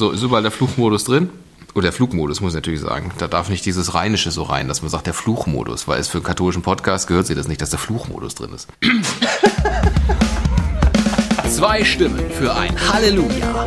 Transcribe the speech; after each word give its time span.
So, 0.00 0.12
ist 0.12 0.22
überall 0.22 0.40
der 0.40 0.50
Fluchmodus 0.50 1.04
drin? 1.04 1.28
Oder 1.74 1.82
der 1.82 1.92
Flugmodus, 1.92 2.40
muss 2.40 2.52
ich 2.52 2.54
natürlich 2.54 2.80
sagen. 2.80 3.12
Da 3.18 3.28
darf 3.28 3.50
nicht 3.50 3.66
dieses 3.66 3.92
Rheinische 3.92 4.30
so 4.30 4.44
rein, 4.44 4.66
dass 4.66 4.80
man 4.80 4.90
sagt, 4.90 5.06
der 5.06 5.12
Fluchmodus, 5.12 5.88
weil 5.88 6.00
es 6.00 6.08
für 6.08 6.16
einen 6.16 6.24
katholischen 6.24 6.62
Podcast 6.62 7.06
gehört 7.06 7.26
sich 7.26 7.36
das 7.36 7.48
nicht, 7.48 7.60
dass 7.60 7.68
der 7.68 7.78
Fluchmodus 7.78 8.34
drin 8.34 8.54
ist. 8.54 8.66
Zwei 11.50 11.84
Stimmen 11.84 12.30
für 12.30 12.54
ein 12.54 12.74
Halleluja. 12.90 13.66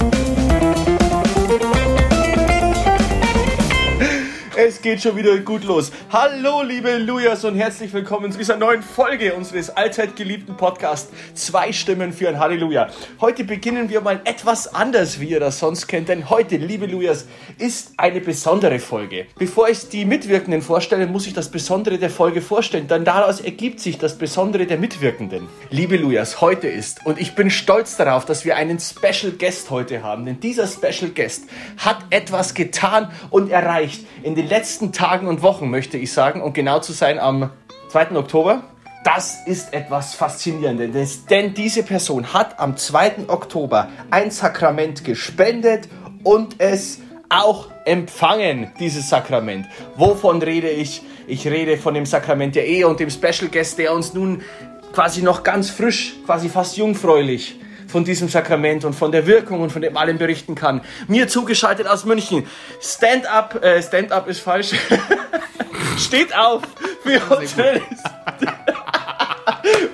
Es 4.65 4.81
geht 4.81 5.01
schon 5.01 5.17
wieder 5.17 5.37
gut 5.39 5.65
los. 5.65 5.91
Hallo, 6.09 6.63
liebe 6.63 6.97
Lujas 6.97 7.43
und 7.43 7.57
herzlich 7.57 7.91
willkommen 7.91 8.31
zu 8.31 8.37
dieser 8.37 8.55
neuen 8.55 8.81
Folge 8.81 9.33
unseres 9.33 9.69
allzeit 9.69 10.15
geliebten 10.15 10.55
Podcasts 10.55 11.11
Zwei 11.33 11.73
Stimmen 11.73 12.13
für 12.13 12.29
ein 12.29 12.39
Halleluja. 12.39 12.87
Heute 13.19 13.43
beginnen 13.43 13.89
wir 13.89 13.99
mal 13.99 14.21
etwas 14.23 14.73
anders, 14.73 15.19
wie 15.19 15.31
ihr 15.31 15.41
das 15.41 15.59
sonst 15.59 15.87
kennt, 15.87 16.07
denn 16.07 16.29
heute, 16.29 16.55
liebe 16.55 16.85
Lujas, 16.85 17.27
ist 17.57 17.91
eine 17.97 18.21
besondere 18.21 18.79
Folge. 18.79 19.25
Bevor 19.37 19.67
ich 19.67 19.89
die 19.89 20.05
Mitwirkenden 20.05 20.61
vorstelle, 20.61 21.07
muss 21.07 21.27
ich 21.27 21.33
das 21.33 21.51
Besondere 21.51 21.97
der 21.97 22.09
Folge 22.09 22.39
vorstellen, 22.39 22.87
denn 22.87 23.03
daraus 23.03 23.41
ergibt 23.41 23.81
sich 23.81 23.97
das 23.97 24.17
Besondere 24.17 24.65
der 24.65 24.77
Mitwirkenden. 24.77 25.49
Liebe 25.71 25.97
Lujas, 25.97 26.39
heute 26.39 26.69
ist, 26.69 27.05
und 27.05 27.19
ich 27.19 27.35
bin 27.35 27.49
stolz 27.49 27.97
darauf, 27.97 28.23
dass 28.23 28.45
wir 28.45 28.55
einen 28.55 28.79
Special 28.79 29.33
Guest 29.37 29.71
heute 29.71 30.03
haben, 30.03 30.23
denn 30.23 30.39
dieser 30.39 30.67
Special 30.67 31.11
Guest 31.13 31.49
hat 31.75 31.97
etwas 32.11 32.53
getan 32.53 33.11
und 33.29 33.51
erreicht 33.51 34.05
in 34.23 34.35
den 34.35 34.52
letzten 34.53 34.91
Tagen 34.91 35.27
und 35.27 35.41
Wochen, 35.41 35.71
möchte 35.71 35.97
ich 35.97 36.13
sagen, 36.13 36.39
und 36.39 36.53
genau 36.53 36.79
zu 36.79 36.93
sein 36.93 37.17
am 37.17 37.49
2. 37.89 38.11
Oktober. 38.11 38.61
Das 39.03 39.47
ist 39.47 39.73
etwas 39.73 40.13
Faszinierendes, 40.13 41.25
denn 41.25 41.55
diese 41.55 41.81
Person 41.81 42.33
hat 42.35 42.59
am 42.59 42.77
2. 42.77 43.29
Oktober 43.29 43.89
ein 44.11 44.29
Sakrament 44.29 45.03
gespendet 45.03 45.89
und 46.23 46.57
es 46.59 46.99
auch 47.29 47.69
empfangen, 47.85 48.71
dieses 48.79 49.09
Sakrament. 49.09 49.65
Wovon 49.95 50.39
rede 50.39 50.69
ich? 50.69 51.01
Ich 51.25 51.47
rede 51.47 51.79
von 51.79 51.95
dem 51.95 52.05
Sakrament 52.05 52.53
der 52.53 52.67
Ehe 52.67 52.87
und 52.87 52.99
dem 52.99 53.09
Special 53.09 53.49
Guest, 53.51 53.79
der 53.79 53.91
uns 53.91 54.13
nun 54.13 54.43
quasi 54.93 55.23
noch 55.23 55.41
ganz 55.41 55.71
frisch, 55.71 56.13
quasi 56.27 56.47
fast 56.47 56.77
jungfräulich 56.77 57.59
von 57.93 58.03
diesem 58.03 58.27
Sakrament 58.27 58.85
und 58.85 58.93
von 58.93 59.11
der 59.11 59.27
Wirkung 59.27 59.61
und 59.61 59.69
von 59.69 59.83
dem 59.83 59.95
allem 59.95 60.17
berichten 60.17 60.55
kann. 60.55 60.81
Mir 61.07 61.27
zugeschaltet 61.27 61.85
aus 61.85 62.05
München. 62.05 62.47
Stand 62.81 63.27
up, 63.27 63.63
äh, 63.63 63.83
stand 63.83 64.11
up 64.11 64.27
ist 64.27 64.39
falsch. 64.39 64.71
Steht 65.99 66.35
auf 66.35 66.63
für 67.03 67.21
unsere, 67.37 67.81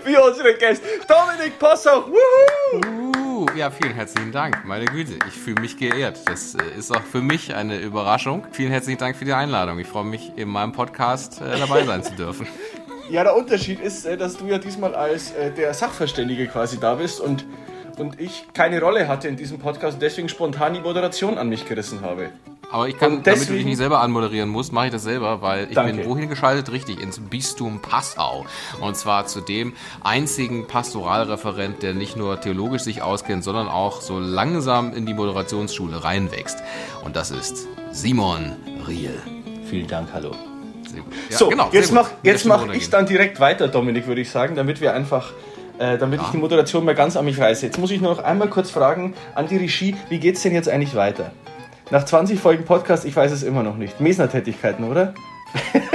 für 0.06 0.24
unsere 0.24 0.54
Gäste. 0.54 0.86
Dominik 1.10 1.60
Possoch. 1.60 2.08
Uh, 2.08 3.46
ja, 3.58 3.70
vielen 3.70 3.94
herzlichen 3.94 4.32
Dank. 4.32 4.64
Meine 4.64 4.86
Güte, 4.86 5.20
ich 5.28 5.34
fühle 5.34 5.60
mich 5.60 5.76
geehrt. 5.76 6.20
Das 6.26 6.56
äh, 6.56 6.60
ist 6.78 6.96
auch 6.96 7.04
für 7.04 7.20
mich 7.20 7.54
eine 7.54 7.80
Überraschung. 7.80 8.48
Vielen 8.54 8.72
herzlichen 8.72 9.00
Dank 9.00 9.18
für 9.18 9.26
die 9.26 9.34
Einladung. 9.34 9.78
Ich 9.78 9.88
freue 9.88 10.06
mich, 10.06 10.32
in 10.38 10.48
meinem 10.48 10.72
Podcast 10.72 11.42
äh, 11.42 11.60
dabei 11.60 11.84
sein 11.84 12.02
zu 12.02 12.14
dürfen. 12.14 12.48
Ja, 13.10 13.24
der 13.24 13.36
Unterschied 13.36 13.82
ist, 13.82 14.06
äh, 14.06 14.16
dass 14.16 14.38
du 14.38 14.46
ja 14.46 14.58
diesmal 14.58 14.96
als 14.96 15.34
der 15.58 15.74
Sachverständige 15.74 16.48
quasi 16.48 16.80
da 16.80 16.96
bist 16.96 17.20
und 17.20 17.44
und 18.00 18.20
ich 18.20 18.46
keine 18.54 18.80
Rolle 18.82 19.08
hatte 19.08 19.28
in 19.28 19.36
diesem 19.36 19.60
Podcast 19.60 19.96
und 19.96 20.02
deswegen 20.02 20.30
spontan 20.30 20.74
die 20.74 20.80
Moderation 20.80 21.38
an 21.38 21.50
mich 21.50 21.68
gerissen 21.68 22.02
habe. 22.02 22.30
Aber 22.72 22.88
ich 22.88 22.98
kann, 22.98 23.24
deswegen, 23.24 23.24
damit 23.24 23.50
du 23.50 23.54
dich 23.54 23.66
nicht 23.66 23.78
selber 23.78 24.00
anmoderieren 24.02 24.48
musst, 24.48 24.72
mache 24.72 24.88
ich 24.88 24.92
das 24.92 25.04
selber, 25.04 25.42
weil 25.42 25.68
ich 25.70 25.76
danke. 25.76 25.94
bin 25.94 26.06
wohin 26.06 26.30
geschaltet? 26.30 26.72
Richtig, 26.72 27.02
ins 27.02 27.20
Bistum 27.20 27.82
Passau. 27.82 28.46
Und 28.80 28.96
zwar 28.96 29.26
zu 29.26 29.42
dem 29.42 29.74
einzigen 30.04 30.68
Pastoralreferent, 30.68 31.82
der 31.82 31.94
nicht 31.94 32.16
nur 32.16 32.40
theologisch 32.40 32.84
sich 32.84 33.02
auskennt, 33.02 33.44
sondern 33.44 33.68
auch 33.68 34.02
so 34.02 34.20
langsam 34.20 34.94
in 34.94 35.08
die 35.08 35.16
Moderationsschule 35.16 36.04
reinwächst. 36.04 36.60
Und 37.04 37.16
das 37.16 37.32
ist 37.32 37.68
Simon 37.92 38.56
Riel. 38.88 39.20
Vielen 39.68 39.88
Dank, 39.88 40.10
hallo. 40.14 40.32
Ja, 41.30 41.38
so, 41.38 41.50
genau, 41.50 41.70
jetzt 41.72 41.92
mache 41.92 42.12
mach 42.46 42.74
ich 42.74 42.90
dann 42.90 43.06
direkt 43.06 43.40
weiter, 43.40 43.68
Dominik, 43.68 44.08
würde 44.08 44.22
ich 44.22 44.32
sagen, 44.32 44.56
damit 44.56 44.82
wir 44.82 44.94
einfach 44.94 45.34
äh, 45.80 45.98
damit 45.98 46.20
ja. 46.20 46.26
ich 46.26 46.32
die 46.32 46.38
Moderation 46.38 46.84
mal 46.84 46.94
ganz 46.94 47.16
an 47.16 47.26
mich 47.26 47.40
reiße. 47.40 47.66
Jetzt 47.66 47.80
muss 47.80 47.90
ich 47.90 48.02
nur 48.02 48.14
noch 48.14 48.24
einmal 48.24 48.50
kurz 48.50 48.70
fragen 48.70 49.14
an 49.34 49.48
die 49.48 49.58
Regie, 49.58 49.96
wie 50.10 50.20
geht 50.20 50.36
es 50.36 50.44
denn 50.44 50.54
jetzt 50.54 50.70
eigentlich 50.70 50.94
weiter? 50.94 51.32
Nach 51.90 52.04
20 52.04 52.40
Folgen 52.40 52.66
Podcast, 52.66 53.06
ich 53.06 53.16
weiß 53.16 53.32
es 53.32 53.44
immer 53.44 53.64
noch 53.64 53.78
nicht. 53.78 54.00
Mesner-Tätigkeiten, 54.00 54.84
oder? 54.84 55.14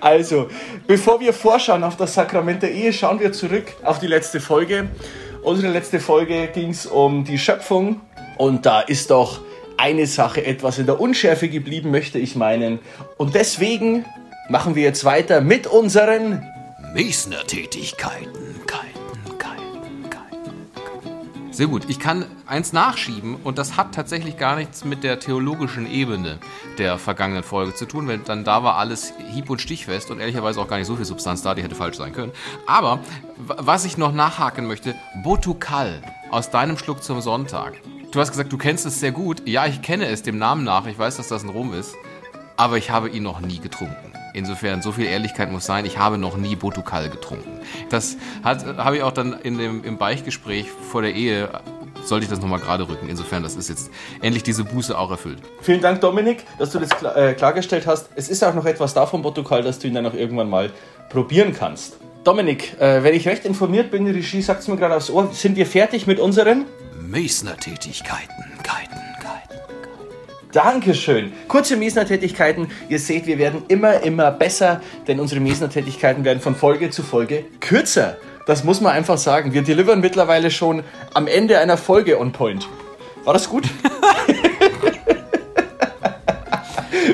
also, 0.00 0.48
bevor 0.86 1.20
wir 1.20 1.32
vorschauen 1.32 1.84
auf 1.84 1.96
das 1.96 2.14
Sakrament 2.14 2.62
der 2.62 2.72
Ehe, 2.72 2.92
schauen 2.92 3.20
wir 3.20 3.32
zurück 3.32 3.66
auf 3.82 3.98
die 3.98 4.06
letzte 4.06 4.40
Folge. 4.40 4.88
Unsere 5.42 5.72
letzte 5.72 6.00
Folge 6.00 6.48
ging 6.54 6.70
es 6.70 6.86
um 6.86 7.24
die 7.24 7.38
Schöpfung 7.38 8.00
und 8.38 8.64
da 8.64 8.80
ist 8.80 9.10
doch 9.10 9.40
eine 9.76 10.06
Sache 10.06 10.44
etwas 10.44 10.78
in 10.78 10.86
der 10.86 11.00
Unschärfe 11.00 11.48
geblieben, 11.48 11.90
möchte 11.90 12.18
ich 12.18 12.36
meinen. 12.36 12.78
Und 13.16 13.34
deswegen 13.34 14.04
machen 14.48 14.74
wir 14.74 14.84
jetzt 14.84 15.04
weiter 15.04 15.40
mit 15.40 15.66
unseren 15.66 16.44
Mesner-Tätigkeiten. 16.94 18.48
Sehr 21.58 21.66
gut. 21.66 21.86
Ich 21.88 21.98
kann 21.98 22.24
eins 22.46 22.72
nachschieben 22.72 23.34
und 23.42 23.58
das 23.58 23.76
hat 23.76 23.92
tatsächlich 23.92 24.36
gar 24.36 24.54
nichts 24.54 24.84
mit 24.84 25.02
der 25.02 25.18
theologischen 25.18 25.90
Ebene 25.90 26.38
der 26.78 26.98
vergangenen 26.98 27.42
Folge 27.42 27.74
zu 27.74 27.84
tun, 27.84 28.06
weil 28.06 28.18
dann 28.18 28.44
da 28.44 28.62
war 28.62 28.76
alles 28.76 29.12
hieb- 29.32 29.50
und 29.50 29.60
stichfest 29.60 30.12
und 30.12 30.20
ehrlicherweise 30.20 30.60
auch 30.60 30.68
gar 30.68 30.78
nicht 30.78 30.86
so 30.86 30.94
viel 30.94 31.04
Substanz 31.04 31.42
da, 31.42 31.56
die 31.56 31.64
hätte 31.64 31.74
falsch 31.74 31.96
sein 31.96 32.12
können. 32.12 32.30
Aber 32.68 33.00
was 33.36 33.84
ich 33.84 33.98
noch 33.98 34.12
nachhaken 34.12 34.68
möchte, 34.68 34.94
Botukal 35.24 36.00
aus 36.30 36.50
deinem 36.50 36.78
Schluck 36.78 37.02
zum 37.02 37.20
Sonntag. 37.20 37.72
Du 38.12 38.20
hast 38.20 38.30
gesagt, 38.30 38.52
du 38.52 38.56
kennst 38.56 38.86
es 38.86 39.00
sehr 39.00 39.10
gut. 39.10 39.42
Ja, 39.44 39.66
ich 39.66 39.82
kenne 39.82 40.06
es 40.06 40.22
dem 40.22 40.38
Namen 40.38 40.62
nach. 40.62 40.86
Ich 40.86 40.96
weiß, 40.96 41.16
dass 41.16 41.26
das 41.26 41.42
ein 41.42 41.50
Rum 41.50 41.74
ist. 41.74 41.92
Aber 42.56 42.78
ich 42.78 42.92
habe 42.92 43.08
ihn 43.08 43.24
noch 43.24 43.40
nie 43.40 43.58
getrunken. 43.58 44.07
Insofern, 44.38 44.82
so 44.82 44.92
viel 44.92 45.06
Ehrlichkeit 45.06 45.50
muss 45.50 45.66
sein, 45.66 45.84
ich 45.84 45.98
habe 45.98 46.16
noch 46.16 46.36
nie 46.36 46.54
Botukal 46.54 47.10
getrunken. 47.10 47.60
Das 47.90 48.16
hat, 48.44 48.64
habe 48.76 48.96
ich 48.96 49.02
auch 49.02 49.10
dann 49.10 49.32
in 49.32 49.58
dem, 49.58 49.82
im 49.82 49.98
Beichgespräch 49.98 50.66
vor 50.70 51.02
der 51.02 51.12
Ehe, 51.12 51.50
sollte 52.04 52.24
ich 52.24 52.30
das 52.30 52.40
nochmal 52.40 52.60
gerade 52.60 52.88
rücken. 52.88 53.08
Insofern, 53.08 53.42
das 53.42 53.56
ist 53.56 53.68
jetzt 53.68 53.90
endlich 54.22 54.44
diese 54.44 54.62
Buße 54.62 54.96
auch 54.96 55.10
erfüllt. 55.10 55.40
Vielen 55.60 55.80
Dank, 55.80 56.00
Dominik, 56.00 56.44
dass 56.56 56.70
du 56.70 56.78
das 56.78 56.90
klar, 56.90 57.16
äh, 57.16 57.34
klargestellt 57.34 57.88
hast. 57.88 58.10
Es 58.14 58.28
ist 58.28 58.44
auch 58.44 58.54
noch 58.54 58.64
etwas 58.64 58.94
davon 58.94 59.22
Botukal, 59.22 59.62
dass 59.62 59.80
du 59.80 59.88
ihn 59.88 59.94
dann 59.94 60.06
auch 60.06 60.14
irgendwann 60.14 60.48
mal 60.48 60.70
probieren 61.10 61.52
kannst. 61.52 61.96
Dominik, 62.22 62.80
äh, 62.80 63.02
wenn 63.02 63.14
ich 63.14 63.26
recht 63.26 63.44
informiert 63.44 63.90
bin, 63.90 64.04
die 64.04 64.12
Regie 64.12 64.40
sagt 64.40 64.60
es 64.60 64.68
mir 64.68 64.76
gerade 64.76 64.94
aufs 64.94 65.10
Ohr, 65.10 65.30
sind 65.32 65.56
wir 65.56 65.66
fertig 65.66 66.06
mit 66.06 66.20
unseren 66.20 66.66
Meissner-Tätigkeiten. 67.10 68.57
Dankeschön. 70.52 71.32
Kurze 71.46 71.76
Mesner-Tätigkeiten. 71.76 72.68
Ihr 72.88 72.98
seht, 72.98 73.26
wir 73.26 73.38
werden 73.38 73.62
immer, 73.68 74.02
immer 74.02 74.30
besser, 74.30 74.80
denn 75.06 75.20
unsere 75.20 75.40
Mesner-Tätigkeiten 75.40 76.24
werden 76.24 76.40
von 76.40 76.54
Folge 76.54 76.88
zu 76.90 77.02
Folge 77.02 77.44
kürzer. 77.60 78.16
Das 78.46 78.64
muss 78.64 78.80
man 78.80 78.92
einfach 78.92 79.18
sagen. 79.18 79.52
Wir 79.52 79.60
delivern 79.62 80.00
mittlerweile 80.00 80.50
schon 80.50 80.82
am 81.12 81.26
Ende 81.26 81.58
einer 81.58 81.76
Folge 81.76 82.18
on 82.18 82.32
point. 82.32 82.66
War 83.24 83.34
das 83.34 83.46
gut? 83.48 83.64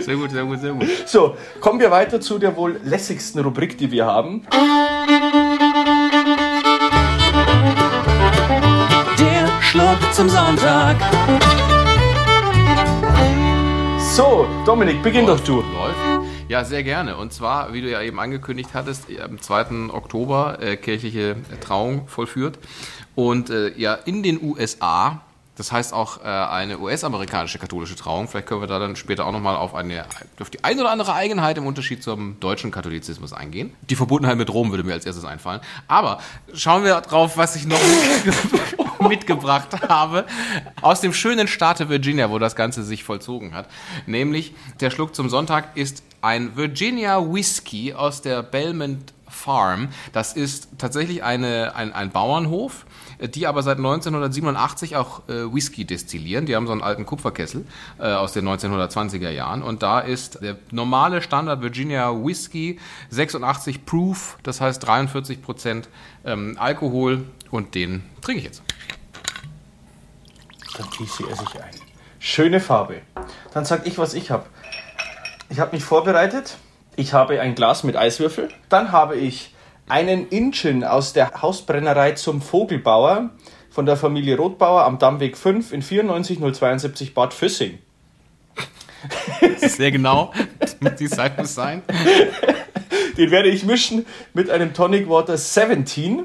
sehr 0.00 0.14
gut, 0.14 0.30
sehr 0.30 0.44
gut, 0.44 0.60
sehr 0.60 0.72
gut. 0.72 0.86
So, 1.06 1.36
kommen 1.60 1.80
wir 1.80 1.90
weiter 1.90 2.20
zu 2.20 2.38
der 2.38 2.56
wohl 2.56 2.78
lässigsten 2.84 3.42
Rubrik, 3.42 3.76
die 3.78 3.90
wir 3.90 4.06
haben. 4.06 4.46
Der 9.18 9.60
Schluck 9.60 9.98
zum 10.12 10.28
Sonntag. 10.28 10.96
So, 14.14 14.46
Dominik, 14.64 15.02
beginn 15.02 15.26
doch 15.26 15.40
du. 15.40 15.56
Läuft. 15.56 15.98
Ja, 16.48 16.64
sehr 16.64 16.84
gerne. 16.84 17.16
Und 17.16 17.32
zwar, 17.32 17.72
wie 17.72 17.80
du 17.80 17.90
ja 17.90 18.00
eben 18.00 18.20
angekündigt 18.20 18.70
hattest, 18.72 19.06
am 19.20 19.40
2. 19.40 19.92
Oktober 19.92 20.58
äh, 20.60 20.76
kirchliche 20.76 21.34
Trauung 21.60 22.06
vollführt. 22.06 22.60
Und 23.16 23.50
äh, 23.50 23.76
ja, 23.76 23.94
in 23.94 24.22
den 24.22 24.40
USA 24.40 25.20
das 25.56 25.70
heißt 25.70 25.92
auch 25.92 26.20
äh, 26.24 26.26
eine 26.26 26.80
US-amerikanische 26.80 27.58
katholische 27.58 27.94
Trauung. 27.94 28.26
Vielleicht 28.26 28.48
können 28.48 28.60
wir 28.60 28.66
da 28.66 28.80
dann 28.80 28.96
später 28.96 29.24
auch 29.24 29.32
nochmal 29.32 29.54
auf, 29.54 29.74
eine, 29.74 30.04
auf 30.40 30.50
die 30.50 30.64
ein 30.64 30.80
oder 30.80 30.90
andere 30.90 31.14
Eigenheit 31.14 31.58
im 31.58 31.66
Unterschied 31.66 32.02
zum 32.02 32.40
deutschen 32.40 32.72
Katholizismus 32.72 33.32
eingehen. 33.32 33.72
Die 33.88 33.94
Verbundenheit 33.94 34.36
mit 34.36 34.52
Rom 34.52 34.70
würde 34.70 34.82
mir 34.82 34.94
als 34.94 35.06
erstes 35.06 35.24
einfallen. 35.24 35.60
Aber 35.86 36.18
schauen 36.52 36.82
wir 36.82 37.00
drauf, 37.02 37.36
was 37.36 37.54
ich 37.54 37.66
noch 37.66 37.78
mitgebracht 39.08 39.88
habe. 39.88 40.24
Aus 40.80 41.00
dem 41.00 41.12
schönen 41.12 41.48
Staate 41.48 41.88
Virginia, 41.88 42.30
wo 42.30 42.38
das 42.38 42.56
Ganze 42.56 42.82
sich 42.82 43.04
vollzogen 43.04 43.54
hat. 43.54 43.68
Nämlich, 44.06 44.54
der 44.80 44.90
Schluck 44.90 45.14
zum 45.14 45.28
Sonntag 45.28 45.76
ist 45.76 46.02
ein 46.22 46.56
Virginia 46.56 47.20
Whisky 47.20 47.92
aus 47.92 48.22
der 48.22 48.42
Belmont 48.42 49.12
Farm. 49.28 49.88
Das 50.12 50.32
ist 50.32 50.68
tatsächlich 50.78 51.22
eine, 51.22 51.74
ein, 51.74 51.92
ein 51.92 52.10
Bauernhof 52.10 52.86
die 53.20 53.46
aber 53.46 53.62
seit 53.62 53.78
1987 53.78 54.96
auch 54.96 55.28
äh, 55.28 55.52
Whisky 55.52 55.84
destillieren. 55.84 56.46
Die 56.46 56.56
haben 56.56 56.66
so 56.66 56.72
einen 56.72 56.82
alten 56.82 57.06
Kupferkessel 57.06 57.64
äh, 57.98 58.12
aus 58.12 58.32
den 58.32 58.46
1920er 58.46 59.30
Jahren 59.30 59.62
und 59.62 59.82
da 59.82 60.00
ist 60.00 60.42
der 60.42 60.56
normale 60.70 61.22
Standard 61.22 61.62
Virginia 61.62 62.10
Whisky 62.10 62.78
86 63.10 63.86
Proof, 63.86 64.38
das 64.42 64.60
heißt 64.60 64.84
43 64.84 65.42
Prozent 65.42 65.88
ähm, 66.24 66.56
Alkohol 66.58 67.24
und 67.50 67.74
den 67.74 68.02
trinke 68.20 68.40
ich 68.40 68.46
jetzt. 68.46 68.63
Dann 70.76 70.88
gieße 70.90 71.22
ich 71.22 71.30
Essig 71.30 71.54
ein. 71.56 71.70
Schöne 72.18 72.60
Farbe. 72.60 73.02
Dann 73.52 73.64
sag 73.64 73.86
ich, 73.86 73.98
was 73.98 74.14
ich 74.14 74.30
habe. 74.30 74.46
Ich 75.50 75.60
habe 75.60 75.74
mich 75.76 75.84
vorbereitet. 75.84 76.56
Ich 76.96 77.12
habe 77.12 77.40
ein 77.40 77.54
Glas 77.54 77.84
mit 77.84 77.96
Eiswürfel. 77.96 78.48
Dann 78.68 78.92
habe 78.92 79.16
ich 79.16 79.54
einen 79.88 80.28
Inchen 80.28 80.84
aus 80.84 81.12
der 81.12 81.42
Hausbrennerei 81.42 82.12
zum 82.12 82.40
Vogelbauer 82.40 83.30
von 83.70 83.86
der 83.86 83.96
Familie 83.96 84.36
Rotbauer 84.36 84.84
am 84.84 84.98
Dammweg 84.98 85.36
5 85.36 85.72
in 85.72 85.82
94072 85.82 87.12
Bad 87.14 87.34
Füssing. 87.34 87.78
Sehr 89.58 89.90
genau. 89.90 90.32
Die 90.98 91.08
Zeit 91.08 91.36
muss 91.38 91.54
sein. 91.54 91.82
Den 93.18 93.30
werde 93.30 93.48
ich 93.48 93.64
mischen 93.64 94.06
mit 94.32 94.50
einem 94.50 94.72
Tonic 94.72 95.08
Water 95.08 95.36
17. 95.36 96.24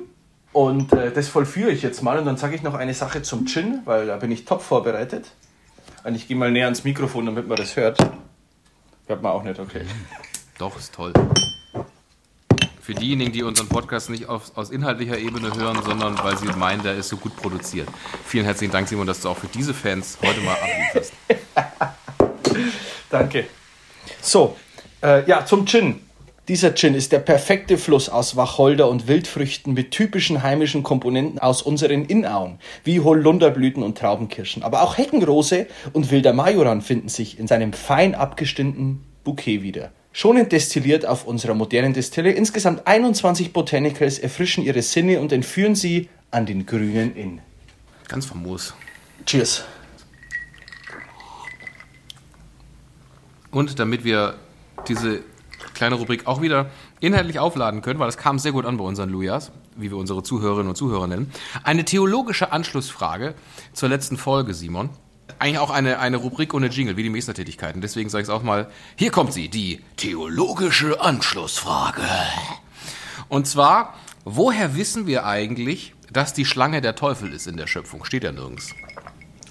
Und 0.52 0.94
äh, 0.94 1.12
das 1.12 1.28
vollführe 1.28 1.72
ich 1.72 1.82
jetzt 1.82 2.02
mal. 2.02 2.18
Und 2.18 2.26
dann 2.26 2.38
sage 2.38 2.56
ich 2.56 2.64
noch 2.64 2.74
eine 2.74 2.94
Sache 2.94 3.22
zum 3.22 3.46
Gin, 3.46 3.82
weil 3.86 4.08
da 4.08 4.18
bin 4.18 4.32
ich 4.32 4.46
top 4.46 4.62
vorbereitet. 4.62 5.32
Und 6.04 6.16
ich 6.16 6.28
gehe 6.28 6.38
mal 6.38 6.52
näher 6.52 6.66
ans 6.66 6.84
Mikrofon, 6.84 7.26
damit 7.26 7.48
man 7.48 7.58
das 7.58 7.76
hört. 7.76 8.00
Hört 9.08 9.22
man 9.22 9.32
auch 9.32 9.44
nicht, 9.44 9.60
okay. 9.60 9.82
Doch, 10.58 10.78
ist 10.78 10.94
toll. 10.94 11.14
Für 12.82 12.94
diejenigen, 12.96 13.32
die 13.32 13.44
unseren 13.44 13.70
Podcast 13.70 14.10
nicht 14.10 14.28
auf, 14.28 14.58
aus 14.58 14.72
inhaltlicher 14.72 15.18
Ebene 15.18 15.54
hören, 15.56 15.80
sondern 15.84 16.18
weil 16.24 16.38
sie 16.38 16.48
meinen, 16.48 16.82
der 16.82 16.96
ist 16.96 17.10
so 17.10 17.18
gut 17.18 17.36
produziert. 17.36 17.88
Vielen 18.26 18.46
herzlichen 18.46 18.72
Dank, 18.72 18.88
Simon, 18.88 19.06
dass 19.06 19.22
du 19.22 19.30
auch 19.30 19.38
für 19.38 19.48
diese 19.48 19.74
Fans 19.74 20.18
heute 20.24 20.42
mal 20.42 20.56
ablieferst. 20.56 21.14
Danke. 23.10 23.48
So, 24.22 24.58
äh, 25.04 25.28
ja, 25.30 25.46
zum 25.46 25.66
Gin. 25.66 26.09
Dieser 26.50 26.74
Gin 26.74 26.96
ist 26.96 27.12
der 27.12 27.20
perfekte 27.20 27.78
Fluss 27.78 28.10
aus 28.10 28.36
Wacholder 28.36 28.90
und 28.90 29.08
Wildfrüchten 29.08 29.76
mit 29.76 29.92
typischen 29.92 30.42
heimischen 30.42 30.82
Komponenten 30.82 31.38
aus 31.38 31.62
unseren 31.62 32.06
Innauen, 32.06 32.58
wie 32.84 33.02
Holunderblüten 33.02 33.84
und 33.84 34.00
Traubenkirschen. 34.00 34.64
Aber 34.64 34.82
auch 34.82 34.98
Heckenrose 34.98 35.68
und 35.94 36.10
wilder 36.10 36.34
Majoran 36.34 36.82
finden 36.82 37.08
sich 37.08 37.38
in 37.38 37.46
seinem 37.46 37.72
fein 37.72 38.16
abgestimmten 38.16 39.04
Bouquet 39.24 39.62
wieder. 39.62 39.92
Schonend 40.12 40.52
destilliert 40.52 41.06
auf 41.06 41.28
unserer 41.28 41.54
modernen 41.54 41.94
Destille, 41.94 42.32
insgesamt 42.32 42.88
21 42.88 43.54
Botanicals 43.54 44.18
erfrischen 44.18 44.64
ihre 44.64 44.82
Sinne 44.82 45.20
und 45.20 45.32
entführen 45.32 45.76
sie 45.76 46.10
an 46.32 46.48
den 46.48 46.66
grünen 46.66 47.16
Inn. 47.16 47.42
Ganz 48.08 48.26
famos. 48.26 48.74
Cheers. 49.28 49.66
Und 53.52 53.78
damit 53.78 54.04
wir 54.04 54.34
diese 54.88 55.22
kleine 55.80 55.96
Rubrik 55.96 56.28
auch 56.28 56.42
wieder 56.42 56.70
inhaltlich 57.00 57.40
aufladen 57.40 57.82
können, 57.82 58.00
weil 58.00 58.08
das 58.08 58.18
kam 58.18 58.38
sehr 58.38 58.52
gut 58.52 58.66
an 58.66 58.78
bei 58.78 58.84
unseren 58.84 59.10
Lujas, 59.10 59.52
wie 59.78 59.90
wir 59.90 59.98
unsere 59.98 60.22
Zuhörerinnen 60.24 60.68
und 60.68 60.76
Zuhörer 60.76 61.08
nennen. 61.08 61.32
Eine 61.64 61.86
theologische 61.86 62.52
Anschlussfrage 62.52 63.34
zur 63.72 63.88
letzten 63.88 64.18
Folge, 64.18 64.54
Simon. 64.54 64.90
Eigentlich 65.40 65.60
auch 65.60 65.70
eine, 65.70 66.00
eine 66.00 66.18
Rubrik 66.18 66.54
ohne 66.54 66.68
Jingle, 66.68 66.98
wie 66.98 67.04
die 67.04 67.10
Meistertätigkeiten. 67.10 67.82
Deswegen 67.82 68.10
sage 68.10 68.24
ich 68.24 68.28
es 68.28 68.34
auch 68.34 68.44
mal. 68.44 68.70
Hier 68.98 69.10
kommt 69.10 69.32
sie, 69.32 69.48
die 69.48 69.80
theologische 69.96 71.00
Anschlussfrage. 71.00 72.02
Und 73.30 73.48
zwar, 73.48 73.94
woher 74.26 74.76
wissen 74.76 75.08
wir 75.08 75.26
eigentlich, 75.26 75.94
dass 76.12 76.34
die 76.34 76.44
Schlange 76.44 76.82
der 76.82 76.96
Teufel 76.96 77.32
ist 77.32 77.48
in 77.48 77.56
der 77.56 77.68
Schöpfung? 77.68 78.04
Steht 78.04 78.26
ja 78.26 78.34
nirgends. 78.34 78.74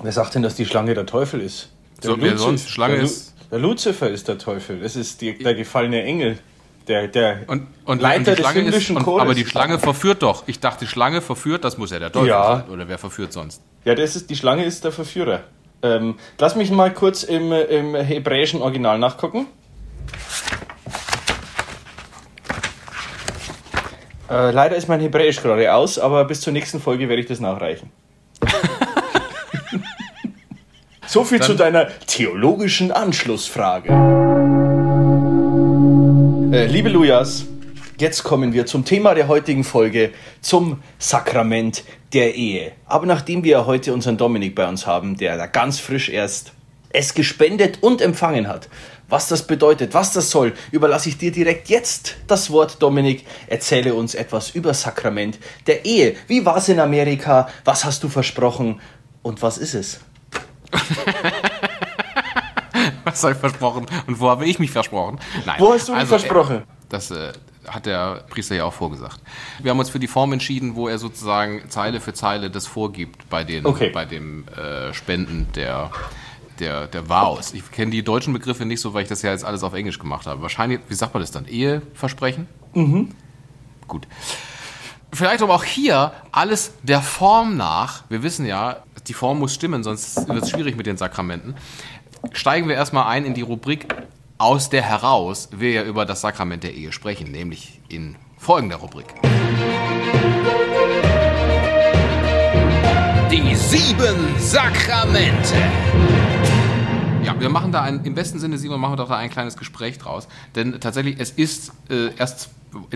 Wer 0.02 0.12
sagt 0.12 0.34
denn, 0.34 0.42
dass 0.42 0.56
die 0.56 0.66
Schlange 0.66 0.92
der 0.92 1.06
Teufel 1.06 1.40
ist? 1.40 1.70
Der 2.02 2.10
so, 2.10 2.20
wer 2.20 2.36
sonst? 2.36 2.69
Schlange 2.69 2.96
der 2.96 3.04
ist 3.04 3.34
der 3.50 3.58
Luzifer 3.58 4.08
ist 4.08 4.28
der 4.28 4.38
Teufel. 4.38 4.80
Das 4.80 4.96
ist 4.96 5.20
die, 5.20 5.38
der 5.38 5.54
gefallene 5.54 6.02
Engel. 6.02 6.38
Der, 6.86 7.06
der 7.06 7.40
und, 7.48 7.66
und, 7.84 8.00
Leiter 8.00 8.30
und 8.30 8.38
des 8.38 8.50
himmlischen 8.52 8.96
ist, 8.96 9.04
Chores. 9.04 9.22
Aber 9.22 9.34
die 9.34 9.44
Schlange 9.44 9.78
verführt 9.78 10.22
doch. 10.22 10.44
Ich 10.46 10.58
dachte, 10.58 10.86
die 10.86 10.86
Schlange 10.86 11.20
verführt, 11.20 11.62
das 11.64 11.76
muss 11.76 11.90
ja 11.90 11.98
der 11.98 12.10
Teufel 12.10 12.28
ja. 12.28 12.56
sein. 12.56 12.70
Oder 12.70 12.88
wer 12.88 12.96
verführt 12.96 13.32
sonst? 13.32 13.60
Ja, 13.84 13.94
das 13.94 14.16
ist, 14.16 14.30
die 14.30 14.36
Schlange 14.36 14.64
ist 14.64 14.84
der 14.84 14.92
Verführer. 14.92 15.42
Ähm, 15.82 16.14
lass 16.38 16.56
mich 16.56 16.70
mal 16.70 16.92
kurz 16.92 17.24
im, 17.24 17.52
im 17.52 17.94
hebräischen 17.94 18.62
Original 18.62 18.98
nachgucken. 18.98 19.46
Äh, 24.30 24.50
leider 24.50 24.76
ist 24.76 24.88
mein 24.88 25.00
Hebräisch 25.00 25.40
gerade 25.40 25.72
aus, 25.72 25.98
aber 25.98 26.24
bis 26.24 26.40
zur 26.40 26.52
nächsten 26.52 26.80
Folge 26.80 27.08
werde 27.08 27.22
ich 27.22 27.28
das 27.28 27.40
nachreichen. 27.40 27.90
So 31.08 31.25
viel 31.25 31.40
zu 31.40 31.55
deiner 31.55 31.88
theologischen 32.06 32.93
Anschlussfrage. 32.93 33.88
Äh, 36.52 36.66
liebe 36.66 36.90
Lujas, 36.90 37.46
jetzt 37.99 38.25
kommen 38.25 38.52
wir 38.52 38.66
zum 38.66 38.84
Thema 38.84 39.14
der 39.14 39.26
heutigen 39.26 39.64
Folge, 39.64 40.10
zum 40.43 40.82
Sakrament 40.99 41.84
der 42.12 42.34
Ehe. 42.34 42.72
Aber 42.84 43.06
nachdem 43.06 43.43
wir 43.43 43.64
heute 43.64 43.94
unseren 43.94 44.19
Dominik 44.19 44.55
bei 44.55 44.69
uns 44.69 44.87
haben, 44.87 45.16
der 45.16 45.38
da 45.38 45.46
ganz 45.46 45.81
frisch 45.81 46.10
erst 46.10 46.52
es 46.90 47.14
gespendet 47.14 47.78
und 47.81 48.02
empfangen 48.02 48.46
hat, 48.46 48.69
was 49.08 49.28
das 49.28 49.46
bedeutet, 49.46 49.94
was 49.94 50.12
das 50.12 50.31
soll, 50.31 50.52
überlasse 50.72 51.08
ich 51.08 51.16
dir 51.16 51.32
direkt 51.32 51.70
jetzt 51.70 52.16
das 52.26 52.50
Wort, 52.50 52.82
Dominik. 52.82 53.25
Erzähle 53.46 53.94
uns 53.94 54.14
etwas 54.14 54.50
über 54.50 54.75
Sakrament 54.75 55.38
der 55.66 55.87
Ehe. 55.87 56.16
Wie 56.26 56.44
war 56.44 56.58
es 56.58 56.69
in 56.69 56.78
Amerika? 56.78 57.49
Was 57.64 57.87
hast 57.87 58.02
du 58.02 58.10
versprochen? 58.10 58.82
Und 59.22 59.40
was 59.40 59.56
ist 59.56 59.75
es? 59.75 60.00
Was 63.05 63.23
habe 63.23 63.32
ich 63.32 63.38
versprochen? 63.38 63.87
Und 64.06 64.20
wo 64.20 64.29
habe 64.29 64.47
ich 64.47 64.59
mich 64.59 64.70
versprochen? 64.70 65.19
Nein. 65.47 65.56
Wo 65.59 65.73
hast 65.73 65.88
du 65.88 65.93
mich 65.93 66.00
also, 66.00 66.19
versprochen? 66.19 66.59
Äh, 66.59 66.62
das 66.88 67.11
äh, 67.11 67.32
hat 67.67 67.87
der 67.87 68.25
Priester 68.29 68.55
ja 68.55 68.65
auch 68.65 68.73
vorgesagt. 68.73 69.20
Wir 69.61 69.70
haben 69.70 69.79
uns 69.79 69.91
für 69.91 69.99
die 69.99 70.06
Form 70.06 70.32
entschieden, 70.32 70.75
wo 70.75 70.88
er 70.88 70.99
sozusagen 70.99 71.69
Zeile 71.69 72.00
für 72.00 72.15
Zeile 72.15 72.50
das 72.50 72.67
vorgibt 72.67 73.29
bei, 73.29 73.44
den, 73.44 73.67
okay. 73.67 73.91
bei 73.91 74.05
dem 74.05 74.47
äh, 74.49 74.93
Spenden 74.94 75.49
der, 75.55 75.91
der, 76.59 76.87
der 76.87 77.09
Vows. 77.09 77.55
Ich 77.55 77.70
kenne 77.70 77.91
die 77.91 78.03
deutschen 78.03 78.32
Begriffe 78.32 78.65
nicht 78.65 78.81
so, 78.81 78.94
weil 78.94 79.03
ich 79.03 79.09
das 79.09 79.23
ja 79.23 79.31
jetzt 79.31 79.44
alles 79.44 79.62
auf 79.62 79.75
Englisch 79.75 79.99
gemacht 79.99 80.26
habe. 80.26 80.43
Wahrscheinlich, 80.43 80.81
wie 80.88 80.94
sagt 80.94 81.15
man 81.15 81.23
das 81.23 81.31
dann? 81.31 81.47
Eheversprechen? 81.47 82.49
Mhm. 82.75 83.11
Gut. 83.87 84.06
Vielleicht 85.12 85.43
aber 85.43 85.55
auch 85.55 85.65
hier 85.65 86.12
alles 86.32 86.73
der 86.82 87.00
Form 87.00 87.56
nach. 87.56 88.05
Wir 88.11 88.23
wissen 88.23 88.44
ja, 88.44 88.82
die 89.08 89.14
Form 89.14 89.38
muss 89.38 89.55
stimmen, 89.55 89.82
sonst 89.82 90.28
wird 90.28 90.43
es 90.43 90.50
schwierig 90.50 90.76
mit 90.76 90.87
den 90.87 90.96
Sakramenten. 90.96 91.55
Steigen 92.32 92.69
wir 92.69 92.75
erstmal 92.75 93.06
ein 93.06 93.25
in 93.25 93.34
die 93.34 93.43
Rubrik, 93.43 93.87
aus 94.37 94.70
der 94.70 94.82
heraus 94.82 95.49
wir 95.52 95.70
ja 95.70 95.82
über 95.82 96.05
das 96.05 96.20
Sakrament 96.20 96.62
der 96.62 96.75
Ehe 96.75 96.93
sprechen, 96.93 97.31
nämlich 97.31 97.81
in 97.88 98.16
folgender 98.37 98.76
Rubrik. 98.76 99.06
Die 103.31 103.55
sieben 103.55 104.38
Sakramente. 104.38 105.55
Ja, 107.28 107.38
wir 107.38 107.50
machen 107.50 107.72
da 107.72 107.82
ein, 107.82 108.05
im 108.05 108.14
besten 108.14 108.38
Sinne, 108.38 108.56
Simon, 108.56 108.81
machen 108.81 108.93
wir 108.93 108.96
doch 108.96 109.10
da 109.10 109.17
ein 109.17 109.29
kleines 109.29 109.58
Gespräch 109.58 109.98
draus. 109.98 110.29
Denn 110.55 110.81
tatsächlich, 110.81 111.17
es 111.19 111.31
ist 111.31 111.72
äh, 111.91 112.14
erst 112.17 112.48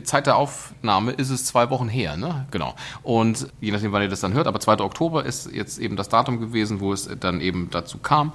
Zeit 0.04 0.26
der 0.26 0.37
Aufnahme 0.37 1.12
ist 1.12 1.28
es 1.28 1.45
zwei 1.45 1.68
Wochen 1.68 1.88
her, 1.88 2.16
ne? 2.16 2.47
Genau. 2.50 2.75
Und 3.02 3.49
je 3.61 3.73
nachdem, 3.73 3.92
wann 3.92 4.00
ihr 4.00 4.09
das 4.09 4.21
dann 4.21 4.33
hört, 4.33 4.47
aber 4.47 4.59
2. 4.59 4.80
Oktober 4.80 5.25
ist 5.26 5.52
jetzt 5.52 5.78
eben 5.78 5.97
das 5.97 6.09
Datum 6.09 6.40
gewesen, 6.40 6.80
wo 6.80 6.95
es 6.95 7.11
dann 7.21 7.42
eben 7.42 7.68
dazu 7.71 7.99
kam. 7.99 8.33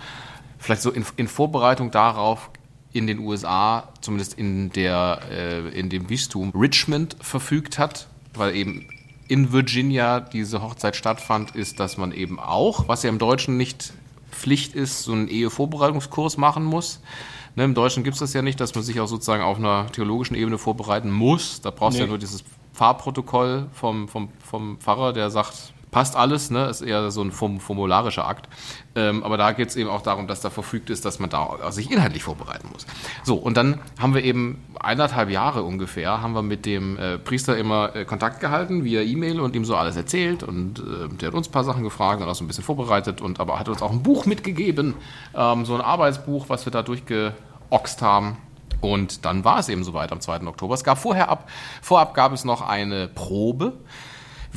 Vielleicht 0.60 0.84
so 0.84 0.92
in, 0.92 1.04
in 1.16 1.28
Vorbereitung 1.28 1.90
darauf 1.90 2.52
in 2.94 3.08
den 3.08 3.20
USA, 3.20 3.88
zumindest 4.02 4.36
in, 4.36 4.72
der, 4.72 5.22
äh, 5.32 5.70
in 5.70 5.90
dem 5.90 6.06
Bistum 6.06 6.52
Richmond 6.52 7.18
verfügt 7.22 7.80
hat, 7.80 8.08
weil 8.36 8.56
eben 8.56 8.88
in 9.28 9.52
Virginia 9.52 10.20
diese 10.20 10.62
Hochzeit 10.62 10.96
stattfand, 10.96 11.56
ist, 11.56 11.80
dass 11.80 11.98
man 11.98 12.12
eben 12.12 12.40
auch, 12.40 12.88
was 12.88 13.02
ja 13.02 13.10
im 13.10 13.20
Deutschen 13.20 13.58
nicht 13.58 13.94
Pflicht 14.32 14.76
ist, 14.76 15.04
so 15.04 15.14
einen 15.14 15.28
Ehevorbereitungskurs 15.28 16.38
machen 16.38 16.64
muss. 16.64 17.02
Ne, 17.56 17.64
Im 17.64 17.74
Deutschen 17.74 18.04
gibt 18.04 18.14
es 18.16 18.20
das 18.20 18.34
ja 18.34 18.42
nicht, 18.42 18.60
dass 18.60 18.76
man 18.76 18.84
sich 18.84 19.00
auch 19.00 19.08
sozusagen 19.08 19.44
auf 19.44 19.58
einer 19.58 19.88
theologischen 19.92 20.36
Ebene 20.36 20.58
vorbereiten 20.58 21.12
muss. 21.12 21.62
Da 21.62 21.72
brauchst 21.72 21.98
du 21.98 22.02
nee. 22.02 22.06
ja 22.06 22.10
nur 22.10 22.20
dieses 22.20 22.44
Fahrprotokoll 22.74 23.68
vom, 23.74 24.08
vom, 24.08 24.30
vom 24.40 24.78
Pfarrer, 24.78 25.14
der 25.14 25.32
sagt, 25.32 25.74
passt 25.92 26.16
alles, 26.16 26.52
ne? 26.52 26.66
ist 26.66 26.82
eher 26.82 27.12
so 27.12 27.22
ein 27.22 27.32
formularischer 27.32 28.28
Akt. 28.28 28.50
Ähm, 28.96 29.24
aber 29.24 29.38
da 29.38 29.52
geht 29.52 29.70
es 29.70 29.76
eben 29.76 29.90
auch 29.90 30.02
darum, 30.02 30.28
dass 30.28 30.42
da 30.42 30.50
verfügt 30.50 30.90
ist, 30.90 31.06
dass 31.06 31.20
man 31.20 31.30
da 31.30 31.72
sich 31.72 31.92
inhaltlich 31.92 32.24
vorbereiten 32.24 32.70
muss. 32.72 32.86
So, 33.24 33.36
und 33.36 33.56
dann 33.56 33.80
haben 34.00 34.14
wir 34.14 34.24
eben 34.24 34.64
eineinhalb 34.80 35.30
Jahre 35.30 35.64
ungefähr, 35.64 36.22
haben 36.22 36.34
wir 36.34 36.42
mit 36.42 36.66
dem 36.66 36.98
äh, 36.98 37.18
Priester 37.18 37.58
immer 37.58 37.96
äh, 37.96 38.06
Kontakt 38.06 38.40
gehalten 38.40 38.84
via 38.84 39.02
E-Mail 39.02 39.40
und 39.40 39.56
ihm 39.56 39.66
so 39.66 39.76
alles 39.76 39.96
erzählt 39.96 40.44
und 40.44 40.80
äh, 40.80 41.08
der 41.16 41.30
hat 41.30 41.36
uns 41.36 41.48
ein 41.48 41.52
paar 41.52 41.64
Sachen 41.64 41.84
gefragt 41.84 42.22
und 42.22 42.28
auch 42.28 42.36
so 42.36 42.44
ein 42.44 42.48
bisschen 42.48 42.64
vorbereitet 42.64 43.22
und 43.22 43.40
aber 43.40 43.60
hat 43.60 43.70
uns 43.70 43.82
auch 43.82 43.92
ein 43.92 44.04
Buch 44.04 44.26
mitgegeben, 44.26 44.96
ähm, 45.36 45.66
so 45.66 45.76
ein 45.76 45.82
Arbeitsbuch, 45.82 46.50
was 46.50 46.66
wir 46.66 46.72
da 46.72 46.84
durchgeoxt 46.84 48.02
haben. 48.02 48.38
Und 48.82 49.26
dann 49.26 49.44
war 49.44 49.60
es 49.60 49.70
eben 49.70 49.84
soweit 49.84 50.12
am 50.12 50.22
2. 50.22 50.46
Oktober. 50.46 50.76
Es 50.76 50.84
gab 50.84 51.00
vorher 51.00 51.30
ab, 51.30 51.50
vorab 51.82 52.14
gab 52.14 52.32
es 52.34 52.46
noch 52.46 52.62
eine 52.62 53.08
Probe. 53.08 53.74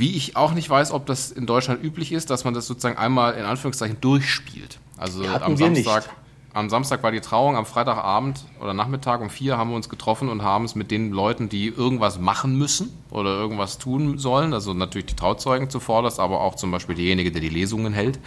Wie 0.00 0.16
ich 0.16 0.34
auch 0.34 0.52
nicht 0.54 0.70
weiß, 0.70 0.92
ob 0.92 1.04
das 1.04 1.30
in 1.30 1.44
Deutschland 1.44 1.84
üblich 1.84 2.10
ist, 2.10 2.30
dass 2.30 2.44
man 2.44 2.54
das 2.54 2.66
sozusagen 2.66 2.96
einmal 2.96 3.34
in 3.34 3.44
Anführungszeichen 3.44 4.00
durchspielt. 4.00 4.78
Also 4.96 5.28
Hatten 5.28 5.44
am 5.44 5.56
Samstag. 5.58 6.08
am 6.54 6.70
Samstag 6.70 7.02
war 7.02 7.12
die 7.12 7.20
Trauung, 7.20 7.54
am 7.54 7.66
Freitagabend 7.66 8.46
oder 8.62 8.72
Nachmittag 8.72 9.20
um 9.20 9.28
vier 9.28 9.58
haben 9.58 9.68
wir 9.68 9.76
uns 9.76 9.90
getroffen 9.90 10.30
und 10.30 10.42
haben 10.42 10.64
es 10.64 10.74
mit 10.74 10.90
den 10.90 11.10
Leuten, 11.10 11.50
die 11.50 11.66
irgendwas 11.66 12.18
machen 12.18 12.56
müssen 12.56 12.90
oder 13.10 13.30
irgendwas 13.30 13.76
tun 13.76 14.16
sollen, 14.16 14.54
also 14.54 14.72
natürlich 14.72 15.06
die 15.06 15.16
Trauzeugen 15.16 15.68
zuvorderst, 15.68 16.18
aber 16.18 16.40
auch 16.40 16.54
zum 16.54 16.70
Beispiel 16.70 16.94
derjenige, 16.94 17.30
der 17.30 17.42
die 17.42 17.50
Lesungen 17.50 17.92
hält. 17.92 18.18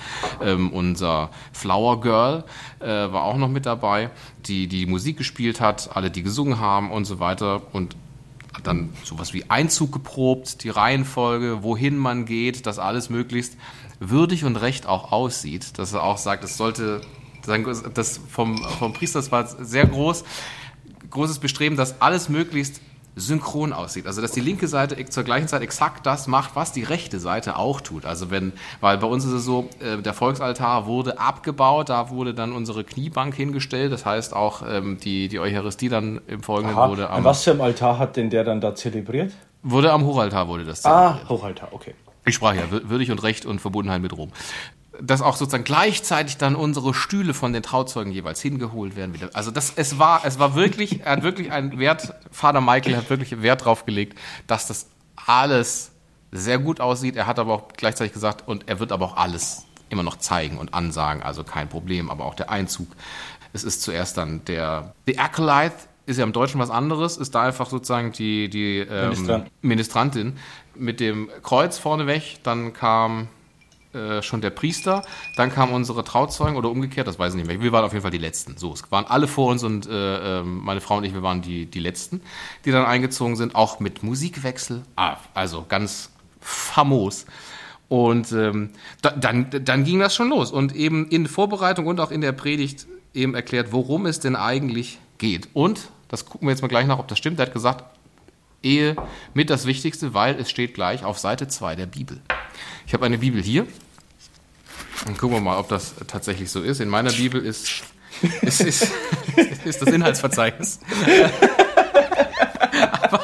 Ähm, 0.44 0.72
unser 0.72 1.32
Flower 1.54 2.02
Girl 2.02 2.44
äh, 2.82 2.86
war 2.86 3.24
auch 3.24 3.38
noch 3.38 3.50
mit 3.50 3.66
dabei, 3.66 4.12
die 4.46 4.68
die 4.68 4.86
Musik 4.86 5.18
gespielt 5.18 5.60
hat, 5.60 5.90
alle, 5.96 6.12
die 6.12 6.22
gesungen 6.22 6.60
haben 6.60 6.92
und 6.92 7.06
so 7.06 7.20
weiter. 7.20 7.64
Und 7.74 7.96
dann 8.62 8.94
sowas 9.04 9.34
wie 9.34 9.50
Einzug 9.50 9.92
geprobt, 9.92 10.64
die 10.64 10.70
Reihenfolge, 10.70 11.64
wohin 11.64 11.98
man 11.98 12.26
geht, 12.26 12.66
dass 12.66 12.80
alles 12.80 13.10
möglichst 13.10 13.58
würdig 14.00 14.46
und 14.46 14.58
recht 14.58 14.86
auch 14.86 15.12
aussieht. 15.12 15.78
Dass 15.80 15.94
er 15.94 16.04
auch 16.04 16.18
sagt, 16.18 16.44
es 16.44 16.58
sollte, 16.58 17.02
das 17.46 18.20
vom, 18.30 18.58
vom 18.58 18.94
Priester, 18.94 19.20
das 19.20 19.32
war 19.32 19.48
sehr 19.48 19.88
groß, 19.88 20.24
großes 21.10 21.40
Bestreben, 21.40 21.78
dass 21.78 22.02
alles 22.02 22.30
möglichst 22.30 22.82
synchron 23.16 23.74
aussieht. 23.74 24.08
Also 24.08 24.22
dass 24.22 24.32
die 24.32 24.42
linke 24.42 24.68
Seite 24.68 25.04
zur 25.06 25.24
gleichen 25.24 25.48
Zeit 25.48 25.62
exakt 25.62 26.06
das 26.06 26.28
macht, 26.28 26.56
was 26.56 26.72
die 26.72 26.84
rechte 26.84 27.20
Seite 27.20 27.58
auch 27.58 27.82
tut. 27.82 28.06
Also 28.06 28.32
wenn, 28.32 28.54
weil 28.82 28.98
bei 28.98 29.08
uns 29.08 29.24
ist 29.26 29.32
es 29.32 29.46
so, 29.46 29.70
äh, 29.80 30.02
der 30.02 30.14
Volksaltar 30.14 30.86
wurde 30.88 31.20
abgebaut, 31.20 31.90
da 31.90 32.10
wurde 32.10 32.34
dann 32.34 32.52
unsere 32.52 32.84
Kniebank 32.84 33.36
hingestellt. 33.36 33.92
Das 33.92 34.06
heißt 34.06 34.36
auch 34.36 34.64
ähm, 34.68 34.98
die, 35.00 35.28
die 35.28 35.40
Eucharistie 35.40 35.90
dann 35.90 36.22
im 36.28 36.42
Folgenden 36.44 36.78
Aha. 36.78 36.90
wurde 36.90 37.10
am, 37.10 37.24
was 37.24 37.44
für 37.44 37.52
einem 37.52 37.62
Altar 37.62 38.00
hat 38.00 38.16
denn 38.18 38.30
der 38.30 38.44
dann 38.44 38.62
da 38.62 38.74
zelebriert? 38.76 39.34
wurde 39.66 39.94
am 39.94 40.06
Hochaltar 40.06 40.48
wurde 40.50 40.66
das. 40.66 40.84
Ah, 40.86 41.22
Hochaltar, 41.30 41.70
okay. 41.72 41.94
Ich 42.26 42.36
sprach 42.36 42.54
ja 42.54 42.64
wür- 42.64 42.90
würdig 42.90 43.12
und 43.12 43.24
recht 43.24 43.46
und 43.46 43.60
Verbundenheit 43.62 44.02
mit 44.02 44.12
Rom. 44.18 44.32
Dass 45.06 45.22
auch 45.22 45.36
sozusagen 45.36 45.66
gleichzeitig 45.66 46.38
dann 46.38 46.56
unsere 46.56 46.94
Stühle 46.94 47.34
von 47.34 47.52
den 47.52 47.62
Trauzeugen 47.62 48.14
jeweils 48.14 48.42
hingeholt 48.42 48.96
werden 48.96 49.14
wieder. 49.14 49.30
Also 49.34 49.52
das, 49.52 49.74
es 49.76 50.00
war, 50.00 50.22
es 50.24 50.40
war 50.40 50.56
wirklich, 50.56 51.02
er 51.02 51.14
hat 51.14 51.24
wirklich 51.24 51.52
einen 51.52 51.78
Wert, 51.78 52.14
Vater 52.32 52.62
Michael 52.62 52.96
hat 52.96 53.10
wirklich 53.10 53.42
Wert 53.42 53.66
drauf 53.66 53.86
gelegt, 53.86 54.18
dass 54.48 54.68
das 54.68 54.88
alles 55.16 55.92
sehr 56.32 56.58
gut 56.58 56.80
aussieht. 56.80 57.16
Er 57.16 57.28
hat 57.28 57.38
aber 57.38 57.54
auch 57.54 57.68
gleichzeitig 57.76 58.14
gesagt, 58.14 58.48
und 58.48 58.70
er 58.70 58.80
wird 58.80 58.92
aber 58.92 59.06
auch 59.06 59.18
alles 59.18 59.66
immer 59.90 60.04
noch 60.04 60.18
zeigen 60.18 60.58
und 60.58 60.74
ansagen, 60.74 61.22
also 61.22 61.44
kein 61.44 61.70
Problem, 61.70 62.10
aber 62.10 62.26
auch 62.26 62.36
der 62.36 62.50
Einzug. 62.50 62.88
Es 63.54 63.64
ist 63.64 63.82
zuerst 63.82 64.18
dann 64.18 64.44
der, 64.46 64.94
The 65.06 65.20
Acolyte 65.20 65.76
ist 66.06 66.18
ja 66.18 66.24
im 66.24 66.34
Deutschen 66.34 66.60
was 66.60 66.70
anderes, 66.70 67.18
ist 67.18 67.36
da 67.36 67.44
einfach 67.44 67.70
sozusagen 67.70 68.12
die, 68.12 68.50
die 68.50 68.80
ähm, 68.80 69.10
Ministrant. 69.10 69.52
Ministrantin 69.62 70.38
mit 70.76 71.00
dem 71.00 71.30
Kreuz 71.44 71.78
vorneweg, 71.78 72.40
dann 72.44 72.74
kam 72.74 73.28
äh, 73.94 74.22
schon 74.22 74.42
der 74.42 74.50
Priester, 74.50 75.04
dann 75.36 75.52
kamen 75.52 75.74
unsere 75.74 76.04
Trauzeugen 76.04 76.56
oder 76.56 76.70
umgekehrt, 76.70 77.08
das 77.08 77.20
weiß 77.20 77.34
ich 77.34 77.38
nicht 77.38 77.48
mehr. 77.48 77.62
Wir 77.62 77.72
waren 77.72 77.86
auf 77.86 77.94
jeden 77.94 78.02
Fall 78.02 78.12
die 78.12 78.18
Letzten. 78.18 78.58
So, 78.58 78.74
es 78.74 78.92
waren 78.92 79.06
alle 79.06 79.28
vor 79.28 79.52
uns 79.52 79.64
und 79.64 79.88
äh, 79.88 80.40
ähm, 80.40 80.62
meine 80.64 80.82
Frau 80.82 80.98
und 80.98 81.04
ich, 81.04 81.14
wir 81.14 81.24
waren 81.24 81.42
die, 81.42 81.66
die 81.66 81.80
Letzten, 81.80 82.22
die 82.66 82.72
dann 82.72 82.86
eingezogen 82.86 83.36
sind, 83.36 83.56
auch 83.56 83.80
mit 83.80 84.04
Musikwechsel. 84.04 84.84
Ah, 84.96 85.18
also 85.34 85.66
ganz 85.68 86.10
famos. 86.42 87.26
Und 87.90 88.32
ähm, 88.32 88.72
da, 89.02 89.12
dann, 89.12 89.48
dann 89.52 89.84
ging 89.84 90.00
das 90.00 90.16
schon 90.16 90.30
los. 90.30 90.52
Und 90.52 90.76
eben 90.76 91.08
in 91.10 91.28
Vorbereitung 91.28 91.86
und 91.86 92.00
auch 92.00 92.12
in 92.12 92.22
der 92.22 92.32
Predigt 92.32 92.88
eben 93.14 93.36
erklärt, 93.36 93.72
worum 93.72 94.06
es 94.06 94.20
denn 94.20 94.36
eigentlich 94.36 95.00
geht. 95.20 95.50
Und, 95.54 95.90
das 96.08 96.26
gucken 96.26 96.48
wir 96.48 96.52
jetzt 96.52 96.62
mal 96.62 96.68
gleich 96.68 96.88
nach, 96.88 97.00
ob 97.00 97.08
das 97.08 97.18
stimmt, 97.18 97.40
er 97.40 97.46
hat 97.46 97.54
gesagt, 97.54 97.86
Ehe 98.64 98.96
mit 99.34 99.50
das 99.50 99.66
Wichtigste, 99.66 100.14
weil 100.14 100.40
es 100.40 100.50
steht 100.50 100.74
gleich 100.74 101.04
auf 101.04 101.20
Seite 101.20 101.48
2 101.48 101.76
der 101.76 101.86
Bibel. 101.86 102.22
Ich 102.86 102.94
habe 102.94 103.06
eine 103.06 103.18
Bibel 103.18 103.42
hier. 103.42 103.66
Dann 105.06 105.18
gucken 105.18 105.38
wir 105.38 105.42
mal, 105.42 105.58
ob 105.58 105.68
das 105.70 105.94
tatsächlich 106.08 106.50
so 106.50 106.62
ist. 106.62 106.80
In 106.80 106.90
meiner 106.90 107.12
Bibel 107.12 107.44
ist, 107.46 107.84
ist, 108.42 108.62
ist, 108.62 108.92
ist 109.66 109.82
das 109.82 109.90
Inhaltsverzeichnis. 109.90 110.80
Aber 113.02 113.20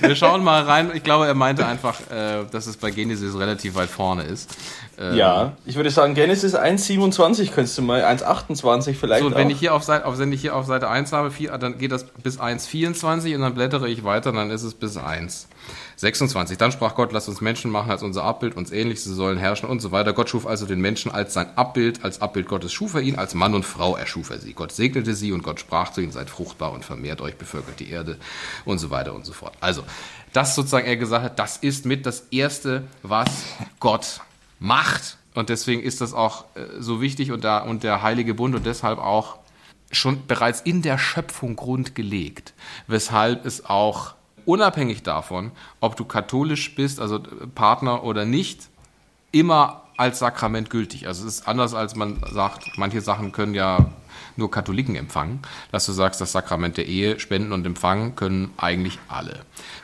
wir 0.00 0.16
schauen 0.16 0.44
mal 0.44 0.62
rein. 0.62 0.90
Ich 0.94 1.02
glaube, 1.02 1.26
er 1.26 1.34
meinte 1.34 1.66
einfach, 1.66 1.98
äh, 2.10 2.44
dass 2.50 2.66
es 2.66 2.76
bei 2.76 2.90
Genesis 2.90 3.38
relativ 3.38 3.74
weit 3.74 3.88
vorne 3.88 4.24
ist. 4.24 4.54
Ähm, 4.98 5.16
Ja, 5.16 5.56
ich 5.64 5.76
würde 5.76 5.90
sagen, 5.90 6.14
Genesis 6.14 6.54
1,27 6.54 7.52
könntest 7.52 7.78
du 7.78 7.82
mal, 7.82 8.02
1,28 8.04 8.94
vielleicht 8.94 9.20
So, 9.20 9.26
und 9.26 9.36
wenn 9.36 9.50
ich, 9.50 9.58
hier 9.58 9.74
auf 9.74 9.84
Seite, 9.84 10.04
wenn 10.18 10.32
ich 10.32 10.40
hier 10.40 10.54
auf 10.54 10.66
Seite 10.66 10.88
1 10.88 11.12
habe, 11.12 11.30
dann 11.58 11.78
geht 11.78 11.92
das 11.92 12.04
bis 12.04 12.38
1,24 12.40 13.34
und 13.34 13.40
dann 13.40 13.54
blättere 13.54 13.88
ich 13.88 14.04
weiter, 14.04 14.32
dann 14.32 14.50
ist 14.50 14.62
es 14.62 14.74
bis 14.74 14.98
1,26. 16.02 16.56
Dann 16.56 16.72
sprach 16.72 16.94
Gott, 16.94 17.12
lasst 17.12 17.28
uns 17.28 17.40
Menschen 17.40 17.70
machen 17.70 17.90
als 17.90 18.02
unser 18.02 18.24
Abbild, 18.24 18.56
uns 18.56 18.70
ähnlich, 18.72 19.02
sie 19.02 19.14
sollen 19.14 19.38
herrschen 19.38 19.68
und 19.68 19.80
so 19.80 19.92
weiter. 19.92 20.12
Gott 20.12 20.28
schuf 20.28 20.46
also 20.46 20.66
den 20.66 20.80
Menschen 20.80 21.12
als 21.12 21.34
sein 21.34 21.56
Abbild, 21.56 22.04
als 22.04 22.20
Abbild 22.20 22.48
Gottes 22.48 22.72
schuf 22.72 22.94
er 22.94 23.00
ihn, 23.00 23.16
als 23.16 23.34
Mann 23.34 23.54
und 23.54 23.64
Frau 23.64 23.96
erschuf 23.96 24.30
er 24.30 24.38
sie. 24.38 24.52
Gott 24.52 24.72
segnete 24.72 25.14
sie 25.14 25.32
und 25.32 25.42
Gott 25.42 25.60
sprach 25.60 25.92
zu 25.92 26.00
ihnen, 26.00 26.12
seid 26.12 26.30
fruchtbar 26.30 26.72
und 26.72 26.84
vermehrt 26.84 27.20
euch, 27.20 27.36
bevölkert 27.36 27.80
die 27.80 27.90
Erde 27.90 28.18
und 28.64 28.78
so 28.78 28.90
weiter 28.90 29.14
und 29.14 29.24
so 29.24 29.32
fort. 29.32 29.54
Also, 29.60 29.84
das 30.32 30.54
sozusagen 30.54 30.86
er 30.86 30.96
gesagt 30.96 31.24
hat, 31.24 31.38
das 31.38 31.56
ist 31.56 31.86
mit 31.86 32.06
das 32.06 32.26
Erste, 32.30 32.84
was 33.02 33.28
Gott 33.80 34.20
macht. 34.58 35.18
Und 35.34 35.48
deswegen 35.48 35.82
ist 35.82 36.00
das 36.00 36.12
auch 36.12 36.44
äh, 36.54 36.64
so 36.78 37.00
wichtig 37.00 37.32
und, 37.32 37.44
da, 37.44 37.58
und 37.58 37.84
der 37.84 38.02
Heilige 38.02 38.34
Bund 38.34 38.54
und 38.54 38.66
deshalb 38.66 38.98
auch 38.98 39.38
schon 39.90 40.26
bereits 40.26 40.60
in 40.60 40.82
der 40.82 40.98
Schöpfung 40.98 41.56
grundgelegt, 41.56 42.54
weshalb 42.86 43.44
es 43.44 43.66
auch 43.66 44.14
unabhängig 44.46 45.02
davon, 45.02 45.52
ob 45.80 45.96
du 45.96 46.04
katholisch 46.04 46.74
bist, 46.74 47.00
also 47.00 47.20
Partner 47.54 48.04
oder 48.04 48.24
nicht, 48.24 48.68
immer 49.30 49.82
als 49.96 50.18
Sakrament 50.18 50.70
gültig. 50.70 51.06
Also 51.06 51.26
es 51.26 51.38
ist 51.38 51.48
anders, 51.48 51.74
als 51.74 51.96
man 51.96 52.20
sagt, 52.32 52.76
manche 52.76 53.00
Sachen 53.00 53.32
können 53.32 53.54
ja 53.54 53.92
nur 54.36 54.50
Katholiken 54.50 54.96
empfangen, 54.96 55.40
dass 55.70 55.86
du 55.86 55.92
sagst, 55.92 56.20
das 56.20 56.32
Sakrament 56.32 56.76
der 56.76 56.86
Ehe, 56.86 57.20
Spenden 57.20 57.52
und 57.52 57.66
Empfangen 57.66 58.16
können 58.16 58.52
eigentlich 58.56 58.98
alle. 59.08 59.40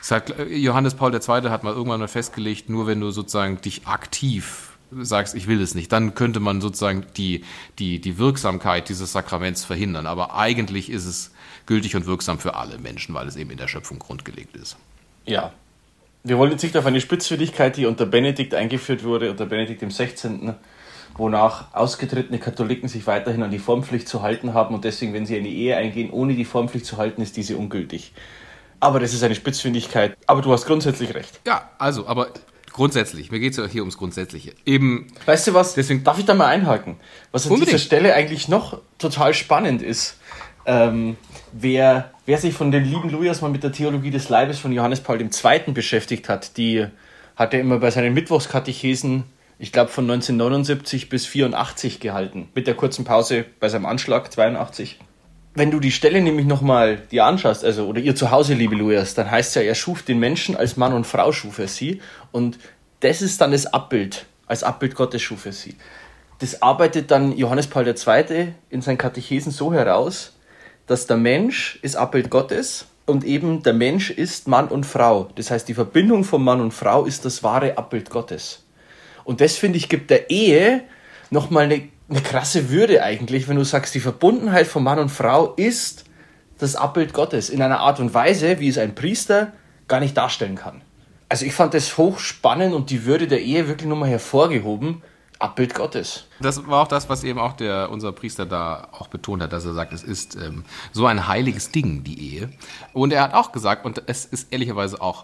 Hat, 0.09 0.33
Johannes 0.49 0.95
Paul 0.95 1.13
II. 1.13 1.49
hat 1.49 1.63
mal 1.63 1.73
irgendwann 1.73 1.99
mal 1.99 2.07
festgelegt, 2.07 2.69
nur 2.69 2.87
wenn 2.87 2.99
du 2.99 3.11
sozusagen 3.11 3.61
dich 3.61 3.87
aktiv 3.87 4.68
sagst, 4.91 5.35
ich 5.35 5.47
will 5.47 5.61
es 5.61 5.75
nicht, 5.75 5.91
dann 5.91 6.15
könnte 6.15 6.39
man 6.39 6.61
sozusagen 6.61 7.05
die, 7.17 7.43
die, 7.77 7.99
die 7.99 8.17
Wirksamkeit 8.17 8.89
dieses 8.89 9.11
Sakraments 9.11 9.65
verhindern. 9.65 10.07
Aber 10.07 10.35
eigentlich 10.35 10.89
ist 10.89 11.05
es 11.05 11.31
gültig 11.65 11.95
und 11.95 12.05
wirksam 12.05 12.39
für 12.39 12.55
alle 12.55 12.77
Menschen, 12.77 13.13
weil 13.13 13.27
es 13.27 13.35
eben 13.35 13.51
in 13.51 13.57
der 13.57 13.67
Schöpfung 13.67 13.99
grundgelegt 13.99 14.55
ist. 14.55 14.77
Ja. 15.25 15.53
Wir 16.23 16.37
wollen 16.37 16.51
jetzt 16.51 16.63
nicht 16.63 16.75
auf 16.75 16.85
eine 16.85 16.99
Spitzfindigkeit, 16.99 17.77
die 17.77 17.85
unter 17.85 18.05
Benedikt 18.05 18.53
eingeführt 18.53 19.03
wurde, 19.03 19.31
unter 19.31 19.45
Benedikt 19.45 19.81
dem 19.81 19.91
16., 19.91 20.53
wonach 21.15 21.73
ausgetretene 21.73 22.39
Katholiken 22.39 22.89
sich 22.89 23.07
weiterhin 23.07 23.43
an 23.43 23.51
die 23.51 23.59
Formpflicht 23.59 24.07
zu 24.07 24.21
halten 24.21 24.53
haben 24.53 24.75
und 24.75 24.85
deswegen, 24.85 25.13
wenn 25.13 25.25
sie 25.25 25.37
eine 25.37 25.49
Ehe 25.49 25.75
eingehen, 25.75 26.11
ohne 26.11 26.33
die 26.33 26.45
Formpflicht 26.45 26.85
zu 26.85 26.97
halten, 26.97 27.21
ist 27.21 27.37
diese 27.37 27.57
ungültig. 27.57 28.13
Aber 28.79 28.99
das 28.99 29.13
ist 29.13 29.23
eine 29.23 29.35
Spitzfindigkeit. 29.35 30.17
Aber 30.27 30.41
du 30.41 30.51
hast 30.51 30.65
grundsätzlich 30.65 31.13
recht. 31.13 31.41
Ja, 31.45 31.69
also, 31.77 32.07
aber 32.07 32.29
grundsätzlich, 32.79 33.29
mir 33.31 33.39
geht 33.39 33.51
es 33.51 33.57
ja 33.57 33.67
hier 33.67 33.81
ums 33.81 33.97
Grundsätzliche. 33.97 34.53
Eben, 34.65 35.07
Weißt 35.25 35.45
du 35.47 35.53
was? 35.53 35.75
Deswegen- 35.75 36.03
Darf 36.03 36.17
ich 36.17 36.25
da 36.25 36.33
mal 36.33 36.47
einhaken? 36.47 36.95
Was 37.31 37.45
an 37.45 37.51
Unbedingt. 37.51 37.73
dieser 37.73 37.85
Stelle 37.85 38.13
eigentlich 38.15 38.47
noch 38.47 38.79
total 38.97 39.33
spannend 39.33 39.81
ist, 39.81 40.17
ähm, 40.65 41.15
wer, 41.51 42.11
wer 42.25 42.37
sich 42.37 42.53
von 42.53 42.71
den 42.71 42.85
lieben 42.85 43.09
Lujas 43.09 43.41
mal 43.41 43.49
mit 43.51 43.63
der 43.63 43.71
Theologie 43.71 44.11
des 44.11 44.29
Leibes 44.29 44.59
von 44.59 44.71
Johannes 44.71 45.01
Paul 45.01 45.19
II. 45.21 45.71
beschäftigt 45.73 46.29
hat, 46.29 46.57
die 46.57 46.87
hat 47.35 47.53
er 47.53 47.59
immer 47.59 47.77
bei 47.79 47.91
seinen 47.91 48.13
Mittwochskatechesen, 48.13 49.23
ich 49.59 49.71
glaube 49.71 49.91
von 49.91 50.05
1979 50.05 51.09
bis 51.09 51.25
84 51.25 51.99
gehalten, 51.99 52.47
mit 52.55 52.65
der 52.67 52.75
kurzen 52.75 53.03
Pause 53.05 53.45
bei 53.59 53.67
seinem 53.69 53.85
Anschlag 53.85 54.31
82. 54.31 54.99
Wenn 55.59 55.71
du 55.71 55.81
die 55.81 55.91
Stelle 55.91 56.21
nämlich 56.21 56.45
nochmal 56.45 57.01
dir 57.11 57.25
anschaust, 57.25 57.65
also 57.65 57.85
oder 57.85 57.99
ihr 57.99 58.15
zu 58.15 58.31
Hause, 58.31 58.53
liebe 58.53 58.75
Lujas, 58.75 59.13
dann 59.13 59.29
heißt 59.29 59.49
es 59.49 59.55
ja, 59.55 59.61
er 59.61 59.75
schuf 59.75 60.03
den 60.03 60.17
Menschen 60.17 60.55
als 60.55 60.77
Mann 60.77 60.93
und 60.93 61.05
Frau 61.05 61.33
schuf 61.33 61.59
er 61.59 61.67
sie 61.67 62.01
und 62.31 62.57
das 63.01 63.21
ist 63.21 63.41
dann 63.41 63.51
das 63.51 63.65
Abbild, 63.65 64.25
als 64.47 64.63
Abbild 64.63 64.95
Gottes 64.95 65.21
schuf 65.21 65.45
er 65.45 65.51
sie. 65.51 65.75
Das 66.39 66.61
arbeitet 66.61 67.11
dann 67.11 67.35
Johannes 67.35 67.67
Paul 67.67 67.85
II. 67.85 68.53
in 68.69 68.81
seinen 68.81 68.97
Katechesen 68.97 69.51
so 69.51 69.73
heraus, 69.73 70.37
dass 70.87 71.07
der 71.07 71.17
Mensch 71.17 71.77
ist 71.81 71.97
Abbild 71.97 72.29
Gottes 72.29 72.85
und 73.05 73.25
eben 73.25 73.61
der 73.61 73.73
Mensch 73.73 74.11
ist 74.11 74.47
Mann 74.47 74.69
und 74.69 74.85
Frau. 74.85 75.27
Das 75.35 75.51
heißt, 75.51 75.67
die 75.67 75.73
Verbindung 75.73 76.23
von 76.23 76.41
Mann 76.41 76.61
und 76.61 76.73
Frau 76.73 77.03
ist 77.03 77.25
das 77.25 77.43
wahre 77.43 77.77
Abbild 77.77 78.09
Gottes. 78.09 78.63
Und 79.25 79.41
das, 79.41 79.57
finde 79.57 79.77
ich, 79.77 79.89
gibt 79.89 80.09
der 80.09 80.29
Ehe 80.29 80.85
nochmal 81.31 81.65
eine, 81.65 81.89
eine 82.09 82.21
krasse 82.21 82.69
Würde 82.69 83.03
eigentlich, 83.03 83.47
wenn 83.47 83.55
du 83.55 83.63
sagst, 83.63 83.93
die 83.95 83.99
Verbundenheit 83.99 84.67
von 84.67 84.83
Mann 84.83 84.99
und 84.99 85.09
Frau 85.09 85.53
ist 85.55 86.05
das 86.57 86.75
Abbild 86.75 87.13
Gottes 87.13 87.49
in 87.49 87.61
einer 87.61 87.79
Art 87.79 87.99
und 87.99 88.13
Weise, 88.13 88.59
wie 88.59 88.67
es 88.67 88.77
ein 88.77 88.95
Priester 88.95 89.53
gar 89.87 89.99
nicht 89.99 90.17
darstellen 90.17 90.55
kann. 90.55 90.81
Also 91.29 91.45
ich 91.45 91.53
fand 91.53 91.73
das 91.73 91.97
hochspannend 91.97 92.73
und 92.73 92.89
die 92.89 93.05
Würde 93.05 93.27
der 93.27 93.41
Ehe 93.41 93.67
wirklich 93.67 93.87
nochmal 93.87 94.09
hervorgehoben. 94.09 95.03
Abbild 95.37 95.73
Gottes. 95.73 96.25
das 96.41 96.67
war 96.67 96.81
auch 96.81 96.87
das, 96.89 97.07
was 97.07 97.23
eben 97.23 97.39
auch 97.39 97.53
der, 97.53 97.89
unser 97.91 98.11
Priester 98.11 98.45
da 98.45 98.89
auch 98.91 99.07
betont 99.07 99.41
hat, 99.41 99.53
dass 99.53 99.63
er 99.63 99.73
sagt, 99.73 99.93
es 99.93 100.03
ist 100.03 100.35
ähm, 100.35 100.65
so 100.91 101.05
ein 101.05 101.29
heiliges 101.29 101.71
Ding, 101.71 102.03
die 102.03 102.33
Ehe. 102.33 102.49
Und 102.91 103.13
er 103.13 103.23
hat 103.23 103.33
auch 103.33 103.53
gesagt, 103.53 103.85
und 103.85 104.03
es 104.07 104.25
ist 104.25 104.51
ehrlicherweise 104.51 105.01
auch 105.01 105.23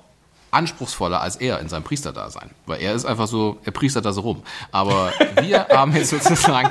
anspruchsvoller 0.55 1.21
als 1.21 1.35
er 1.35 1.59
in 1.59 1.69
seinem 1.69 1.83
Priesterdasein. 1.83 2.51
Weil 2.65 2.81
er 2.81 2.93
ist 2.93 3.05
einfach 3.05 3.27
so, 3.27 3.59
er 3.63 3.71
priestert 3.71 4.05
da 4.05 4.13
so 4.13 4.21
rum. 4.21 4.41
Aber 4.71 5.11
wir 5.41 5.67
haben 5.69 5.93
jetzt 5.95 6.09
sozusagen 6.09 6.69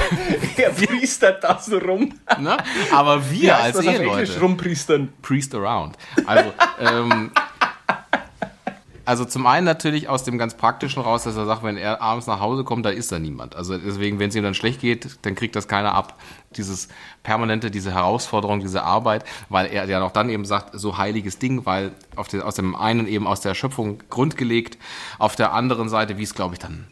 er 0.56 0.70
priestert 0.70 1.42
da 1.44 1.58
so 1.58 1.78
rum. 1.78 2.18
Ne? 2.38 2.56
Aber 2.92 3.30
wir 3.30 3.48
Ja, 3.48 3.56
als 3.58 3.80
Eheleute. 3.80 4.40
Rumpriestern. 4.40 5.12
Priest 5.22 5.54
around. 5.54 5.96
Also, 6.26 6.52
ähm, 6.80 7.30
also 9.06 9.24
zum 9.24 9.46
einen 9.46 9.64
natürlich 9.64 10.08
aus 10.08 10.24
dem 10.24 10.36
ganz 10.36 10.54
praktischen 10.54 11.02
raus, 11.02 11.22
dass 11.24 11.36
er 11.36 11.46
sagt, 11.46 11.62
wenn 11.62 11.76
er 11.76 12.02
abends 12.02 12.26
nach 12.26 12.40
Hause 12.40 12.64
kommt, 12.64 12.84
da 12.84 12.90
ist 12.90 13.12
da 13.12 13.18
niemand. 13.18 13.54
Also 13.54 13.78
deswegen, 13.78 14.18
wenn 14.18 14.30
es 14.30 14.34
ihm 14.34 14.42
dann 14.42 14.54
schlecht 14.54 14.80
geht, 14.80 15.18
dann 15.22 15.34
kriegt 15.36 15.56
das 15.56 15.68
keiner 15.68 15.94
ab. 15.94 16.18
Dieses 16.56 16.88
permanente, 17.22 17.70
diese 17.70 17.94
Herausforderung, 17.94 18.60
diese 18.60 18.82
Arbeit, 18.82 19.24
weil 19.48 19.66
er 19.66 19.88
ja 19.88 20.02
auch 20.02 20.10
dann 20.10 20.28
eben 20.28 20.44
sagt, 20.44 20.78
so 20.78 20.98
heiliges 20.98 21.38
Ding, 21.38 21.64
weil 21.64 21.92
auf 22.16 22.28
den, 22.28 22.42
aus 22.42 22.56
dem 22.56 22.74
einen 22.74 23.06
eben 23.06 23.26
aus 23.26 23.40
der 23.40 23.54
Schöpfung 23.54 24.02
grundgelegt, 24.10 24.76
auf 25.18 25.36
der 25.36 25.52
anderen 25.52 25.88
Seite, 25.88 26.18
wie 26.18 26.24
es 26.24 26.34
glaube 26.34 26.54
ich 26.54 26.58
dann 26.58 26.86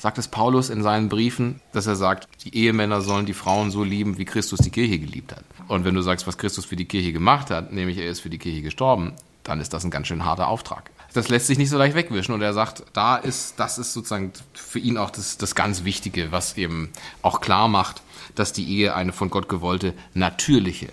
sagt 0.00 0.16
es 0.16 0.28
Paulus 0.28 0.70
in 0.70 0.82
seinen 0.82 1.10
Briefen, 1.10 1.60
dass 1.72 1.86
er 1.86 1.94
sagt, 1.94 2.26
die 2.42 2.56
Ehemänner 2.56 3.02
sollen 3.02 3.26
die 3.26 3.34
Frauen 3.34 3.70
so 3.70 3.84
lieben, 3.84 4.16
wie 4.16 4.24
Christus 4.24 4.60
die 4.60 4.70
Kirche 4.70 4.98
geliebt 4.98 5.32
hat. 5.32 5.44
Und 5.68 5.84
wenn 5.84 5.94
du 5.94 6.00
sagst, 6.00 6.26
was 6.26 6.38
Christus 6.38 6.64
für 6.64 6.76
die 6.76 6.86
Kirche 6.86 7.12
gemacht 7.12 7.50
hat, 7.50 7.70
nämlich 7.70 7.98
er 7.98 8.08
ist 8.08 8.20
für 8.20 8.30
die 8.30 8.38
Kirche 8.38 8.62
gestorben, 8.62 9.12
dann 9.44 9.60
ist 9.60 9.74
das 9.74 9.84
ein 9.84 9.90
ganz 9.90 10.06
schön 10.06 10.24
harter 10.24 10.48
Auftrag. 10.48 10.90
Das 11.12 11.28
lässt 11.28 11.46
sich 11.46 11.58
nicht 11.58 11.70
so 11.70 11.78
leicht 11.78 11.96
wegwischen 11.96 12.34
und 12.34 12.42
er 12.42 12.54
sagt, 12.54 12.84
da 12.92 13.16
ist, 13.16 13.54
das 13.58 13.78
ist 13.78 13.92
sozusagen 13.92 14.32
für 14.54 14.78
ihn 14.78 14.96
auch 14.96 15.10
das, 15.10 15.38
das 15.38 15.54
ganz 15.54 15.84
Wichtige, 15.84 16.30
was 16.30 16.56
eben 16.56 16.90
auch 17.22 17.40
klar 17.40 17.68
macht, 17.68 18.02
dass 18.34 18.52
die 18.52 18.68
Ehe 18.68 18.94
eine 18.94 19.12
von 19.12 19.30
Gott 19.30 19.48
gewollte 19.48 19.94
natürliche 20.14 20.88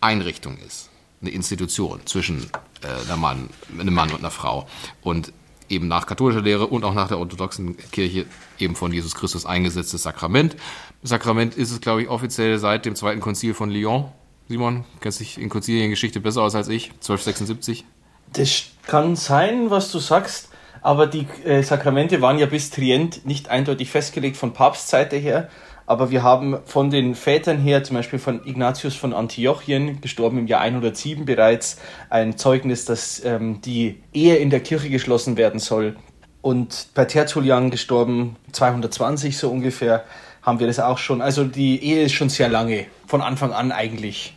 Einrichtung 0.00 0.56
ist. 0.66 0.88
Eine 1.20 1.30
Institution 1.30 2.00
zwischen 2.06 2.50
äh, 2.82 3.10
einem, 3.10 3.20
Mann, 3.20 3.50
einem 3.78 3.94
Mann 3.94 4.10
und 4.10 4.20
einer 4.20 4.30
Frau. 4.30 4.68
Und 5.02 5.32
eben 5.68 5.88
nach 5.88 6.06
katholischer 6.06 6.40
Lehre 6.40 6.66
und 6.66 6.84
auch 6.84 6.94
nach 6.94 7.08
der 7.08 7.18
orthodoxen 7.18 7.76
Kirche 7.90 8.26
eben 8.58 8.74
von 8.74 8.92
Jesus 8.92 9.14
Christus 9.14 9.46
eingesetztes 9.46 10.02
Sakrament. 10.02 10.56
Sakrament 11.02 11.54
ist 11.54 11.70
es, 11.70 11.80
glaube 11.80 12.02
ich, 12.02 12.08
offiziell 12.08 12.58
seit 12.58 12.86
dem 12.86 12.94
Zweiten 12.94 13.20
Konzil 13.20 13.54
von 13.54 13.70
Lyon. 13.70 14.06
Simon, 14.48 14.84
kennst 15.00 15.20
dich 15.20 15.38
in 15.38 15.50
Konziliengeschichte 15.50 16.20
besser 16.20 16.42
aus 16.42 16.54
als 16.54 16.68
ich, 16.68 16.90
1276. 16.92 17.84
Das 18.32 18.70
kann 18.88 19.14
sein, 19.14 19.70
was 19.70 19.92
du 19.92 20.00
sagst, 20.00 20.48
aber 20.82 21.06
die 21.06 21.26
äh, 21.44 21.62
Sakramente 21.62 22.20
waren 22.20 22.38
ja 22.38 22.46
bis 22.46 22.70
Trient 22.70 23.24
nicht 23.24 23.48
eindeutig 23.48 23.90
festgelegt 23.90 24.36
von 24.36 24.52
Papstseite 24.52 25.16
her. 25.16 25.48
Aber 25.86 26.10
wir 26.10 26.22
haben 26.22 26.58
von 26.66 26.90
den 26.90 27.14
Vätern 27.14 27.58
her, 27.58 27.82
zum 27.82 27.96
Beispiel 27.96 28.18
von 28.18 28.46
Ignatius 28.46 28.94
von 28.94 29.14
Antiochien, 29.14 30.00
gestorben 30.02 30.38
im 30.38 30.46
Jahr 30.46 30.60
107 30.60 31.24
bereits, 31.24 31.78
ein 32.10 32.36
Zeugnis, 32.36 32.84
dass 32.84 33.24
ähm, 33.24 33.62
die 33.62 34.02
Ehe 34.12 34.36
in 34.36 34.50
der 34.50 34.60
Kirche 34.60 34.90
geschlossen 34.90 35.38
werden 35.38 35.60
soll. 35.60 35.96
Und 36.42 36.88
bei 36.94 37.06
Tertullian 37.06 37.70
gestorben, 37.70 38.36
220 38.52 39.38
so 39.38 39.50
ungefähr, 39.50 40.04
haben 40.42 40.60
wir 40.60 40.66
das 40.66 40.78
auch 40.78 40.98
schon. 40.98 41.22
Also 41.22 41.44
die 41.44 41.82
Ehe 41.82 42.02
ist 42.04 42.12
schon 42.12 42.28
sehr 42.28 42.48
lange, 42.48 42.86
von 43.06 43.22
Anfang 43.22 43.52
an 43.52 43.72
eigentlich, 43.72 44.34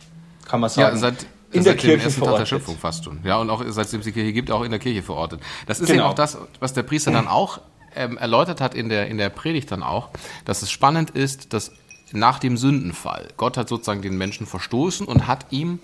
kann 0.48 0.60
man 0.60 0.70
sagen. 0.70 0.96
Ja, 0.96 1.00
seit, 1.00 1.26
in 1.52 1.64
der 1.64 1.76
Kirche 1.76 2.02
ersten 2.04 2.08
Tag 2.08 2.14
der 2.14 2.24
verortet. 2.24 2.48
Schöpfung 2.48 2.76
fast 2.78 3.04
schon. 3.04 3.20
Ja, 3.24 3.36
und 3.36 3.50
auch 3.50 3.62
seitdem 3.68 4.00
es 4.00 4.06
die 4.06 4.12
Kirche 4.12 4.32
gibt, 4.32 4.50
auch 4.50 4.62
in 4.62 4.70
der 4.70 4.80
Kirche 4.80 5.02
verortet. 5.02 5.40
Das 5.66 5.80
ist 5.80 5.88
Genau. 5.88 6.04
eben 6.04 6.10
auch 6.10 6.14
das, 6.14 6.38
was 6.60 6.72
der 6.72 6.82
Priester 6.82 7.10
dann 7.10 7.28
auch 7.28 7.60
ähm, 7.94 8.16
erläutert 8.16 8.60
hat 8.60 8.74
in 8.74 8.88
der, 8.88 9.08
in 9.08 9.18
der 9.18 9.28
Predigt 9.28 9.70
dann 9.70 9.82
auch, 9.82 10.10
dass 10.44 10.62
es 10.62 10.70
spannend 10.70 11.10
ist, 11.10 11.52
dass 11.52 11.72
nach 12.12 12.38
dem 12.38 12.56
Sündenfall, 12.56 13.28
Gott 13.36 13.56
hat 13.56 13.68
sozusagen 13.68 14.02
den 14.02 14.16
Menschen 14.18 14.46
verstoßen 14.46 15.06
und 15.06 15.26
hat 15.26 15.46
ihm 15.50 15.78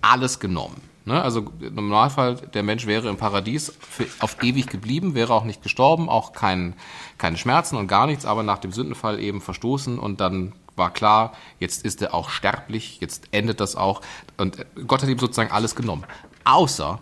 alles 0.00 0.40
genommen. 0.40 0.80
Ne? 1.06 1.22
Also 1.22 1.50
im 1.60 1.74
Normalfall, 1.74 2.36
der 2.36 2.62
Mensch 2.62 2.86
wäre 2.86 3.08
im 3.08 3.16
Paradies 3.18 3.72
für, 3.80 4.06
auf 4.20 4.42
ewig 4.42 4.68
geblieben, 4.68 5.14
wäre 5.14 5.34
auch 5.34 5.44
nicht 5.44 5.62
gestorben, 5.62 6.08
auch 6.08 6.32
kein, 6.32 6.74
keine 7.18 7.36
Schmerzen 7.36 7.76
und 7.76 7.88
gar 7.88 8.06
nichts, 8.06 8.24
aber 8.24 8.42
nach 8.42 8.58
dem 8.58 8.72
Sündenfall 8.72 9.20
eben 9.20 9.40
verstoßen 9.42 9.98
und 9.98 10.20
dann 10.20 10.52
war 10.76 10.92
klar, 10.92 11.32
jetzt 11.58 11.84
ist 11.84 12.02
er 12.02 12.14
auch 12.14 12.30
sterblich, 12.30 12.98
jetzt 13.00 13.28
endet 13.30 13.60
das 13.60 13.76
auch. 13.76 14.00
Und 14.36 14.64
Gott 14.86 15.02
hat 15.02 15.08
ihm 15.08 15.18
sozusagen 15.18 15.50
alles 15.50 15.74
genommen. 15.74 16.04
Außer 16.44 17.00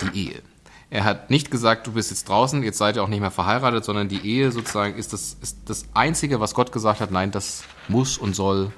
die 0.00 0.28
Ehe. 0.28 0.42
Er 0.90 1.04
hat 1.04 1.30
nicht 1.30 1.50
gesagt, 1.50 1.86
du 1.86 1.92
bist 1.92 2.10
jetzt 2.10 2.28
draußen, 2.28 2.62
jetzt 2.62 2.76
seid 2.76 2.96
ihr 2.96 3.02
auch 3.02 3.08
nicht 3.08 3.20
mehr 3.20 3.30
verheiratet, 3.30 3.84
sondern 3.84 4.08
die 4.08 4.26
Ehe 4.26 4.52
sozusagen 4.52 4.94
ist 4.96 5.12
das, 5.14 5.38
ist 5.40 5.58
das 5.64 5.86
Einzige, 5.94 6.38
was 6.38 6.54
Gott 6.54 6.70
gesagt 6.70 7.00
hat, 7.00 7.10
nein, 7.10 7.30
das 7.30 7.64
muss 7.88 8.18
und 8.18 8.36
soll 8.36 8.72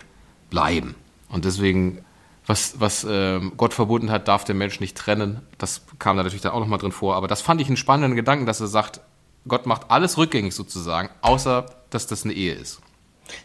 bleiben. 0.48 0.94
Und 1.28 1.44
deswegen, 1.44 2.04
was, 2.46 2.78
was 2.78 3.04
ähm, 3.08 3.54
Gott 3.56 3.74
verbunden 3.74 4.12
hat, 4.12 4.28
darf 4.28 4.44
der 4.44 4.54
Mensch 4.54 4.78
nicht 4.78 4.96
trennen. 4.96 5.40
Das 5.58 5.82
kam 5.98 6.16
da 6.16 6.22
natürlich 6.22 6.42
dann 6.42 6.52
auch 6.52 6.60
nochmal 6.60 6.78
drin 6.78 6.92
vor. 6.92 7.16
Aber 7.16 7.26
das 7.26 7.40
fand 7.42 7.60
ich 7.60 7.66
einen 7.66 7.76
spannenden 7.76 8.14
Gedanken, 8.14 8.46
dass 8.46 8.60
er 8.60 8.68
sagt, 8.68 9.00
Gott 9.48 9.66
macht 9.66 9.90
alles 9.90 10.16
rückgängig 10.16 10.54
sozusagen, 10.54 11.10
außer 11.20 11.66
dass 11.90 12.06
das 12.06 12.24
eine 12.24 12.34
Ehe 12.34 12.54
ist. 12.54 12.80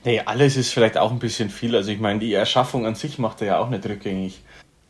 Nee, 0.04 0.22
alles 0.26 0.58
ist 0.58 0.74
vielleicht 0.74 0.98
auch 0.98 1.12
ein 1.12 1.20
bisschen 1.20 1.50
viel. 1.50 1.76
Also 1.76 1.92
ich 1.92 2.00
meine, 2.00 2.20
die 2.20 2.34
Erschaffung 2.34 2.86
an 2.86 2.96
sich 2.96 3.20
macht 3.20 3.42
er 3.42 3.48
ja 3.48 3.58
auch 3.60 3.70
nicht 3.70 3.86
rückgängig. 3.86 4.42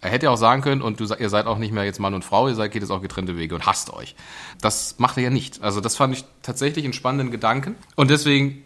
Er 0.02 0.12
hätte 0.12 0.28
ja 0.28 0.32
auch 0.32 0.38
sagen 0.38 0.62
können, 0.62 0.82
und 0.82 1.00
du, 1.00 1.14
ihr 1.14 1.30
seid 1.30 1.46
auch 1.46 1.58
nicht 1.58 1.74
mehr 1.74 1.84
jetzt 1.84 2.00
Mann 2.00 2.14
und 2.14 2.24
Frau, 2.24 2.48
ihr 2.48 2.56
seid, 2.56 2.72
geht 2.72 2.82
jetzt 2.82 2.92
auch 2.92 3.02
getrennte 3.02 3.38
Wege 3.38 3.56
und 3.56 3.66
hasst 3.66 3.92
euch. 3.92 4.16
Das 4.62 4.96
macht 4.98 5.18
er 5.18 5.24
ja 5.24 5.30
nicht. 5.30 5.62
Also 5.62 5.82
das 5.82 5.98
fand 5.98 6.14
ich 6.16 6.24
tatsächlich 6.42 6.86
einen 6.86 6.94
spannenden 6.94 7.32
Gedanken. 7.32 7.76
Und 7.96 8.10
deswegen 8.10 8.64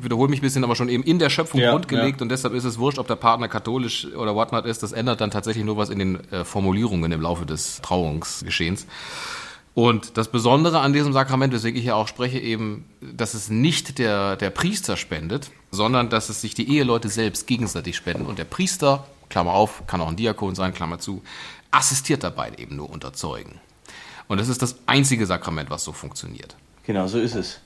wiederhole 0.00 0.30
mich 0.30 0.40
ein 0.40 0.42
bisschen, 0.42 0.62
aber 0.62 0.76
schon 0.76 0.88
eben 0.88 1.02
in 1.02 1.18
der 1.18 1.30
Schöpfung 1.30 1.60
Ja, 1.60 1.72
grundgelegt 1.72 2.22
und 2.22 2.28
deshalb 2.28 2.54
ist 2.54 2.62
es 2.64 2.78
wurscht, 2.78 2.98
ob 2.98 3.08
der 3.08 3.16
Partner 3.16 3.48
katholisch 3.48 4.06
oder 4.14 4.36
whatnot 4.36 4.66
ist. 4.66 4.82
Das 4.84 4.92
ändert 4.92 5.20
dann 5.20 5.32
tatsächlich 5.32 5.64
nur 5.64 5.76
was 5.76 5.90
in 5.90 5.98
den 5.98 6.32
äh, 6.32 6.44
Formulierungen 6.44 7.10
im 7.10 7.20
Laufe 7.20 7.46
des 7.46 7.80
Trauungsgeschehens. 7.82 8.86
Und 9.74 10.16
das 10.16 10.28
Besondere 10.28 10.80
an 10.80 10.92
diesem 10.92 11.12
Sakrament, 11.12 11.52
weswegen 11.52 11.78
ich 11.78 11.86
ja 11.86 11.96
auch 11.96 12.06
spreche, 12.06 12.38
eben, 12.38 12.88
dass 13.00 13.34
es 13.34 13.50
nicht 13.50 13.98
der, 13.98 14.36
der 14.36 14.50
Priester 14.50 14.96
spendet, 14.96 15.50
sondern 15.72 16.10
dass 16.10 16.28
es 16.28 16.40
sich 16.40 16.54
die 16.54 16.76
Eheleute 16.76 17.08
selbst 17.08 17.48
gegenseitig 17.48 17.96
spenden. 17.96 18.26
Und 18.26 18.38
der 18.38 18.44
Priester, 18.44 19.06
Klammer 19.28 19.52
auf, 19.52 19.84
kann 19.88 20.00
auch 20.00 20.08
ein 20.08 20.16
Diakon 20.16 20.54
sein, 20.54 20.72
Klammer 20.72 21.00
zu, 21.00 21.22
assistiert 21.72 22.22
dabei 22.22 22.52
eben 22.56 22.76
nur 22.76 22.88
unter 22.88 23.12
Zeugen. 23.12 23.60
Und 24.28 24.38
das 24.38 24.48
ist 24.48 24.62
das 24.62 24.76
einzige 24.86 25.26
Sakrament, 25.26 25.70
was 25.70 25.82
so 25.82 25.92
funktioniert. 25.92 26.56
Genau, 26.86 27.08
so 27.08 27.18
ist 27.18 27.34
es. 27.34 27.60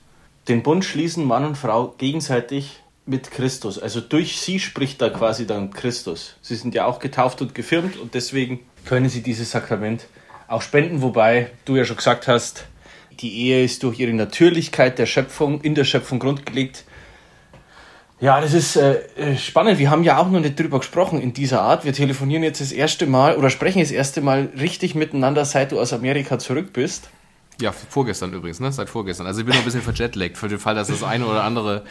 Den 0.47 0.63
Bund 0.63 0.83
schließen 0.83 1.23
Mann 1.25 1.45
und 1.45 1.57
Frau 1.57 1.93
gegenseitig 1.99 2.79
mit 3.05 3.29
Christus. 3.29 3.77
Also 3.77 4.01
durch 4.01 4.41
sie 4.41 4.59
spricht 4.59 5.01
da 5.01 5.09
quasi 5.09 5.45
dann 5.45 5.71
Christus. 5.71 6.35
Sie 6.41 6.55
sind 6.55 6.73
ja 6.73 6.85
auch 6.85 6.99
getauft 6.99 7.41
und 7.41 7.53
gefirmt 7.53 7.97
und 7.97 8.15
deswegen 8.15 8.59
können 8.85 9.09
sie 9.09 9.21
dieses 9.21 9.51
Sakrament 9.51 10.07
auch 10.49 10.61
spenden, 10.61 11.01
wobei 11.01 11.51
du 11.65 11.75
ja 11.75 11.85
schon 11.85 11.97
gesagt 11.97 12.27
hast, 12.27 12.65
die 13.19 13.45
Ehe 13.45 13.63
ist 13.63 13.83
durch 13.83 13.99
ihre 13.99 14.13
Natürlichkeit 14.13 14.97
der 14.97 15.05
Schöpfung, 15.05 15.61
in 15.61 15.75
der 15.75 15.83
Schöpfung 15.83 16.19
grundgelegt. 16.19 16.85
Ja, 18.21 18.41
das 18.41 18.53
ist 18.53 18.75
äh, 18.75 18.99
äh, 19.15 19.37
spannend. 19.37 19.79
Wir 19.79 19.89
haben 19.89 20.03
ja 20.03 20.17
auch 20.17 20.29
noch 20.29 20.41
nicht 20.41 20.59
drüber 20.59 20.79
gesprochen 20.79 21.21
in 21.21 21.33
dieser 21.33 21.61
Art. 21.61 21.85
Wir 21.85 21.93
telefonieren 21.93 22.43
jetzt 22.43 22.59
das 22.59 22.73
erste 22.73 23.05
Mal 23.05 23.37
oder 23.37 23.49
sprechen 23.49 23.79
das 23.79 23.91
erste 23.91 24.21
Mal 24.21 24.49
richtig 24.59 24.93
miteinander, 24.95 25.45
seit 25.45 25.71
du 25.71 25.79
aus 25.79 25.93
Amerika 25.93 26.37
zurück 26.37 26.73
bist. 26.73 27.09
Ja, 27.61 27.71
vorgestern 27.71 28.33
übrigens, 28.33 28.59
ne? 28.59 28.71
Seit 28.71 28.89
vorgestern. 28.89 29.27
Also 29.27 29.41
ich 29.41 29.45
bin 29.45 29.53
noch 29.53 29.61
ein 29.61 29.65
bisschen 29.65 29.81
verjetlaggt 29.81 30.37
für 30.37 30.47
den 30.47 30.59
Fall, 30.59 30.75
dass 30.75 30.87
das 30.87 31.03
eine 31.03 31.25
oder 31.25 31.43
andere 31.43 31.83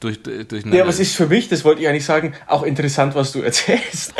durch, 0.00 0.20
durch 0.22 0.64
Ja, 0.64 0.82
aber 0.82 0.90
es 0.90 1.00
ist 1.00 1.14
für 1.16 1.26
mich, 1.26 1.48
das 1.48 1.64
wollte 1.64 1.82
ich 1.82 1.88
eigentlich 1.88 2.04
sagen, 2.04 2.34
auch 2.46 2.62
interessant, 2.62 3.14
was 3.14 3.32
du 3.32 3.40
erzählst. 3.42 4.14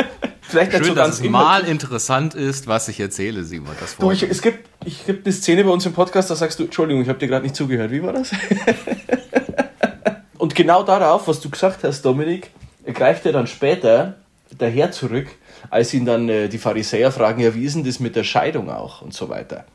Vielleicht 0.49 0.73
nicht 0.73 0.79
Schön, 0.79 0.89
so 0.89 0.95
dass 0.95 1.05
ganz 1.05 1.19
es 1.19 1.25
immer. 1.25 1.45
mal 1.45 1.65
interessant 1.65 2.35
ist, 2.35 2.67
was 2.67 2.89
ich 2.89 2.99
erzähle, 2.99 3.45
Simon. 3.45 3.75
Das 3.79 3.97
Du, 3.97 4.11
ich, 4.11 4.23
es 4.23 4.41
gibt, 4.41 4.67
ich 4.85 5.05
gibt 5.05 5.27
eine 5.27 5.33
Szene 5.35 5.63
bei 5.63 5.71
uns 5.71 5.85
im 5.85 5.93
Podcast, 5.93 6.31
da 6.31 6.37
sagst 6.37 6.59
du, 6.59 6.65
Entschuldigung, 6.65 7.03
ich 7.03 7.09
habe 7.11 7.19
dir 7.19 7.29
gerade 7.29 7.43
nicht 7.43 7.55
zugehört. 7.55 7.91
Wie 7.91 8.03
war 8.03 8.15
das? 8.15 8.31
Und 10.39 10.55
genau 10.55 10.85
darauf, 10.85 11.29
was 11.29 11.41
du 11.41 11.51
gesagt 11.51 11.85
hast, 11.85 12.03
Dominik, 12.03 12.51
greift 12.87 13.27
er 13.27 13.33
dann 13.33 13.47
später 13.47 14.15
der 14.59 14.71
Herr 14.71 14.91
zurück, 14.91 15.27
als 15.69 15.93
ihn 15.93 16.07
dann 16.07 16.31
äh, 16.31 16.49
die 16.49 16.59
Pharisäer 16.59 17.13
fragen, 17.13 17.43
ja, 17.43 17.55
wie 17.55 17.65
ist 17.65 17.77
denn 17.77 17.85
das 17.85 18.01
mit 18.01 18.17
der 18.17 18.25
Scheidung 18.25 18.71
auch 18.71 19.03
und 19.03 19.13
so 19.13 19.29
weiter. 19.29 19.67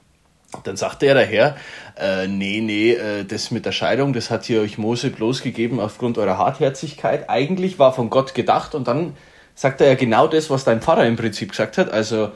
Dann 0.64 0.76
sagte 0.76 1.06
er 1.06 1.14
daher, 1.14 1.56
äh, 2.00 2.28
nee, 2.28 2.62
nee, 2.62 2.94
äh, 2.94 3.26
das 3.26 3.52
mit 3.52 3.68
der 3.68 3.72
Scheidung, 3.72 4.14
das 4.14 4.32
hat 4.32 4.46
hier 4.46 4.62
euch 4.62 4.80
Mose 4.80 5.12
bloß 5.12 5.44
gegeben 5.44 5.80
aufgrund 5.80 6.18
eurer 6.18 6.40
Hartherzigkeit. 6.40 7.30
Eigentlich 7.30 7.78
war 7.78 7.94
von 7.94 8.10
Gott 8.10 8.34
gedacht 8.34 8.74
und 8.74 8.88
dann 8.88 9.16
sagt 9.56 9.82
er 9.82 9.88
ja 9.88 9.96
genau 9.96 10.28
das, 10.28 10.50
was 10.50 10.64
dein 10.64 10.82
Pfarrer 10.82 11.06
im 11.06 11.16
Prinzip 11.16 11.50
gesagt 11.52 11.78
hat. 11.78 11.92
Also 11.92 12.32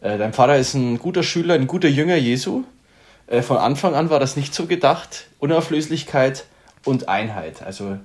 äh, 0.00 0.18
dein 0.18 0.32
Pfarrer 0.32 0.56
ist 0.56 0.74
ein 0.74 0.98
guter 0.98 1.22
Schüler, 1.22 1.54
ein 1.54 1.66
guter 1.66 1.88
Jünger 1.88 2.16
Jesu. 2.16 2.64
Äh, 3.26 3.42
von 3.42 3.56
Anfang 3.56 3.94
an 3.94 4.10
war 4.10 4.20
das 4.20 4.36
nicht 4.36 4.54
so 4.54 4.66
gedacht. 4.66 5.26
Unauflöslichkeit 5.38 6.44
und 6.84 7.08
Einheit. 7.08 7.62
Also 7.62 7.98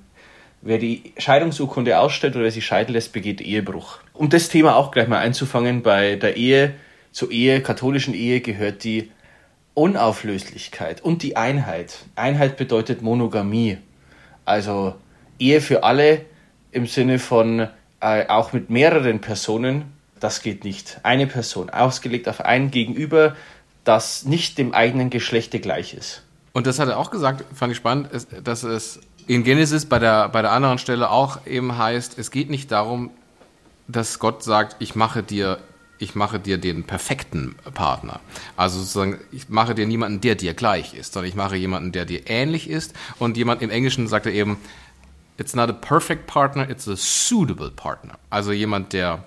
wer 0.61 0.77
die 0.77 1.13
Scheidungsurkunde 1.17 1.99
ausstellt 1.99 2.35
oder 2.35 2.49
sie 2.51 2.61
scheiden 2.61 2.93
lässt, 2.93 3.13
begeht 3.13 3.41
Ehebruch. 3.41 3.99
Um 4.13 4.29
das 4.29 4.49
Thema 4.49 4.75
auch 4.75 4.91
gleich 4.91 5.07
mal 5.07 5.19
einzufangen, 5.19 5.83
bei 5.83 6.15
der 6.15 6.37
Ehe, 6.37 6.73
zur 7.11 7.31
Ehe, 7.31 7.61
katholischen 7.61 8.13
Ehe 8.13 8.41
gehört 8.41 8.83
die 8.83 9.11
Unauflöslichkeit 9.73 11.01
und 11.01 11.23
die 11.23 11.35
Einheit. 11.37 11.99
Einheit 12.15 12.57
bedeutet 12.57 13.01
Monogamie. 13.01 13.77
Also 14.45 14.95
Ehe 15.39 15.61
für 15.61 15.83
alle 15.83 16.25
im 16.71 16.87
Sinne 16.87 17.19
von 17.19 17.67
äh, 18.01 18.27
auch 18.27 18.53
mit 18.53 18.69
mehreren 18.69 19.21
Personen, 19.21 19.93
das 20.19 20.41
geht 20.41 20.63
nicht. 20.63 20.99
Eine 21.03 21.27
Person, 21.27 21.69
ausgelegt 21.69 22.27
auf 22.27 22.41
ein 22.41 22.71
Gegenüber, 22.71 23.35
das 23.83 24.25
nicht 24.25 24.57
dem 24.57 24.73
eigenen 24.73 25.09
Geschlechte 25.09 25.59
gleich 25.59 25.93
ist. 25.93 26.23
Und 26.53 26.67
das 26.67 26.79
hat 26.79 26.89
er 26.89 26.97
auch 26.97 27.11
gesagt, 27.11 27.45
fand 27.55 27.71
ich 27.71 27.77
spannend, 27.77 28.09
dass 28.43 28.63
es 28.63 28.99
in 29.27 29.43
Genesis 29.43 29.85
bei 29.85 29.99
der, 29.99 30.29
bei 30.29 30.41
der 30.41 30.51
anderen 30.51 30.77
Stelle 30.77 31.09
auch 31.09 31.45
eben 31.45 31.77
heißt, 31.77 32.17
es 32.17 32.31
geht 32.31 32.49
nicht 32.49 32.71
darum, 32.71 33.09
dass 33.87 34.19
Gott 34.19 34.43
sagt, 34.43 34.75
ich 34.79 34.95
mache 34.95 35.23
dir 35.23 35.59
ich 36.01 36.15
mache 36.15 36.39
dir 36.39 36.57
den 36.57 36.83
perfekten 36.83 37.55
Partner. 37.75 38.19
Also 38.57 38.79
sozusagen, 38.79 39.19
ich 39.31 39.49
mache 39.49 39.75
dir 39.75 39.85
niemanden, 39.85 40.19
der 40.19 40.33
dir 40.33 40.55
gleich 40.55 40.95
ist, 40.95 41.13
sondern 41.13 41.29
ich 41.29 41.35
mache 41.35 41.55
jemanden, 41.55 41.91
der 41.91 42.05
dir 42.05 42.21
ähnlich 42.25 42.69
ist. 42.69 42.95
Und 43.19 43.37
jemand 43.37 43.61
im 43.61 43.69
Englischen 43.69 44.07
sagt 44.07 44.25
er 44.25 44.31
eben, 44.33 44.57
it's 45.37 45.55
not 45.55 45.69
a 45.69 45.73
perfect 45.73 46.27
partner, 46.27 46.69
it's 46.69 46.87
a 46.87 46.95
suitable 46.95 47.71
partner. 47.71 48.15
Also 48.29 48.51
jemand, 48.51 48.93
der, 48.93 49.23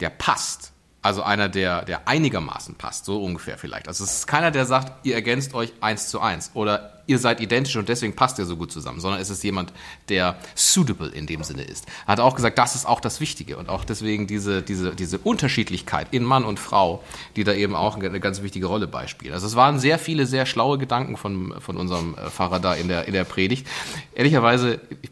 der 0.00 0.10
passt. 0.10 0.72
Also 1.02 1.22
einer, 1.22 1.48
der, 1.48 1.84
der 1.84 2.08
einigermaßen 2.08 2.74
passt, 2.74 3.04
so 3.04 3.22
ungefähr 3.22 3.58
vielleicht. 3.58 3.86
Also 3.86 4.02
es 4.02 4.12
ist 4.12 4.26
keiner, 4.26 4.50
der 4.50 4.66
sagt, 4.66 5.06
ihr 5.06 5.14
ergänzt 5.14 5.54
euch 5.54 5.72
eins 5.80 6.08
zu 6.08 6.20
eins 6.20 6.50
oder 6.54 6.96
ihr 7.06 7.18
seid 7.20 7.40
identisch 7.40 7.76
und 7.76 7.88
deswegen 7.88 8.16
passt 8.16 8.38
ihr 8.38 8.44
so 8.44 8.56
gut 8.56 8.72
zusammen, 8.72 9.00
sondern 9.00 9.20
es 9.20 9.30
ist 9.30 9.42
jemand, 9.44 9.72
der 10.08 10.36
suitable 10.54 11.08
in 11.08 11.26
dem 11.26 11.44
Sinne 11.44 11.62
ist. 11.62 11.86
Er 12.06 12.12
hat 12.12 12.20
auch 12.20 12.34
gesagt, 12.34 12.58
das 12.58 12.74
ist 12.74 12.86
auch 12.86 13.00
das 13.00 13.20
Wichtige 13.20 13.56
und 13.56 13.68
auch 13.68 13.84
deswegen 13.84 14.26
diese, 14.26 14.62
diese, 14.62 14.96
diese 14.96 15.18
Unterschiedlichkeit 15.18 16.08
in 16.10 16.24
Mann 16.24 16.44
und 16.44 16.58
Frau, 16.58 17.02
die 17.36 17.44
da 17.44 17.52
eben 17.52 17.76
auch 17.76 17.96
eine 17.96 18.20
ganz 18.20 18.42
wichtige 18.42 18.66
Rolle 18.66 18.88
beispielt. 18.88 19.32
Also 19.32 19.46
es 19.46 19.54
waren 19.54 19.78
sehr 19.78 19.98
viele, 19.98 20.26
sehr 20.26 20.46
schlaue 20.46 20.78
Gedanken 20.78 21.16
von, 21.16 21.54
von 21.60 21.76
unserem 21.76 22.14
äh, 22.14 22.30
Pfarrer 22.30 22.58
da 22.58 22.74
in 22.74 22.88
der, 22.88 23.06
in 23.06 23.12
der 23.12 23.24
Predigt. 23.24 23.66
Ehrlicherweise, 24.14 24.80
ich, 25.02 25.10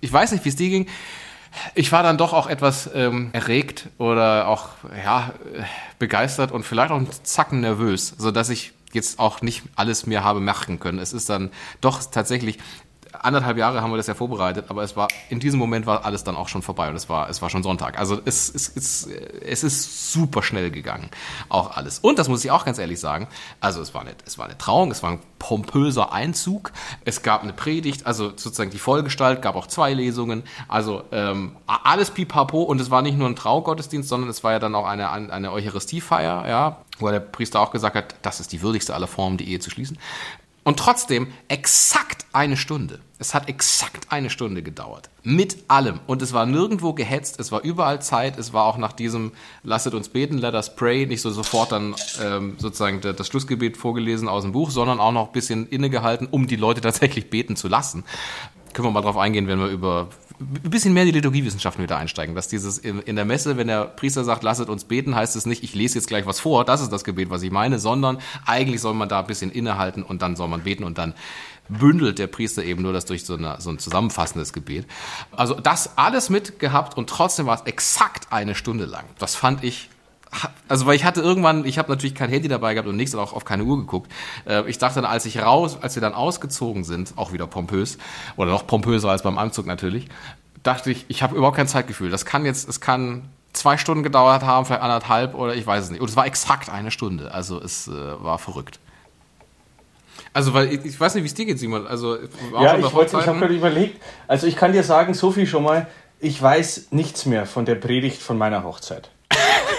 ich 0.00 0.12
weiß 0.12 0.32
nicht, 0.32 0.44
wie 0.44 0.50
es 0.50 0.56
dir 0.56 0.68
ging 0.68 0.86
ich 1.74 1.92
war 1.92 2.02
dann 2.02 2.18
doch 2.18 2.32
auch 2.32 2.46
etwas 2.46 2.90
ähm, 2.94 3.30
erregt 3.32 3.88
oder 3.98 4.48
auch 4.48 4.70
ja, 5.04 5.32
begeistert 5.98 6.52
und 6.52 6.64
vielleicht 6.64 6.90
auch 6.90 6.96
einen 6.96 7.08
Zacken 7.22 7.60
nervös, 7.60 8.14
so 8.18 8.30
dass 8.30 8.50
ich 8.50 8.72
jetzt 8.92 9.18
auch 9.18 9.42
nicht 9.42 9.62
alles 9.76 10.06
mir 10.06 10.24
habe 10.24 10.40
merken 10.40 10.80
können. 10.80 10.98
Es 10.98 11.12
ist 11.12 11.28
dann 11.28 11.50
doch 11.80 12.02
tatsächlich 12.10 12.58
anderthalb 13.24 13.56
Jahre 13.56 13.82
haben 13.82 13.90
wir 13.90 13.96
das 13.96 14.06
ja 14.06 14.14
vorbereitet, 14.14 14.66
aber 14.68 14.82
es 14.82 14.96
war 14.96 15.08
in 15.28 15.40
diesem 15.40 15.58
Moment 15.58 15.86
war 15.86 16.04
alles 16.04 16.24
dann 16.24 16.36
auch 16.36 16.48
schon 16.48 16.62
vorbei 16.62 16.88
und 16.88 16.96
es 16.96 17.08
war 17.08 17.28
es 17.28 17.42
war 17.42 17.50
schon 17.50 17.62
Sonntag. 17.62 17.98
Also 17.98 18.20
es, 18.24 18.52
es, 18.54 18.72
es, 18.74 19.06
es 19.06 19.64
ist 19.64 20.12
super 20.12 20.42
schnell 20.42 20.70
gegangen, 20.70 21.10
auch 21.48 21.76
alles. 21.76 21.98
Und 21.98 22.18
das 22.18 22.28
muss 22.28 22.44
ich 22.44 22.50
auch 22.50 22.64
ganz 22.64 22.78
ehrlich 22.78 23.00
sagen. 23.00 23.28
Also 23.60 23.80
es 23.80 23.94
war 23.94 24.02
eine 24.02 24.14
es 24.26 24.38
war 24.38 24.46
eine 24.46 24.58
Trauung, 24.58 24.90
es 24.90 25.02
war 25.02 25.12
ein 25.12 25.20
pompöser 25.38 26.12
Einzug, 26.12 26.72
es 27.04 27.22
gab 27.22 27.42
eine 27.42 27.52
Predigt, 27.52 28.06
also 28.06 28.30
sozusagen 28.30 28.70
die 28.70 28.78
Vollgestalt, 28.78 29.42
gab 29.42 29.56
auch 29.56 29.66
zwei 29.66 29.94
Lesungen, 29.94 30.42
also 30.66 31.04
ähm, 31.12 31.56
alles 31.66 32.10
pipapo 32.10 32.62
und 32.62 32.80
es 32.80 32.90
war 32.90 33.02
nicht 33.02 33.16
nur 33.16 33.28
ein 33.28 33.36
Traugottesdienst, 33.36 34.08
sondern 34.08 34.30
es 34.30 34.42
war 34.44 34.52
ja 34.52 34.58
dann 34.58 34.74
auch 34.74 34.86
eine 34.86 35.10
eine 35.10 35.52
Eucharistiefeier, 35.52 36.48
ja, 36.48 36.78
wo 36.98 37.10
der 37.10 37.20
Priester 37.20 37.60
auch 37.60 37.70
gesagt 37.70 37.96
hat, 37.96 38.14
das 38.22 38.40
ist 38.40 38.52
die 38.52 38.62
würdigste 38.62 38.94
aller 38.94 39.06
Formen, 39.06 39.36
die 39.36 39.50
Ehe 39.50 39.60
zu 39.60 39.70
schließen. 39.70 39.98
Und 40.64 40.78
trotzdem 40.78 41.32
exakt 41.48 42.26
eine 42.32 42.56
Stunde. 42.56 43.00
Es 43.20 43.34
hat 43.34 43.48
exakt 43.48 44.12
eine 44.12 44.30
Stunde 44.30 44.62
gedauert. 44.62 45.10
Mit 45.24 45.64
allem. 45.66 45.98
Und 46.06 46.22
es 46.22 46.32
war 46.32 46.46
nirgendwo 46.46 46.92
gehetzt, 46.92 47.40
es 47.40 47.50
war 47.50 47.62
überall 47.62 48.00
Zeit, 48.00 48.38
es 48.38 48.52
war 48.52 48.64
auch 48.64 48.78
nach 48.78 48.92
diesem 48.92 49.32
Lasset 49.64 49.94
uns 49.94 50.08
beten, 50.08 50.38
let 50.38 50.54
us 50.54 50.74
pray, 50.74 51.04
nicht 51.04 51.20
so 51.20 51.30
sofort 51.30 51.72
dann 51.72 51.96
ähm, 52.22 52.54
sozusagen 52.58 53.00
das 53.00 53.26
Schlussgebet 53.26 53.76
vorgelesen 53.76 54.28
aus 54.28 54.44
dem 54.44 54.52
Buch, 54.52 54.70
sondern 54.70 55.00
auch 55.00 55.12
noch 55.12 55.26
ein 55.26 55.32
bisschen 55.32 55.66
innegehalten, 55.68 56.28
um 56.30 56.46
die 56.46 56.56
Leute 56.56 56.80
tatsächlich 56.80 57.28
beten 57.28 57.56
zu 57.56 57.66
lassen. 57.66 58.04
Können 58.72 58.86
wir 58.86 58.92
mal 58.92 59.02
drauf 59.02 59.16
eingehen, 59.16 59.48
wenn 59.48 59.58
wir 59.58 59.68
über 59.68 60.08
ein 60.40 60.70
bisschen 60.70 60.94
mehr 60.94 61.04
die 61.04 61.10
Liturgiewissenschaften 61.10 61.82
wieder 61.82 61.96
einsteigen. 61.96 62.34
Dass 62.34 62.48
dieses 62.48 62.78
in, 62.78 63.00
in 63.00 63.16
der 63.16 63.24
Messe, 63.24 63.56
wenn 63.56 63.66
der 63.66 63.84
Priester 63.84 64.22
sagt, 64.22 64.44
lasset 64.44 64.68
uns 64.68 64.84
beten, 64.84 65.16
heißt 65.16 65.34
es 65.34 65.46
nicht, 65.46 65.64
ich 65.64 65.74
lese 65.74 65.98
jetzt 65.98 66.06
gleich 66.06 66.26
was 66.26 66.38
vor, 66.38 66.64
das 66.64 66.80
ist 66.80 66.92
das 66.92 67.02
Gebet, 67.02 67.30
was 67.30 67.42
ich 67.42 67.50
meine, 67.50 67.78
sondern 67.78 68.18
eigentlich 68.46 68.80
soll 68.80 68.94
man 68.94 69.08
da 69.08 69.20
ein 69.20 69.26
bisschen 69.26 69.50
innehalten 69.50 70.02
und 70.02 70.22
dann 70.22 70.36
soll 70.36 70.48
man 70.48 70.62
beten 70.62 70.84
und 70.84 70.98
dann 70.98 71.14
bündelt 71.68 72.18
der 72.18 72.26
Priester 72.26 72.64
eben 72.64 72.82
nur 72.82 72.92
das 72.92 73.04
durch 73.04 73.24
so, 73.24 73.34
eine, 73.34 73.60
so 73.60 73.70
ein 73.70 73.78
zusammenfassendes 73.78 74.52
Gebet. 74.52 74.86
Also 75.32 75.54
das 75.54 75.96
alles 75.96 76.30
mitgehabt 76.30 76.96
und 76.96 77.08
trotzdem 77.08 77.46
war 77.46 77.56
es 77.56 77.62
exakt 77.62 78.32
eine 78.32 78.54
Stunde 78.54 78.86
lang. 78.86 79.04
Das 79.18 79.34
fand 79.34 79.64
ich 79.64 79.90
also 80.68 80.86
weil 80.86 80.94
ich 80.94 81.04
hatte 81.04 81.20
irgendwann, 81.20 81.64
ich 81.64 81.78
habe 81.78 81.90
natürlich 81.90 82.14
kein 82.14 82.28
Handy 82.28 82.48
dabei 82.48 82.74
gehabt 82.74 82.88
und 82.88 82.96
nichts 82.96 83.14
und 83.14 83.20
auch 83.20 83.32
auf 83.32 83.44
keine 83.44 83.64
Uhr 83.64 83.78
geguckt. 83.78 84.12
Äh, 84.46 84.68
ich 84.68 84.78
dachte 84.78 84.96
dann, 85.00 85.10
als 85.10 85.24
ich 85.26 85.40
raus, 85.40 85.78
als 85.80 85.94
wir 85.94 86.02
dann 86.02 86.14
ausgezogen 86.14 86.84
sind, 86.84 87.14
auch 87.16 87.32
wieder 87.32 87.46
pompös 87.46 87.98
oder 88.36 88.50
noch 88.50 88.66
pompöser 88.66 89.10
als 89.10 89.22
beim 89.22 89.38
Anzug 89.38 89.66
natürlich, 89.66 90.08
dachte 90.62 90.90
ich, 90.90 91.06
ich 91.08 91.22
habe 91.22 91.36
überhaupt 91.36 91.56
kein 91.56 91.68
Zeitgefühl. 91.68 92.10
Das 92.10 92.24
kann 92.24 92.44
jetzt, 92.44 92.68
es 92.68 92.80
kann 92.80 93.30
zwei 93.52 93.78
Stunden 93.78 94.02
gedauert 94.02 94.42
haben, 94.42 94.66
vielleicht 94.66 94.82
anderthalb 94.82 95.34
oder 95.34 95.54
ich 95.54 95.66
weiß 95.66 95.84
es 95.84 95.90
nicht. 95.90 96.00
Und 96.00 96.10
es 96.10 96.16
war 96.16 96.26
exakt 96.26 96.68
eine 96.68 96.90
Stunde. 96.90 97.32
Also 97.32 97.60
es 97.60 97.88
äh, 97.88 97.92
war 97.92 98.38
verrückt. 98.38 98.80
Also, 100.32 100.54
weil 100.54 100.72
ich, 100.72 100.84
ich 100.84 101.00
weiß 101.00 101.14
nicht, 101.14 101.24
wie 101.24 101.28
es 101.28 101.34
dir 101.34 101.46
geht, 101.46 101.58
Simon. 101.58 101.86
Also, 101.86 102.16
ja, 102.60 102.76
ich, 102.76 102.84
ich 102.84 102.92
habe 102.94 103.38
gerade 103.38 103.54
überlegt. 103.54 104.02
Also, 104.26 104.46
ich 104.46 104.56
kann 104.56 104.72
dir 104.72 104.82
sagen, 104.82 105.14
so 105.14 105.30
viel 105.30 105.46
schon 105.46 105.62
mal. 105.62 105.86
Ich 106.20 106.40
weiß 106.40 106.88
nichts 106.90 107.26
mehr 107.26 107.46
von 107.46 107.64
der 107.64 107.76
Predigt 107.76 108.20
von 108.20 108.38
meiner 108.38 108.64
Hochzeit. 108.64 109.10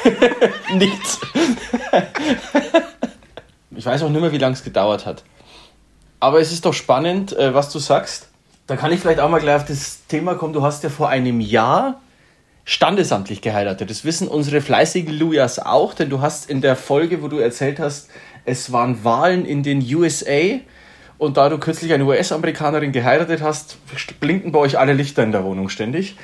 Nichts. 0.74 1.20
ich 3.76 3.86
weiß 3.86 4.04
auch 4.04 4.10
nicht 4.10 4.22
mehr, 4.22 4.32
wie 4.32 4.38
lange 4.38 4.54
es 4.54 4.64
gedauert 4.64 5.06
hat. 5.06 5.24
Aber 6.22 6.40
es 6.40 6.52
ist 6.52 6.66
doch 6.66 6.74
spannend, 6.74 7.36
äh, 7.36 7.54
was 7.54 7.72
du 7.72 7.80
sagst. 7.80 8.30
Da 8.68 8.76
kann 8.76 8.92
ich 8.92 9.00
vielleicht 9.00 9.20
auch 9.20 9.30
mal 9.30 9.40
gleich 9.40 9.56
auf 9.56 9.66
das 9.66 10.06
Thema 10.08 10.36
kommen. 10.36 10.54
Du 10.54 10.62
hast 10.62 10.84
ja 10.84 10.90
vor 10.90 11.10
einem 11.10 11.42
Jahr 11.42 12.00
standesamtlich 12.66 13.42
geheiratet. 13.42 13.90
Das 13.90 14.06
wissen 14.06 14.28
unsere 14.28 14.62
fleißigen 14.62 15.18
Lujas 15.18 15.58
auch, 15.58 15.96
denn 15.96 16.10
du 16.10 16.22
hast 16.22 16.50
in 16.50 16.62
der 16.62 16.76
Folge, 16.76 17.24
wo 17.24 17.28
du 17.28 17.40
erzählt 17.40 17.80
hast, 17.80 18.10
es 18.46 18.72
waren 18.72 19.04
Wahlen 19.04 19.46
in 19.46 19.64
den 19.64 19.82
USA 19.94 20.60
und 21.20 21.36
da 21.36 21.50
du 21.50 21.58
kürzlich 21.58 21.92
eine 21.94 22.06
US-Amerikanerin 22.06 22.94
geheiratet 22.94 23.42
hast, 23.42 23.78
blinken 24.22 24.54
bei 24.54 24.60
euch 24.60 24.80
alle 24.80 24.94
Lichter 24.94 25.22
in 25.22 25.34
der 25.34 25.44
Wohnung 25.44 25.68
ständig. 25.68 26.16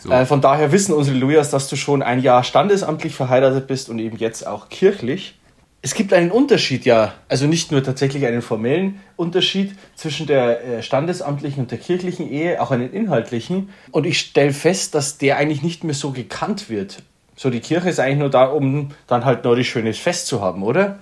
So. 0.00 0.10
Äh, 0.10 0.24
von 0.24 0.40
daher 0.40 0.72
wissen 0.72 0.94
unsere 0.94 1.16
Lujas, 1.16 1.50
dass 1.50 1.68
du 1.68 1.76
schon 1.76 2.02
ein 2.02 2.22
Jahr 2.22 2.42
standesamtlich 2.44 3.14
verheiratet 3.14 3.66
bist 3.66 3.90
und 3.90 3.98
eben 3.98 4.16
jetzt 4.16 4.46
auch 4.46 4.70
kirchlich. 4.70 5.34
Es 5.82 5.94
gibt 5.94 6.12
einen 6.12 6.30
Unterschied, 6.30 6.86
ja, 6.86 7.14
also 7.28 7.46
nicht 7.46 7.70
nur 7.70 7.84
tatsächlich 7.84 8.26
einen 8.26 8.42
formellen 8.42 9.00
Unterschied 9.16 9.76
zwischen 9.94 10.26
der 10.26 10.64
äh, 10.64 10.82
standesamtlichen 10.82 11.62
und 11.62 11.70
der 11.70 11.78
kirchlichen 11.78 12.30
Ehe, 12.30 12.60
auch 12.60 12.70
einen 12.70 12.92
inhaltlichen. 12.92 13.68
Und 13.92 14.06
ich 14.06 14.18
stelle 14.18 14.52
fest, 14.52 14.94
dass 14.94 15.18
der 15.18 15.36
eigentlich 15.36 15.62
nicht 15.62 15.84
mehr 15.84 15.94
so 15.94 16.10
gekannt 16.10 16.70
wird. 16.70 17.02
So, 17.36 17.50
die 17.50 17.60
Kirche 17.60 17.90
ist 17.90 18.00
eigentlich 18.00 18.18
nur 18.18 18.30
da, 18.30 18.46
um 18.46 18.88
dann 19.06 19.24
halt 19.24 19.44
noch 19.44 19.54
ein 19.54 19.62
schönes 19.62 19.98
Fest 19.98 20.26
zu 20.26 20.40
haben, 20.40 20.62
oder? 20.62 20.98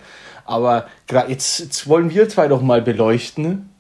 Aber 0.46 0.86
jetzt, 1.28 1.58
jetzt 1.60 1.88
wollen 1.88 2.10
wir 2.10 2.28
zwei 2.28 2.48
doch 2.48 2.62
mal 2.62 2.82
beleuchten, 2.82 3.70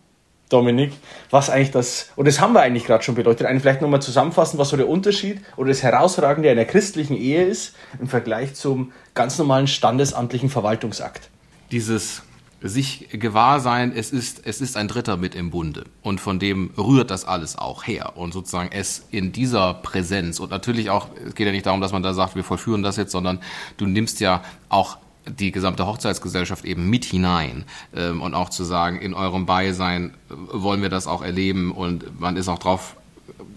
Dominik, 0.48 0.92
was 1.30 1.50
eigentlich 1.50 1.72
das, 1.72 2.10
und 2.14 2.28
das 2.28 2.40
haben 2.40 2.52
wir 2.52 2.60
eigentlich 2.60 2.84
gerade 2.84 3.02
schon 3.02 3.16
beleuchtet, 3.16 3.46
eigentlich 3.48 3.62
vielleicht 3.62 3.82
nochmal 3.82 4.00
zusammenfassen, 4.00 4.58
was 4.58 4.68
so 4.68 4.76
der 4.76 4.88
Unterschied 4.88 5.40
oder 5.56 5.70
das 5.70 5.82
Herausragende 5.82 6.50
einer 6.50 6.64
christlichen 6.64 7.16
Ehe 7.16 7.44
ist 7.44 7.74
im 8.00 8.06
Vergleich 8.06 8.54
zum 8.54 8.92
ganz 9.14 9.38
normalen 9.38 9.66
standesamtlichen 9.66 10.48
Verwaltungsakt. 10.48 11.30
Dieses 11.72 12.22
sich 12.62 13.08
gewahr 13.12 13.60
sein, 13.60 13.92
es 13.94 14.12
ist, 14.12 14.46
es 14.46 14.60
ist 14.60 14.76
ein 14.76 14.88
Dritter 14.88 15.16
mit 15.16 15.34
im 15.34 15.50
Bunde. 15.50 15.84
Und 16.02 16.20
von 16.20 16.38
dem 16.38 16.70
rührt 16.78 17.10
das 17.10 17.24
alles 17.24 17.56
auch 17.56 17.86
her. 17.86 18.16
Und 18.16 18.32
sozusagen 18.32 18.70
es 18.72 19.06
in 19.10 19.32
dieser 19.32 19.74
Präsenz 19.74 20.40
und 20.40 20.50
natürlich 20.50 20.90
auch, 20.90 21.08
es 21.26 21.34
geht 21.34 21.46
ja 21.46 21.52
nicht 21.52 21.66
darum, 21.66 21.80
dass 21.80 21.92
man 21.92 22.02
da 22.02 22.14
sagt, 22.14 22.34
wir 22.34 22.44
vollführen 22.44 22.82
das 22.82 22.96
jetzt, 22.96 23.12
sondern 23.12 23.40
du 23.76 23.86
nimmst 23.86 24.20
ja 24.20 24.42
auch 24.68 24.96
die 25.28 25.52
gesamte 25.52 25.86
Hochzeitsgesellschaft 25.86 26.64
eben 26.64 26.88
mit 26.88 27.04
hinein 27.04 27.64
ähm, 27.94 28.22
und 28.22 28.34
auch 28.34 28.48
zu 28.48 28.64
sagen, 28.64 29.00
in 29.00 29.14
eurem 29.14 29.46
Beisein 29.46 30.10
äh, 30.30 30.34
wollen 30.52 30.82
wir 30.82 30.88
das 30.88 31.06
auch 31.06 31.22
erleben 31.22 31.72
und 31.72 32.20
man 32.20 32.36
ist 32.36 32.48
auch 32.48 32.58
drauf 32.58 32.96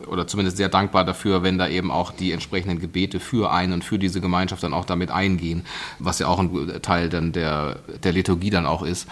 oder 0.08 0.28
zumindest 0.28 0.58
sehr 0.58 0.70
dankbar 0.70 1.06
dafür, 1.06 1.44
wenn 1.44 1.58
da 1.58 1.68
eben 1.68 1.92
auch 1.92 2.12
die 2.12 2.32
entsprechenden 2.32 2.80
Gebete 2.80 3.20
für 3.20 3.52
einen 3.52 3.74
und 3.74 3.84
für 3.84 4.00
diese 4.00 4.22
Gemeinschaft 4.22 4.64
dann 4.64 4.74
auch 4.74 4.86
damit 4.86 5.12
eingehen, 5.12 5.66
was 6.00 6.20
ja 6.20 6.28
auch 6.28 6.40
ein 6.40 6.82
Teil 6.82 7.10
dann 7.10 7.32
der, 7.32 7.78
der 8.04 8.12
Liturgie 8.12 8.50
dann 8.50 8.66
auch 8.66 8.82
ist, 8.82 9.08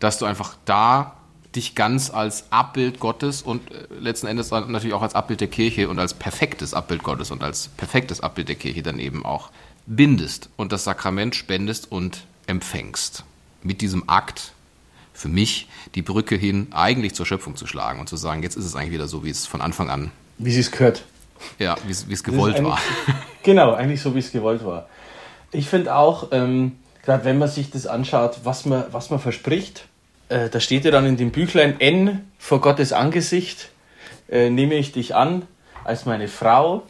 dass 0.00 0.18
du 0.18 0.24
einfach 0.24 0.56
da 0.64 1.14
dich 1.54 1.74
ganz 1.74 2.10
als 2.10 2.52
Abbild 2.52 3.00
Gottes 3.00 3.42
und 3.42 3.70
äh, 3.70 3.86
letzten 4.00 4.26
Endes 4.26 4.50
natürlich 4.50 4.94
auch 4.94 5.02
als 5.02 5.14
Abbild 5.14 5.40
der 5.40 5.48
Kirche 5.48 5.88
und 5.88 5.98
als 5.98 6.14
perfektes 6.14 6.74
Abbild 6.74 7.02
Gottes 7.02 7.30
und 7.30 7.42
als 7.42 7.68
perfektes 7.68 8.20
Abbild 8.20 8.48
der 8.48 8.56
Kirche 8.56 8.82
dann 8.82 8.98
eben 8.98 9.24
auch 9.24 9.50
bindest 9.88 10.50
und 10.56 10.70
das 10.72 10.84
Sakrament 10.84 11.34
spendest 11.34 11.90
und 11.90 12.24
empfängst. 12.46 13.24
Mit 13.62 13.80
diesem 13.80 14.08
Akt 14.08 14.52
für 15.12 15.28
mich 15.28 15.68
die 15.94 16.02
Brücke 16.02 16.36
hin 16.36 16.68
eigentlich 16.70 17.14
zur 17.14 17.26
Schöpfung 17.26 17.56
zu 17.56 17.66
schlagen 17.66 17.98
und 17.98 18.08
zu 18.08 18.16
sagen, 18.16 18.42
jetzt 18.42 18.56
ist 18.56 18.64
es 18.64 18.76
eigentlich 18.76 18.92
wieder 18.92 19.08
so, 19.08 19.24
wie 19.24 19.30
es 19.30 19.46
von 19.46 19.60
Anfang 19.60 19.90
an. 19.90 20.12
Wie 20.38 20.56
es 20.56 20.70
gehört. 20.70 21.04
Ja, 21.58 21.76
wie 21.86 21.90
es, 21.92 22.08
wie 22.08 22.12
es 22.12 22.22
gewollt 22.22 22.62
war. 22.62 22.78
Genau, 23.44 23.72
eigentlich 23.72 24.02
so, 24.02 24.14
wie 24.14 24.18
es 24.18 24.30
gewollt 24.30 24.62
war. 24.62 24.88
Ich 25.52 25.68
finde 25.68 25.94
auch, 25.94 26.28
ähm, 26.32 26.76
gerade 27.02 27.24
wenn 27.24 27.38
man 27.38 27.48
sich 27.48 27.70
das 27.70 27.86
anschaut, 27.86 28.40
was 28.44 28.66
man, 28.66 28.84
was 28.90 29.08
man 29.08 29.20
verspricht, 29.20 29.86
äh, 30.28 30.50
da 30.50 30.60
steht 30.60 30.84
ja 30.84 30.90
dann 30.90 31.06
in 31.06 31.16
dem 31.16 31.30
Büchlein 31.30 31.80
N 31.80 32.28
vor 32.36 32.60
Gottes 32.60 32.92
Angesicht, 32.92 33.70
äh, 34.28 34.50
nehme 34.50 34.74
ich 34.74 34.92
dich 34.92 35.14
an 35.14 35.46
als 35.84 36.04
meine 36.04 36.28
Frau. 36.28 36.82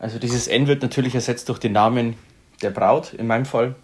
Also 0.00 0.18
dieses 0.18 0.48
N 0.48 0.66
wird 0.66 0.82
natürlich 0.82 1.14
ersetzt 1.14 1.48
durch 1.48 1.60
den 1.60 1.72
Namen 1.72 2.16
der 2.62 2.70
Braut, 2.70 3.14
in 3.14 3.26
meinem 3.26 3.46
Fall 3.46 3.74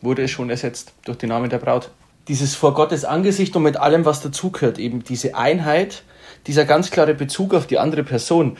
wurde 0.00 0.22
es 0.22 0.30
schon 0.30 0.50
ersetzt 0.50 0.92
durch 1.04 1.18
den 1.18 1.30
Namen 1.30 1.50
der 1.50 1.58
Braut. 1.58 1.90
dieses 2.28 2.54
vor 2.54 2.72
Gottes 2.72 3.04
Angesicht 3.04 3.54
und 3.54 3.64
mit 3.64 3.76
allem, 3.76 4.06
was 4.06 4.22
dazugehört, 4.22 4.78
eben 4.78 5.04
diese 5.04 5.34
Einheit, 5.34 6.04
dieser 6.46 6.64
ganz 6.64 6.90
klare 6.90 7.12
Bezug 7.14 7.52
auf 7.52 7.66
die 7.66 7.78
andere 7.78 8.02
Person. 8.02 8.56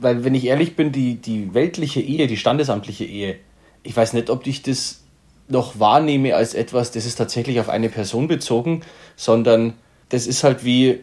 Weil, 0.00 0.24
wenn 0.24 0.34
ich 0.34 0.44
ehrlich 0.44 0.76
bin, 0.76 0.92
die, 0.92 1.14
die 1.14 1.54
weltliche 1.54 2.00
Ehe, 2.00 2.26
die 2.26 2.36
standesamtliche 2.36 3.04
Ehe, 3.04 3.36
ich 3.82 3.96
weiß 3.96 4.12
nicht, 4.12 4.28
ob 4.28 4.46
ich 4.46 4.62
das 4.62 5.00
noch 5.48 5.80
wahrnehme 5.80 6.36
als 6.36 6.52
etwas, 6.54 6.90
das 6.92 7.06
ist 7.06 7.16
tatsächlich 7.16 7.58
auf 7.58 7.70
eine 7.70 7.88
Person 7.88 8.28
bezogen, 8.28 8.82
sondern 9.16 9.74
das 10.10 10.26
ist 10.26 10.44
halt 10.44 10.64
wie 10.64 11.00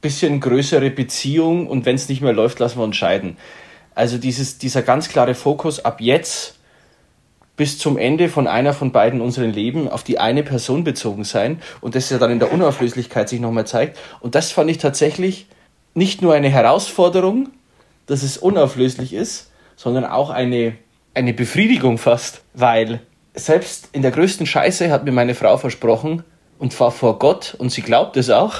bisschen 0.00 0.40
größere 0.40 0.90
Beziehung 0.90 1.66
und 1.68 1.86
wenn 1.86 1.94
es 1.94 2.08
nicht 2.08 2.22
mehr 2.22 2.32
läuft, 2.32 2.58
lassen 2.58 2.78
wir 2.78 2.84
uns 2.84 2.96
scheiden. 2.96 3.36
Also 3.94 4.18
dieses, 4.18 4.58
dieser 4.58 4.82
ganz 4.82 5.08
klare 5.08 5.34
Fokus 5.34 5.84
ab 5.84 6.00
jetzt 6.00 6.56
bis 7.56 7.78
zum 7.78 7.98
Ende 7.98 8.28
von 8.28 8.46
einer 8.46 8.72
von 8.72 8.92
beiden 8.92 9.20
unseren 9.20 9.52
Leben 9.52 9.88
auf 9.88 10.02
die 10.02 10.18
eine 10.18 10.42
Person 10.42 10.84
bezogen 10.84 11.24
sein 11.24 11.60
und 11.80 11.94
das 11.94 12.10
ja 12.10 12.18
dann 12.18 12.30
in 12.30 12.38
der 12.38 12.52
Unauflöslichkeit 12.52 13.28
sich 13.28 13.40
nochmal 13.40 13.66
zeigt. 13.66 13.98
Und 14.20 14.34
das 14.34 14.52
fand 14.52 14.70
ich 14.70 14.78
tatsächlich 14.78 15.46
nicht 15.94 16.22
nur 16.22 16.34
eine 16.34 16.48
Herausforderung, 16.48 17.50
dass 18.06 18.22
es 18.22 18.38
unauflöslich 18.38 19.12
ist, 19.12 19.50
sondern 19.76 20.04
auch 20.04 20.30
eine, 20.30 20.74
eine 21.14 21.34
Befriedigung 21.34 21.98
fast, 21.98 22.42
weil 22.54 23.00
selbst 23.34 23.88
in 23.92 24.02
der 24.02 24.10
größten 24.10 24.46
Scheiße 24.46 24.90
hat 24.90 25.04
mir 25.04 25.12
meine 25.12 25.34
Frau 25.34 25.56
versprochen 25.56 26.24
und 26.58 26.72
zwar 26.72 26.90
vor 26.90 27.18
Gott 27.18 27.54
und 27.58 27.70
sie 27.70 27.82
glaubt 27.82 28.16
es 28.16 28.30
auch, 28.30 28.54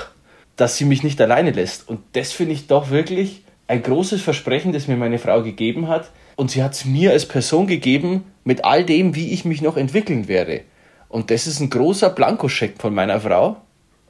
dass 0.57 0.77
sie 0.77 0.85
mich 0.85 1.03
nicht 1.03 1.21
alleine 1.21 1.51
lässt. 1.51 1.89
Und 1.89 2.01
das 2.13 2.33
finde 2.33 2.53
ich 2.53 2.67
doch 2.67 2.91
wirklich 2.91 3.43
ein 3.73 3.83
großes 3.83 4.21
Versprechen, 4.21 4.75
das 4.75 4.87
mir 4.87 4.99
meine 4.99 5.19
Frau 5.19 5.43
gegeben 5.43 5.89
hat. 5.89 6.11
Und 6.37 6.51
sie 6.51 6.63
hat 6.63 6.75
es 6.75 6.85
mir 6.85 7.13
als 7.13 7.27
Person 7.27 7.67
gegeben, 7.67 8.25
mit 8.45 8.67
all 8.67 8.85
dem, 8.85 9.15
wie 9.15 9.31
ich 9.31 9.47
mich 9.47 9.63
noch 9.63 9.79
entwickeln 9.79 10.29
werde. 10.29 10.61
Und 11.09 11.31
das 11.31 11.47
ist 11.47 11.59
ein 11.59 11.71
großer 11.71 12.11
Blankoscheck 12.11 12.75
von 12.79 12.95
meiner 12.95 13.19
Frau, 13.23 13.57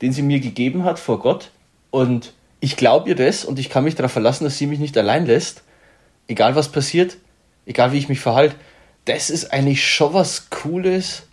den 0.00 0.12
sie 0.12 0.22
mir 0.22 0.40
gegeben 0.40 0.82
hat 0.82 0.98
vor 0.98 1.20
Gott. 1.20 1.52
Und 1.92 2.32
ich 2.58 2.76
glaube 2.76 3.10
ihr 3.10 3.14
das 3.14 3.44
und 3.44 3.60
ich 3.60 3.70
kann 3.70 3.84
mich 3.84 3.94
darauf 3.94 4.10
verlassen, 4.10 4.42
dass 4.42 4.58
sie 4.58 4.66
mich 4.66 4.80
nicht 4.80 4.98
allein 4.98 5.26
lässt. 5.26 5.62
Egal 6.26 6.56
was 6.56 6.72
passiert, 6.72 7.16
egal 7.64 7.92
wie 7.92 7.98
ich 7.98 8.08
mich 8.08 8.18
verhalte. 8.18 8.56
Das 9.04 9.30
ist 9.30 9.52
eigentlich 9.52 9.86
schon 9.86 10.12
was 10.12 10.50
Cooles 10.50 11.28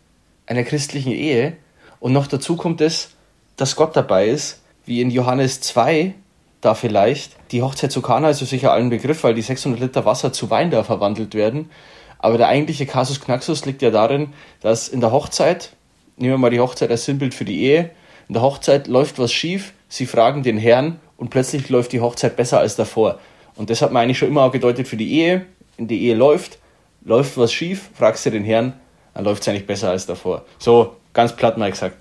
einer 0.45 0.63
christlichen 0.63 1.13
Ehe. 1.13 1.53
Und 1.99 2.13
noch 2.13 2.27
dazu 2.27 2.57
kommt 2.57 2.79
es, 2.79 3.09
dass 3.57 3.75
Gott 3.75 3.95
dabei 3.95 4.27
ist, 4.27 4.61
wie 4.85 5.01
in 5.01 5.09
Johannes 5.09 5.61
2, 5.61 6.13
da 6.61 6.73
vielleicht. 6.73 7.35
Die 7.51 7.61
Hochzeit 7.61 7.91
zu 7.91 8.01
Kana 8.01 8.29
ist 8.29 8.41
ja 8.41 8.47
sicher 8.47 8.71
allen 8.71 8.89
Begriff, 8.89 9.23
weil 9.23 9.33
die 9.33 9.41
600 9.41 9.79
Liter 9.79 10.05
Wasser 10.05 10.33
zu 10.33 10.49
Wein 10.49 10.71
da 10.71 10.83
verwandelt 10.83 11.33
werden. 11.33 11.69
Aber 12.17 12.37
der 12.37 12.47
eigentliche 12.47 12.85
Kasus 12.85 13.21
Knaxus 13.21 13.65
liegt 13.65 13.81
ja 13.81 13.91
darin, 13.91 14.33
dass 14.61 14.89
in 14.89 14.99
der 14.99 15.11
Hochzeit, 15.11 15.73
nehmen 16.17 16.33
wir 16.33 16.37
mal 16.37 16.49
die 16.49 16.59
Hochzeit 16.59 16.91
als 16.91 17.05
Sinnbild 17.05 17.33
für 17.33 17.45
die 17.45 17.63
Ehe, 17.63 17.91
in 18.27 18.33
der 18.33 18.43
Hochzeit 18.43 18.87
läuft 18.87 19.17
was 19.17 19.31
schief, 19.31 19.73
sie 19.87 20.05
fragen 20.05 20.43
den 20.43 20.57
Herrn 20.57 20.99
und 21.17 21.29
plötzlich 21.29 21.69
läuft 21.69 21.93
die 21.93 22.01
Hochzeit 22.01 22.35
besser 22.35 22.59
als 22.59 22.75
davor. 22.75 23.19
Und 23.55 23.69
das 23.69 23.81
hat 23.81 23.91
man 23.91 24.03
eigentlich 24.03 24.17
schon 24.17 24.27
immer 24.27 24.43
auch 24.43 24.51
gedeutet 24.51 24.87
für 24.87 24.97
die 24.97 25.11
Ehe. 25.19 25.45
In 25.77 25.87
die 25.87 26.03
Ehe 26.03 26.15
läuft, 26.15 26.59
läuft 27.03 27.37
was 27.37 27.51
schief, 27.51 27.89
fragst 27.93 28.25
du 28.25 28.31
den 28.31 28.43
Herrn, 28.43 28.73
dann 29.13 29.23
läuft 29.23 29.41
es 29.41 29.47
eigentlich 29.47 29.65
besser 29.65 29.89
als 29.89 30.05
davor. 30.05 30.45
So, 30.59 30.95
ganz 31.13 31.35
platt 31.35 31.57
mal 31.57 31.71
gesagt. 31.71 31.97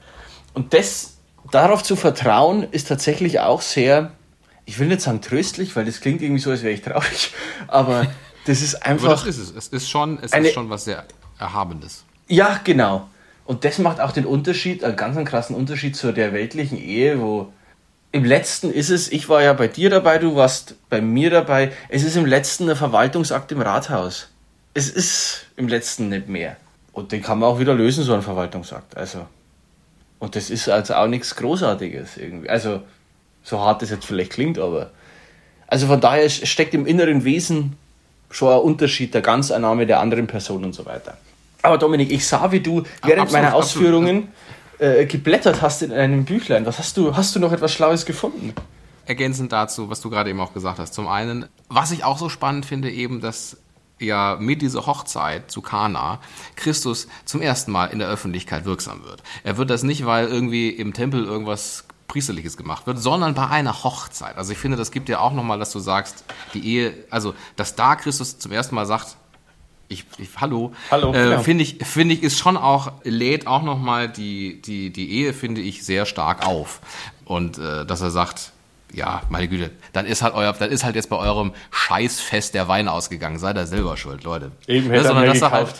Und 0.52 0.74
das, 0.74 1.16
darauf 1.50 1.82
zu 1.82 1.96
vertrauen, 1.96 2.66
ist 2.70 2.88
tatsächlich 2.88 3.40
auch 3.40 3.60
sehr, 3.60 4.12
ich 4.68 4.78
will 4.78 4.86
nicht 4.86 5.00
sagen 5.00 5.22
tröstlich, 5.22 5.74
weil 5.76 5.86
das 5.86 6.00
klingt 6.00 6.20
irgendwie 6.20 6.42
so, 6.42 6.50
als 6.50 6.62
wäre 6.62 6.74
ich 6.74 6.82
traurig, 6.82 7.32
aber 7.68 8.06
das 8.44 8.60
ist 8.60 8.84
einfach. 8.84 9.06
Aber 9.06 9.14
das 9.14 9.26
ist 9.26 9.38
es. 9.38 9.54
Es 9.56 9.68
ist 9.68 9.88
schon, 9.88 10.18
es 10.20 10.32
eine, 10.32 10.48
ist 10.48 10.54
schon 10.54 10.68
was 10.68 10.84
sehr 10.84 11.04
Erhabendes. 11.38 12.04
Ja, 12.28 12.60
genau. 12.62 13.08
Und 13.46 13.64
das 13.64 13.78
macht 13.78 13.98
auch 13.98 14.12
den 14.12 14.26
Unterschied, 14.26 14.84
einen 14.84 14.96
ganz 14.96 15.16
einen 15.16 15.24
krassen 15.24 15.56
Unterschied 15.56 15.96
zu 15.96 16.12
der 16.12 16.34
weltlichen 16.34 16.76
Ehe, 16.76 17.18
wo 17.18 17.50
im 18.12 18.24
letzten 18.24 18.70
ist 18.70 18.90
es, 18.90 19.10
ich 19.10 19.30
war 19.30 19.42
ja 19.42 19.54
bei 19.54 19.68
dir 19.68 19.88
dabei, 19.88 20.18
du 20.18 20.36
warst 20.36 20.74
bei 20.90 21.00
mir 21.00 21.30
dabei, 21.30 21.72
es 21.88 22.02
ist 22.02 22.16
im 22.16 22.26
letzten 22.26 22.68
ein 22.68 22.76
Verwaltungsakt 22.76 23.50
im 23.52 23.62
Rathaus. 23.62 24.28
Es 24.74 24.90
ist 24.90 25.46
im 25.56 25.68
letzten 25.68 26.10
nicht 26.10 26.28
mehr. 26.28 26.56
Und 26.92 27.12
den 27.12 27.22
kann 27.22 27.38
man 27.38 27.48
auch 27.48 27.58
wieder 27.58 27.74
lösen, 27.74 28.04
so 28.04 28.12
ein 28.12 28.22
Verwaltungsakt. 28.22 28.98
Also. 28.98 29.26
Und 30.18 30.36
das 30.36 30.50
ist 30.50 30.68
also 30.68 30.94
auch 30.94 31.06
nichts 31.06 31.34
Großartiges 31.36 32.18
irgendwie. 32.18 32.50
Also, 32.50 32.82
so 33.48 33.60
hart 33.60 33.82
das 33.82 33.90
jetzt 33.90 34.04
vielleicht 34.04 34.32
klingt, 34.32 34.58
aber. 34.58 34.90
Also 35.66 35.86
von 35.86 36.00
daher 36.00 36.28
steckt 36.28 36.74
im 36.74 36.86
inneren 36.86 37.24
Wesen 37.24 37.76
schon 38.30 38.52
ein 38.52 38.60
Unterschied 38.60 39.14
der 39.14 39.22
Ganzannahme 39.22 39.86
der 39.86 40.00
anderen 40.00 40.26
Person 40.26 40.64
und 40.64 40.74
so 40.74 40.86
weiter. 40.86 41.16
Aber 41.62 41.78
Dominik, 41.78 42.10
ich 42.10 42.26
sah, 42.26 42.52
wie 42.52 42.60
du 42.60 42.84
während 43.02 43.22
absolut, 43.22 43.32
meiner 43.32 43.54
Ausführungen 43.54 44.28
äh, 44.78 45.06
geblättert 45.06 45.60
hast 45.60 45.82
in 45.82 45.92
einem 45.92 46.24
Büchlein. 46.24 46.64
Was 46.66 46.78
hast 46.78 46.96
du, 46.96 47.16
hast 47.16 47.34
du 47.34 47.40
noch 47.40 47.52
etwas 47.52 47.72
Schlaues 47.72 48.06
gefunden? 48.06 48.54
Ergänzend 49.06 49.52
dazu, 49.52 49.90
was 49.90 50.00
du 50.00 50.10
gerade 50.10 50.30
eben 50.30 50.40
auch 50.40 50.52
gesagt 50.52 50.78
hast. 50.78 50.94
Zum 50.94 51.08
einen, 51.08 51.46
was 51.68 51.90
ich 51.90 52.04
auch 52.04 52.18
so 52.18 52.28
spannend 52.28 52.66
finde, 52.66 52.90
eben, 52.90 53.20
dass 53.20 53.56
ja 53.98 54.36
mit 54.38 54.62
dieser 54.62 54.86
Hochzeit 54.86 55.50
zu 55.50 55.60
Kana 55.60 56.20
Christus 56.54 57.08
zum 57.24 57.42
ersten 57.42 57.72
Mal 57.72 57.86
in 57.86 57.98
der 57.98 58.08
Öffentlichkeit 58.08 58.64
wirksam 58.64 59.04
wird. 59.04 59.22
Er 59.42 59.56
wird 59.56 59.70
das 59.70 59.82
nicht, 59.82 60.06
weil 60.06 60.28
irgendwie 60.28 60.68
im 60.68 60.92
Tempel 60.92 61.24
irgendwas 61.24 61.87
Priesterliches 62.08 62.56
gemacht 62.56 62.86
wird, 62.86 62.98
sondern 62.98 63.34
bei 63.34 63.46
einer 63.46 63.84
Hochzeit. 63.84 64.36
Also 64.36 64.52
ich 64.52 64.58
finde, 64.58 64.76
das 64.76 64.90
gibt 64.90 65.08
ja 65.08 65.20
auch 65.20 65.32
nochmal, 65.32 65.58
dass 65.58 65.70
du 65.72 65.78
sagst, 65.78 66.24
die 66.54 66.66
Ehe, 66.66 66.94
also 67.10 67.34
dass 67.56 67.76
da 67.76 67.94
Christus 67.96 68.38
zum 68.38 68.50
ersten 68.50 68.74
Mal 68.74 68.86
sagt, 68.86 69.16
ich, 69.88 70.04
ich 70.18 70.28
hallo, 70.38 70.72
hallo 70.90 71.12
äh, 71.12 71.24
genau. 71.24 71.42
finde 71.42 71.62
ich, 71.62 71.78
finde 71.84 72.14
ich, 72.14 72.22
ist 72.22 72.38
schon 72.38 72.56
auch, 72.56 72.92
lädt 73.04 73.46
auch 73.46 73.62
nochmal 73.62 74.08
die, 74.08 74.60
die, 74.60 74.90
die 74.90 75.10
Ehe, 75.12 75.32
finde 75.32 75.60
ich, 75.60 75.84
sehr 75.84 76.06
stark 76.06 76.46
auf. 76.46 76.80
Und 77.24 77.58
äh, 77.58 77.86
dass 77.86 78.00
er 78.00 78.10
sagt, 78.10 78.52
ja, 78.92 79.22
meine 79.28 79.48
Güte, 79.48 79.70
dann 79.92 80.06
ist 80.06 80.22
halt 80.22 80.34
euer, 80.34 80.52
dann 80.54 80.70
ist 80.70 80.84
halt 80.84 80.96
jetzt 80.96 81.10
bei 81.10 81.16
eurem 81.16 81.52
Scheißfest 81.70 82.54
der 82.54 82.68
Wein 82.68 82.88
ausgegangen. 82.88 83.38
Seid 83.38 83.56
ihr 83.56 83.66
selber 83.66 83.96
schuld, 83.96 84.24
Leute. 84.24 84.52
Eben 84.66 84.90
hätte 84.90 85.14
ne, 85.14 85.26
er 85.26 85.26
dass 85.26 85.42
er 85.42 85.50
halt, 85.50 85.74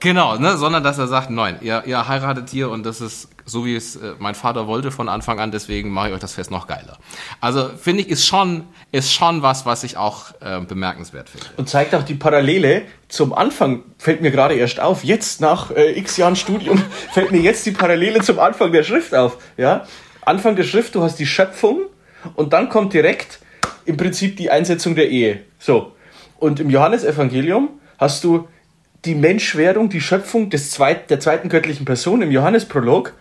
Genau, 0.00 0.36
ne, 0.36 0.56
sondern 0.56 0.82
dass 0.82 0.98
er 0.98 1.06
sagt, 1.06 1.30
nein, 1.30 1.58
ihr, 1.62 1.84
ihr 1.86 2.06
heiratet 2.06 2.50
hier 2.50 2.70
und 2.70 2.84
das 2.84 3.00
ist 3.00 3.28
so, 3.46 3.64
wie 3.66 3.76
es 3.76 3.96
äh, 3.96 4.12
mein 4.18 4.34
Vater 4.34 4.66
wollte 4.66 4.90
von 4.90 5.08
Anfang 5.08 5.38
an, 5.40 5.50
deswegen 5.50 5.90
mache 5.90 6.08
ich 6.08 6.14
euch 6.14 6.20
das 6.20 6.34
Fest 6.34 6.50
noch 6.50 6.66
geiler. 6.66 6.98
Also 7.40 7.70
finde 7.76 8.02
ich, 8.02 8.08
ist 8.08 8.26
schon, 8.26 8.64
ist 8.92 9.12
schon 9.12 9.42
was, 9.42 9.66
was 9.66 9.84
ich 9.84 9.96
auch 9.96 10.32
äh, 10.40 10.60
bemerkenswert 10.60 11.28
finde. 11.28 11.46
Und 11.56 11.68
zeigt 11.68 11.94
auch 11.94 12.02
die 12.02 12.14
Parallele 12.14 12.82
zum 13.08 13.32
Anfang, 13.32 13.82
fällt 13.98 14.22
mir 14.22 14.30
gerade 14.30 14.54
erst 14.54 14.80
auf, 14.80 15.04
jetzt 15.04 15.40
nach 15.40 15.70
äh, 15.70 15.98
x 15.98 16.16
Jahren 16.16 16.36
Studium, 16.36 16.82
fällt 17.12 17.32
mir 17.32 17.40
jetzt 17.40 17.66
die 17.66 17.72
Parallele 17.72 18.20
zum 18.22 18.38
Anfang 18.38 18.72
der 18.72 18.82
Schrift 18.82 19.14
auf. 19.14 19.38
Ja? 19.56 19.86
Anfang 20.22 20.56
der 20.56 20.64
Schrift, 20.64 20.94
du 20.94 21.02
hast 21.02 21.16
die 21.18 21.26
Schöpfung, 21.26 21.82
und 22.34 22.52
dann 22.52 22.68
kommt 22.68 22.92
direkt 22.92 23.40
im 23.84 23.96
Prinzip 23.96 24.36
die 24.36 24.50
Einsetzung 24.50 24.94
der 24.94 25.10
Ehe. 25.10 25.40
So. 25.58 25.92
Und 26.38 26.60
im 26.60 26.70
Johannesevangelium 26.70 27.68
hast 27.98 28.24
du 28.24 28.48
die 29.04 29.14
Menschwerdung, 29.14 29.90
die 29.90 30.00
Schöpfung 30.00 30.48
des 30.48 30.70
zweit, 30.70 31.10
der 31.10 31.20
zweiten 31.20 31.48
göttlichen 31.48 31.84
Person 31.84 32.22
im 32.22 32.30
Johannesprolog 32.30 33.12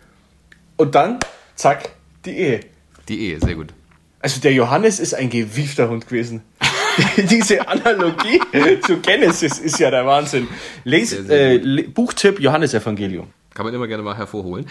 und 0.83 0.95
dann, 0.95 1.19
zack, 1.55 1.89
die 2.25 2.37
Ehe. 2.37 2.59
Die 3.07 3.19
Ehe, 3.19 3.39
sehr 3.39 3.55
gut. 3.55 3.73
Also 4.19 4.39
der 4.41 4.53
Johannes 4.53 4.99
ist 4.99 5.13
ein 5.13 5.29
gewiefter 5.29 5.89
Hund 5.89 6.07
gewesen. 6.07 6.41
Diese 7.17 7.67
Analogie 7.67 8.39
zu 8.81 8.97
Genesis 8.97 9.59
ist 9.59 9.79
ja 9.79 9.89
der 9.89 10.05
Wahnsinn. 10.05 10.47
Les, 10.83 11.09
sehr, 11.09 11.23
sehr 11.23 11.53
äh, 11.53 11.83
Buchtipp 11.83 12.39
Johannesevangelium. 12.39 13.27
Kann 13.53 13.65
man 13.65 13.73
immer 13.73 13.87
gerne 13.87 14.03
mal 14.03 14.17
hervorholen 14.17 14.65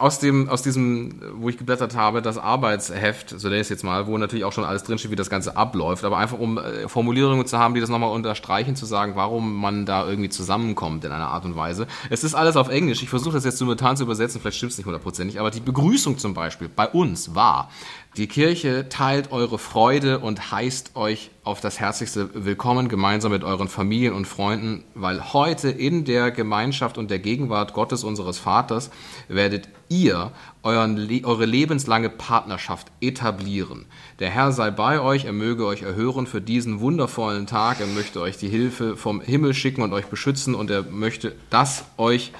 aus 0.00 0.18
dem, 0.18 0.48
aus 0.48 0.62
diesem, 0.62 1.20
wo 1.34 1.50
ich 1.50 1.58
geblättert 1.58 1.94
habe, 1.94 2.22
das 2.22 2.38
Arbeitsheft, 2.38 3.34
so 3.38 3.50
ich 3.50 3.60
es 3.60 3.68
jetzt 3.68 3.84
mal, 3.84 4.06
wo 4.06 4.16
natürlich 4.16 4.44
auch 4.44 4.52
schon 4.52 4.64
alles 4.64 4.82
drinsteht, 4.82 5.10
wie 5.10 5.16
das 5.16 5.28
Ganze 5.28 5.56
abläuft, 5.56 6.04
aber 6.04 6.16
einfach 6.16 6.38
um 6.38 6.56
äh, 6.56 6.88
Formulierungen 6.88 7.44
zu 7.46 7.58
haben, 7.58 7.74
die 7.74 7.80
das 7.80 7.90
nochmal 7.90 8.10
unterstreichen, 8.10 8.76
zu 8.76 8.86
sagen, 8.86 9.12
warum 9.14 9.56
man 9.56 9.84
da 9.84 10.08
irgendwie 10.08 10.30
zusammenkommt 10.30 11.04
in 11.04 11.12
einer 11.12 11.28
Art 11.28 11.44
und 11.44 11.54
Weise. 11.54 11.86
Es 12.08 12.24
ist 12.24 12.34
alles 12.34 12.56
auf 12.56 12.70
Englisch. 12.70 13.02
Ich 13.02 13.10
versuche 13.10 13.34
das 13.34 13.44
jetzt 13.44 13.58
simultan 13.58 13.98
zu 13.98 14.04
übersetzen, 14.04 14.40
vielleicht 14.40 14.56
stimmt 14.56 14.72
es 14.72 14.78
nicht 14.78 14.86
hundertprozentig, 14.86 15.38
aber 15.38 15.50
die 15.50 15.60
Begrüßung 15.60 16.16
zum 16.16 16.32
Beispiel 16.32 16.70
bei 16.74 16.88
uns 16.88 17.34
war, 17.34 17.70
die 18.16 18.26
Kirche 18.26 18.88
teilt 18.88 19.30
eure 19.30 19.58
Freude 19.58 20.18
und 20.18 20.50
heißt 20.50 20.96
euch 20.96 21.30
auf 21.44 21.60
das 21.60 21.78
herzlichste 21.78 22.30
Willkommen 22.34 22.88
gemeinsam 22.88 23.30
mit 23.30 23.44
euren 23.44 23.68
Familien 23.68 24.14
und 24.14 24.26
Freunden, 24.26 24.82
weil 24.94 25.32
heute 25.32 25.70
in 25.70 26.04
der 26.04 26.32
Gemeinschaft 26.32 26.98
und 26.98 27.08
der 27.08 27.20
Gegenwart 27.20 27.72
Gottes 27.72 28.02
unseres 28.02 28.38
Vaters 28.38 28.90
werdet 29.28 29.68
ihr 29.88 30.32
euren, 30.64 31.08
eure 31.24 31.46
lebenslange 31.46 32.10
Partnerschaft 32.10 32.88
etablieren. 33.00 33.86
Der 34.18 34.30
Herr 34.30 34.50
sei 34.50 34.72
bei 34.72 35.00
euch, 35.00 35.24
er 35.24 35.32
möge 35.32 35.64
euch 35.64 35.82
erhören 35.82 36.26
für 36.26 36.40
diesen 36.40 36.80
wundervollen 36.80 37.46
Tag, 37.46 37.80
er 37.80 37.86
möchte 37.86 38.20
euch 38.20 38.36
die 38.36 38.48
Hilfe 38.48 38.96
vom 38.96 39.20
Himmel 39.20 39.54
schicken 39.54 39.82
und 39.82 39.92
euch 39.92 40.06
beschützen 40.06 40.56
und 40.56 40.68
er 40.68 40.82
möchte, 40.82 41.36
dass 41.48 41.84
euch 41.96 42.32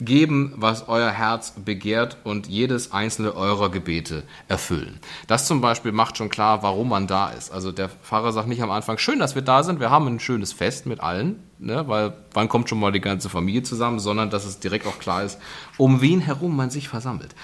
geben, 0.00 0.52
was 0.56 0.88
euer 0.88 1.10
Herz 1.10 1.54
begehrt 1.64 2.16
und 2.24 2.48
jedes 2.48 2.92
einzelne 2.92 3.34
eurer 3.34 3.70
Gebete 3.70 4.24
erfüllen. 4.48 4.98
Das 5.26 5.46
zum 5.46 5.60
Beispiel 5.60 5.92
macht 5.92 6.18
schon 6.18 6.28
klar, 6.28 6.62
warum 6.62 6.88
man 6.88 7.06
da 7.06 7.28
ist. 7.28 7.52
Also 7.52 7.70
der 7.70 7.88
Pfarrer 7.88 8.32
sagt 8.32 8.48
nicht 8.48 8.62
am 8.62 8.70
Anfang, 8.70 8.98
schön, 8.98 9.18
dass 9.18 9.34
wir 9.34 9.42
da 9.42 9.62
sind, 9.62 9.80
wir 9.80 9.90
haben 9.90 10.06
ein 10.08 10.20
schönes 10.20 10.52
Fest 10.52 10.86
mit 10.86 11.00
allen, 11.00 11.36
ne, 11.58 11.86
weil 11.86 12.12
wann 12.32 12.48
kommt 12.48 12.68
schon 12.68 12.80
mal 12.80 12.90
die 12.90 13.00
ganze 13.00 13.28
Familie 13.28 13.62
zusammen, 13.62 14.00
sondern 14.00 14.30
dass 14.30 14.44
es 14.44 14.58
direkt 14.58 14.86
auch 14.86 14.98
klar 14.98 15.22
ist, 15.22 15.38
um 15.76 16.00
wen 16.00 16.20
herum 16.20 16.56
man 16.56 16.70
sich 16.70 16.88
versammelt. 16.88 17.34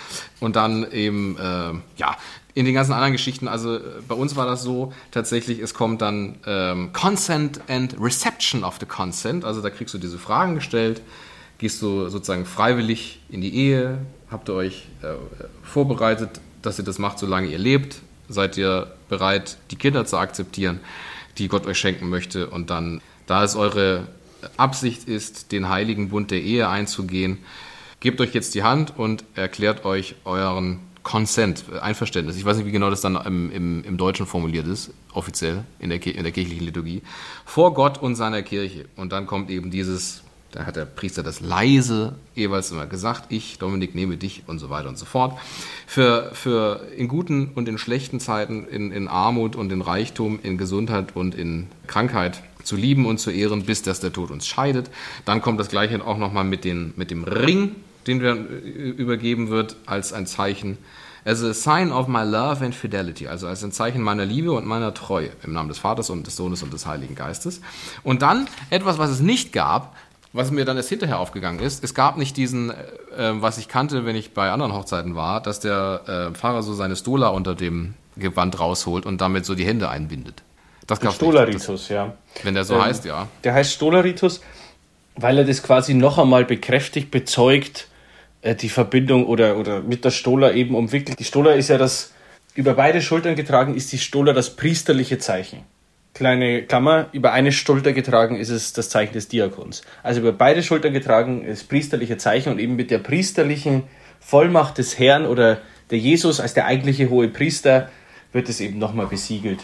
Und 0.41 0.57
dann 0.57 0.91
eben, 0.91 1.37
äh, 1.39 1.73
ja, 1.97 2.17
in 2.55 2.65
den 2.65 2.75
ganzen 2.75 2.93
anderen 2.93 3.13
Geschichten, 3.13 3.47
also 3.47 3.77
äh, 3.77 3.81
bei 4.09 4.15
uns 4.17 4.35
war 4.35 4.47
das 4.47 4.63
so, 4.63 4.93
tatsächlich, 5.13 5.61
es 5.61 5.73
kommt 5.73 6.03
dann 6.03 6.37
ähm, 6.47 6.93
Consent 6.93 7.61
and 7.69 7.95
Reception 8.01 8.65
of 8.65 8.79
the 8.81 8.87
Consent, 8.87 9.45
also 9.45 9.61
da 9.61 9.71
kriegst 9.71 9.95
du 9.95 9.99
diese 9.99 10.19
Fragen 10.19 10.57
gestellt, 10.57 11.01
gehst 11.61 11.83
du 11.83 12.09
sozusagen 12.09 12.46
freiwillig 12.46 13.20
in 13.29 13.42
die 13.42 13.55
Ehe, 13.55 13.99
habt 14.31 14.49
ihr 14.49 14.55
euch 14.55 14.87
äh, 15.03 15.12
vorbereitet, 15.62 16.40
dass 16.62 16.79
ihr 16.79 16.87
das 16.87 16.99
macht, 16.99 17.18
solange 17.18 17.49
ihr 17.49 17.59
lebt, 17.59 17.96
seid 18.31 18.57
ihr 18.57 18.90
bereit, 19.11 19.59
die 19.70 19.77
Kinder 19.77 20.07
zu 20.07 20.16
akzeptieren, 20.16 20.81
die 21.37 21.49
Gott 21.49 21.66
euch 21.66 21.79
schenken 21.79 22.09
möchte 22.09 22.49
und 22.49 22.70
dann, 22.70 23.03
da 23.27 23.44
es 23.44 23.57
eure 23.57 24.07
Absicht 24.57 25.07
ist, 25.07 25.53
den 25.53 25.68
heiligen 25.68 26.09
Bund 26.09 26.31
der 26.31 26.40
Ehe 26.40 26.66
einzugehen, 26.70 27.37
gebt 28.01 28.23
euch 28.23 28.33
jetzt 28.33 28.55
die 28.55 28.62
Hand 28.62 28.96
und 28.96 29.25
erklärt 29.35 29.85
euch 29.85 30.14
euren 30.25 30.81
Consent, 31.03 31.64
Einverständnis. 31.83 32.37
Ich 32.37 32.44
weiß 32.46 32.57
nicht, 32.57 32.66
wie 32.66 32.73
genau 32.73 32.88
das 32.88 33.03
dann 33.03 33.16
im, 33.16 33.53
im, 33.53 33.85
im 33.85 33.96
Deutschen 33.99 34.25
formuliert 34.25 34.66
ist, 34.66 34.92
offiziell 35.12 35.64
in 35.79 35.90
der, 35.90 36.05
in 36.07 36.23
der 36.23 36.33
kirchlichen 36.33 36.64
Liturgie, 36.64 37.03
vor 37.44 37.75
Gott 37.75 38.01
und 38.01 38.16
seiner 38.16 38.42
Kirche. 38.42 38.87
Und 38.96 39.12
dann 39.12 39.27
kommt 39.27 39.51
eben 39.51 39.70
dieses 39.70 40.23
da 40.53 40.67
hat 40.67 40.77
der 40.77 40.85
Priester 40.85 41.23
das 41.23 41.41
leise 41.41 42.15
jeweils 42.35 42.71
immer 42.71 42.87
gesagt, 42.87 43.27
ich, 43.29 43.59
Dominik, 43.59 43.95
nehme 43.95 44.17
dich 44.17 44.43
und 44.47 44.59
so 44.59 44.71
weiter 44.71 44.89
und 44.89 44.99
so 44.99 45.05
fort. 45.05 45.39
Für, 45.87 46.31
für 46.33 46.87
in 46.97 47.09
guten 47.09 47.53
und 47.55 47.69
in 47.69 47.79
schlechten 47.79 48.21
Zeiten, 48.21 48.67
in, 48.67 48.91
in 48.93 49.09
Armut 49.09 49.57
und 49.57 49.71
in 49.73 49.81
Reichtum, 49.81 50.39
in 50.43 50.59
Gesundheit 50.59 51.15
und 51.15 51.35
in 51.35 51.69
Krankheit 51.87 52.43
zu 52.65 52.77
lieben 52.77 53.07
und 53.07 53.19
zu 53.19 53.31
ehren, 53.31 53.65
bis 53.65 53.83
dass 53.83 54.01
der 54.01 54.13
Tod 54.13 54.31
uns 54.31 54.47
scheidet. 54.47 54.91
Dann 55.25 55.41
kommt 55.41 55.61
das 55.61 55.69
Gleiche 55.69 56.05
auch 56.05 56.19
nochmal 56.19 56.45
mit, 56.45 56.65
mit 56.65 57.11
dem 57.11 57.25
Ring, 57.25 57.77
den 58.07 58.21
wir 58.21 58.33
äh, 58.33 58.91
übergeben 58.91 59.49
wird, 59.49 59.77
als 59.87 60.13
ein 60.13 60.27
Zeichen, 60.27 60.79
as 61.25 61.43
a 61.43 61.53
sign 61.53 61.93
of 61.93 62.09
my 62.09 62.23
love 62.23 62.65
and 62.65 62.75
fidelity, 62.75 63.27
also 63.27 63.47
als 63.47 63.63
ein 63.63 63.73
Zeichen 63.73 64.03
meiner 64.03 64.25
Liebe 64.25 64.53
und 64.53 64.67
meiner 64.67 64.95
Treue 64.95 65.31
im 65.43 65.53
Namen 65.53 65.69
des 65.69 65.79
Vaters 65.79 66.11
und 66.11 66.27
des 66.27 66.37
Sohnes 66.37 66.63
und 66.63 66.73
des 66.73 66.87
Heiligen 66.87 67.15
Geistes. 67.15 67.61
Und 68.03 68.23
dann 68.23 68.49
etwas, 68.71 68.99
was 68.99 69.11
es 69.11 69.21
nicht 69.21 69.53
gab, 69.53 69.95
was 70.33 70.51
mir 70.51 70.64
dann 70.64 70.77
erst 70.77 70.88
hinterher 70.88 71.19
aufgegangen 71.19 71.61
ist, 71.61 71.83
es 71.83 71.95
gab 71.95 72.16
nicht 72.16 72.37
diesen, 72.37 72.71
äh, 72.71 72.75
was 73.16 73.59
ich 73.59 73.69
kannte, 73.69 74.05
wenn 74.05 74.16
ich 74.16 74.33
bei 74.33 74.51
anderen 74.51 74.73
Hochzeiten 74.73 75.16
war, 75.16 75.43
dass 75.43 75.61
der 75.61 76.03
äh, 76.31 76.35
Pfarrer 76.35 76.62
so 76.62 76.75
seine 76.75 76.97
Stola 76.97 77.29
unter 77.29 77.55
dem 77.55 77.95
Gewand 78.16 78.59
rausholt 78.61 79.07
und 79.07 79.21
damit 79.21 79.45
so 79.45 79.55
die 79.55 79.64
Hände 79.64 79.88
einbindet. 79.88 80.43
Das 80.87 81.01
gab's 81.01 81.16
Stolaritus, 81.16 81.88
ja. 81.88 82.14
Wenn 82.43 82.55
der 82.55 82.64
so 82.64 82.75
ähm, 82.75 82.83
heißt, 82.83 83.05
ja. 83.05 83.29
Der 83.45 83.55
heißt 83.55 83.73
Stolaritus, 83.73 84.40
weil 85.16 85.38
er 85.38 85.45
das 85.45 85.62
quasi 85.62 85.95
noch 85.95 86.19
einmal 86.19 86.45
bekräftigt, 86.45 87.11
bezeugt, 87.11 87.88
äh, 88.43 88.55
die 88.55 88.69
Verbindung 88.69 89.27
oder, 89.27 89.57
oder 89.57 89.81
mit 89.81 90.05
der 90.05 90.11
Stola 90.11 90.53
eben 90.53 90.75
umwickelt. 90.75 91.19
Die 91.19 91.25
Stola 91.25 91.53
ist 91.53 91.69
ja 91.69 91.79
das, 91.79 92.12
über 92.55 92.75
beide 92.75 93.03
Schultern 93.03 93.35
getragen 93.35 93.75
ist 93.75 93.93
die 93.93 93.99
Stola 93.99 94.33
das 94.33 94.57
priesterliche 94.57 95.19
Zeichen 95.19 95.64
kleine 96.14 96.62
Klammer, 96.62 97.07
über 97.12 97.33
eine 97.33 97.53
Schulter 97.53 97.92
getragen 97.92 98.37
ist 98.37 98.51
es 98.51 98.73
das 98.73 98.88
Zeichen 98.88 99.12
des 99.12 99.29
Diakons. 99.29 99.83
Also 100.03 100.20
über 100.20 100.33
beide 100.33 100.62
Schultern 100.62 100.92
getragen 100.92 101.44
ist 101.44 101.68
priesterliche 101.68 102.16
Zeichen 102.16 102.53
und 102.53 102.59
eben 102.59 102.77
mit 102.77 102.90
der 102.90 102.99
priesterlichen 102.99 103.85
Vollmacht 104.20 104.79
des 104.79 104.99
Herrn 104.99 105.27
oder 105.27 105.61
der 105.90 105.99
Jesus 105.99 106.40
als 106.40 106.55
der 106.55 106.66
eigentliche 106.66 107.11
hohe 107.11 107.29
Priester 107.29 107.88
wird 108.33 108.49
es 108.49 108.61
eben 108.61 108.79
nochmal 108.79 109.07
besiegelt. 109.07 109.61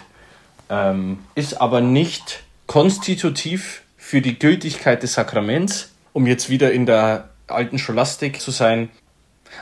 Ähm, 0.68 1.18
ist 1.35 1.61
aber 1.61 1.80
nicht 1.80 2.42
konstitutiv 2.66 3.82
für 3.96 4.20
die 4.20 4.38
Gültigkeit 4.38 5.02
des 5.02 5.14
Sakraments, 5.14 5.92
um 6.12 6.26
jetzt 6.26 6.50
wieder 6.50 6.72
in 6.72 6.87
der 6.87 7.30
alten 7.46 7.78
Scholastik 7.78 8.40
zu 8.40 8.50
sein. 8.50 8.88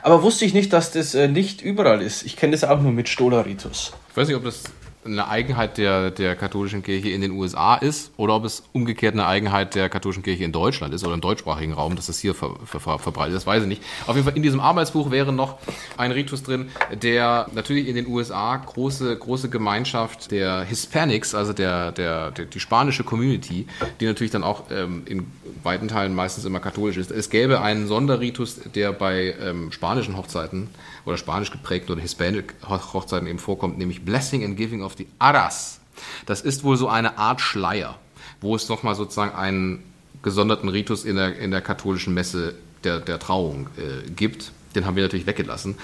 Aber 0.03 0.23
wusste 0.23 0.45
ich 0.45 0.55
nicht, 0.55 0.73
dass 0.73 0.93
das 0.93 1.15
äh, 1.15 1.29
nicht 1.29 1.61
überall 1.61 2.01
ist. 2.01 2.23
Ich 2.25 2.37
kenne 2.37 2.53
das 2.53 2.65
auch 2.65 2.81
nur 2.81 2.93
mit 2.93 3.09
Stolaritus. 3.09 3.93
Ich 4.11 4.17
weiß 4.17 4.29
nicht, 4.29 4.37
ob 4.37 4.45
das 4.45 4.65
eine 5.05 5.29
Eigenheit 5.29 5.79
der, 5.79 6.11
der 6.11 6.37
katholischen 6.37 6.83
Kirche 6.83 7.11
in 7.11 7.21
den 7.21 7.33
USA 7.33 7.75
ist 7.77 8.13
oder 8.17 8.35
ob 8.35 8.45
es 8.45 8.63
umgekehrt 8.73 9.15
eine 9.15 9.27
Eigenheit 9.27 9.75
der 9.75 9.89
katholischen 9.89 10.23
Kirche 10.23 10.45
in 10.45 10.53
Deutschland 10.53 10.95
ist 10.95 11.05
oder 11.05 11.15
im 11.15 11.21
deutschsprachigen 11.21 11.73
Raum, 11.73 11.97
dass 11.97 12.09
es 12.09 12.19
hier 12.19 12.35
ver, 12.35 12.57
ver, 12.65 12.81
ver, 12.81 12.99
verbreitet 12.99 13.37
ist, 13.37 13.47
weiß 13.47 13.63
ich 13.63 13.69
nicht. 13.69 13.83
Auf 14.07 14.17
jeden 14.17 14.27
Fall 14.27 14.37
in 14.37 14.43
diesem 14.43 14.61
Arbeitsbuch 14.61 15.11
wäre 15.11 15.33
noch 15.33 15.59
ein 15.97 16.11
Ritus 16.11 16.43
drin, 16.43 16.71
der 17.03 17.47
natürlich 17.53 17.89
in 17.89 17.95
den 17.95 18.07
USA 18.07 18.57
große, 18.57 19.17
große 19.17 19.51
Gemeinschaft 19.51 20.31
der 20.31 20.63
Hispanics, 20.63 21.35
also 21.35 21.53
der, 21.53 21.93
der, 21.93 22.31
der 22.31 22.47
die 22.47 22.61
spanische 22.61 23.05
Community, 23.05 23.67
die 24.01 24.07
natürlich 24.07 24.31
dann 24.31 24.45
auch 24.45 24.65
ähm, 24.71 25.03
in 25.07 25.27
weiten 25.63 25.89
Teilen 25.89 26.15
meistens 26.15 26.45
immer 26.45 26.61
katholisch 26.61 26.97
ist. 26.97 27.11
Es 27.11 27.31
gäbe 27.31 27.61
einen 27.61 27.87
Sonderritus, 27.87 28.61
der 28.75 28.93
bei 28.93 29.35
ähm, 29.41 29.73
spanischen 29.73 30.17
Hochzeiten 30.17 30.69
oder 31.05 31.17
spanisch 31.17 31.51
geprägten 31.51 31.93
oder 31.93 32.01
hispanic 32.01 32.55
Hochzeiten 32.69 33.27
eben 33.27 33.39
vorkommt, 33.39 33.79
nämlich 33.79 34.05
Blessing 34.05 34.45
and 34.45 34.57
Giving 34.57 34.83
of 34.83 34.95
the 34.97 35.07
Aras. 35.19 35.81
Das 36.27 36.41
ist 36.41 36.65
wohl 36.65 36.77
so 36.77 36.89
eine 36.89 37.19
Art 37.19 37.41
Schleier, 37.41 37.99
wo 38.41 38.57
es 38.57 38.69
nochmal 38.69 38.95
sozusagen 38.95 39.35
einen 39.35 39.83
gesonderten 40.23 40.69
Ritus 40.69 41.05
in 41.05 41.17
der, 41.17 41.39
in 41.39 41.51
der 41.51 41.61
katholischen 41.61 42.15
Messe 42.15 42.55
der, 42.83 43.01
der 43.01 43.19
Trauung 43.19 43.69
äh, 43.77 44.11
gibt. 44.11 44.53
Den 44.75 44.87
haben 44.87 44.97
wir 44.97 45.03
natürlich 45.03 45.27
weggelassen. 45.27 45.77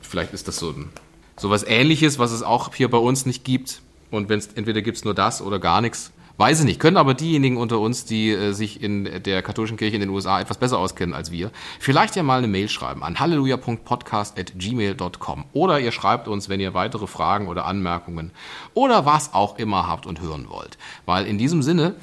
Vielleicht 0.00 0.32
ist 0.32 0.48
das 0.48 0.56
so, 0.56 0.70
ein, 0.70 0.90
so 1.36 1.50
was 1.50 1.62
Ähnliches, 1.62 2.18
was 2.18 2.32
es 2.32 2.42
auch 2.42 2.74
hier 2.74 2.90
bei 2.90 2.98
uns 2.98 3.26
nicht 3.26 3.44
gibt. 3.44 3.82
Und 4.10 4.28
wenn 4.28 4.38
es 4.38 4.48
entweder 4.48 4.82
gibt 4.82 4.98
es 4.98 5.04
nur 5.04 5.14
das 5.14 5.40
oder 5.40 5.58
gar 5.58 5.80
nichts. 5.80 6.10
Weiß 6.42 6.58
ich 6.58 6.64
nicht. 6.64 6.80
Können 6.80 6.96
aber 6.96 7.14
diejenigen 7.14 7.56
unter 7.56 7.78
uns, 7.78 8.04
die 8.04 8.32
äh, 8.32 8.50
sich 8.50 8.82
in 8.82 9.22
der 9.22 9.42
katholischen 9.42 9.76
Kirche 9.76 9.94
in 9.94 10.00
den 10.00 10.10
USA 10.10 10.40
etwas 10.40 10.58
besser 10.58 10.80
auskennen 10.80 11.14
als 11.14 11.30
wir, 11.30 11.52
vielleicht 11.78 12.16
ja 12.16 12.24
mal 12.24 12.38
eine 12.38 12.48
Mail 12.48 12.68
schreiben 12.68 13.04
an 13.04 13.20
halleluja.podcast.gmail.com 13.20 15.44
oder 15.52 15.78
ihr 15.78 15.92
schreibt 15.92 16.26
uns, 16.26 16.48
wenn 16.48 16.58
ihr 16.58 16.74
weitere 16.74 17.06
Fragen 17.06 17.46
oder 17.46 17.64
Anmerkungen 17.64 18.32
oder 18.74 19.06
was 19.06 19.34
auch 19.34 19.56
immer 19.56 19.86
habt 19.86 20.04
und 20.04 20.20
hören 20.20 20.48
wollt. 20.48 20.78
Weil 21.06 21.26
in 21.26 21.38
diesem 21.38 21.62
Sinne 21.62 21.94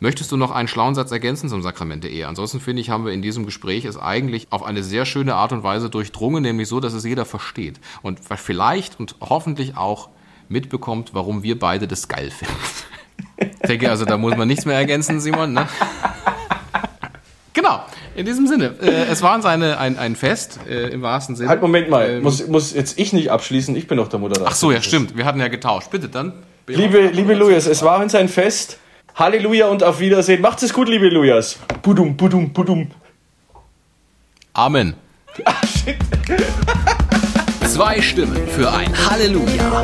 Möchtest 0.00 0.32
du 0.32 0.36
noch 0.36 0.50
einen 0.50 0.68
schlauen 0.68 0.94
Satz 0.96 1.12
ergänzen 1.12 1.48
zum 1.48 1.62
Sakrament 1.62 2.04
der 2.04 2.10
Ehe? 2.10 2.28
Ansonsten 2.28 2.60
finde 2.60 2.82
ich, 2.82 2.90
haben 2.90 3.06
wir 3.06 3.12
in 3.12 3.22
diesem 3.22 3.46
Gespräch 3.46 3.86
es 3.86 3.96
eigentlich 3.96 4.48
auf 4.50 4.62
eine 4.64 4.82
sehr 4.82 5.06
schöne 5.06 5.36
Art 5.36 5.52
und 5.52 5.62
Weise 5.62 5.88
durchdrungen, 5.88 6.42
nämlich 6.42 6.68
so, 6.68 6.80
dass 6.80 6.92
es 6.92 7.04
jeder 7.04 7.24
versteht 7.24 7.80
und 8.02 8.20
vielleicht 8.20 9.00
und 9.00 9.14
hoffentlich 9.20 9.74
auch 9.76 10.10
mitbekommt, 10.48 11.14
warum 11.14 11.44
wir 11.44 11.58
beide 11.58 11.88
das 11.88 12.08
geil 12.08 12.30
finden. 12.30 12.52
Ich 13.38 13.68
denke, 13.68 13.90
also 13.90 14.04
da 14.04 14.16
muss 14.16 14.36
man 14.36 14.48
nichts 14.48 14.64
mehr 14.64 14.76
ergänzen, 14.76 15.20
Simon. 15.20 15.52
Ne? 15.52 15.68
Genau, 17.52 17.80
in 18.14 18.26
diesem 18.26 18.46
Sinne. 18.46 18.74
Äh, 18.82 19.10
es 19.10 19.22
war 19.22 19.34
uns 19.34 19.46
eine, 19.46 19.78
ein, 19.78 19.98
ein 19.98 20.14
Fest, 20.14 20.60
äh, 20.68 20.88
im 20.88 21.02
wahrsten 21.02 21.36
Sinne. 21.36 21.48
Halt, 21.48 21.62
Moment 21.62 21.88
mal. 21.88 22.08
Ähm, 22.08 22.22
muss, 22.22 22.46
muss 22.46 22.74
jetzt 22.74 22.98
ich 22.98 23.12
nicht 23.12 23.30
abschließen? 23.30 23.74
Ich 23.76 23.86
bin 23.86 23.96
doch 23.96 24.08
der 24.08 24.18
Moderator. 24.18 24.48
Ach 24.50 24.54
so, 24.54 24.70
ja, 24.70 24.82
stimmt. 24.82 25.16
Wir 25.16 25.24
hatten 25.24 25.40
ja 25.40 25.48
getauscht. 25.48 25.90
Bitte 25.90 26.08
dann. 26.08 26.34
Liebe, 26.66 27.08
liebe 27.08 27.34
Lujas, 27.34 27.66
es 27.66 27.82
war 27.82 28.00
uns 28.00 28.14
ein 28.14 28.28
Fest. 28.28 28.78
Halleluja 29.14 29.68
und 29.68 29.82
auf 29.82 30.00
Wiedersehen. 30.00 30.42
Macht 30.42 30.62
es 30.62 30.74
gut, 30.74 30.88
liebe 30.88 31.08
Lujas. 31.08 31.58
Budum, 31.80 32.16
budum, 32.16 32.52
budum. 32.52 32.90
Amen. 34.52 34.94
Ach, 35.44 35.62
shit. 35.66 35.96
Zwei 37.66 38.02
Stimmen 38.02 38.46
für 38.48 38.70
ein 38.70 38.92
Halleluja. 39.08 39.82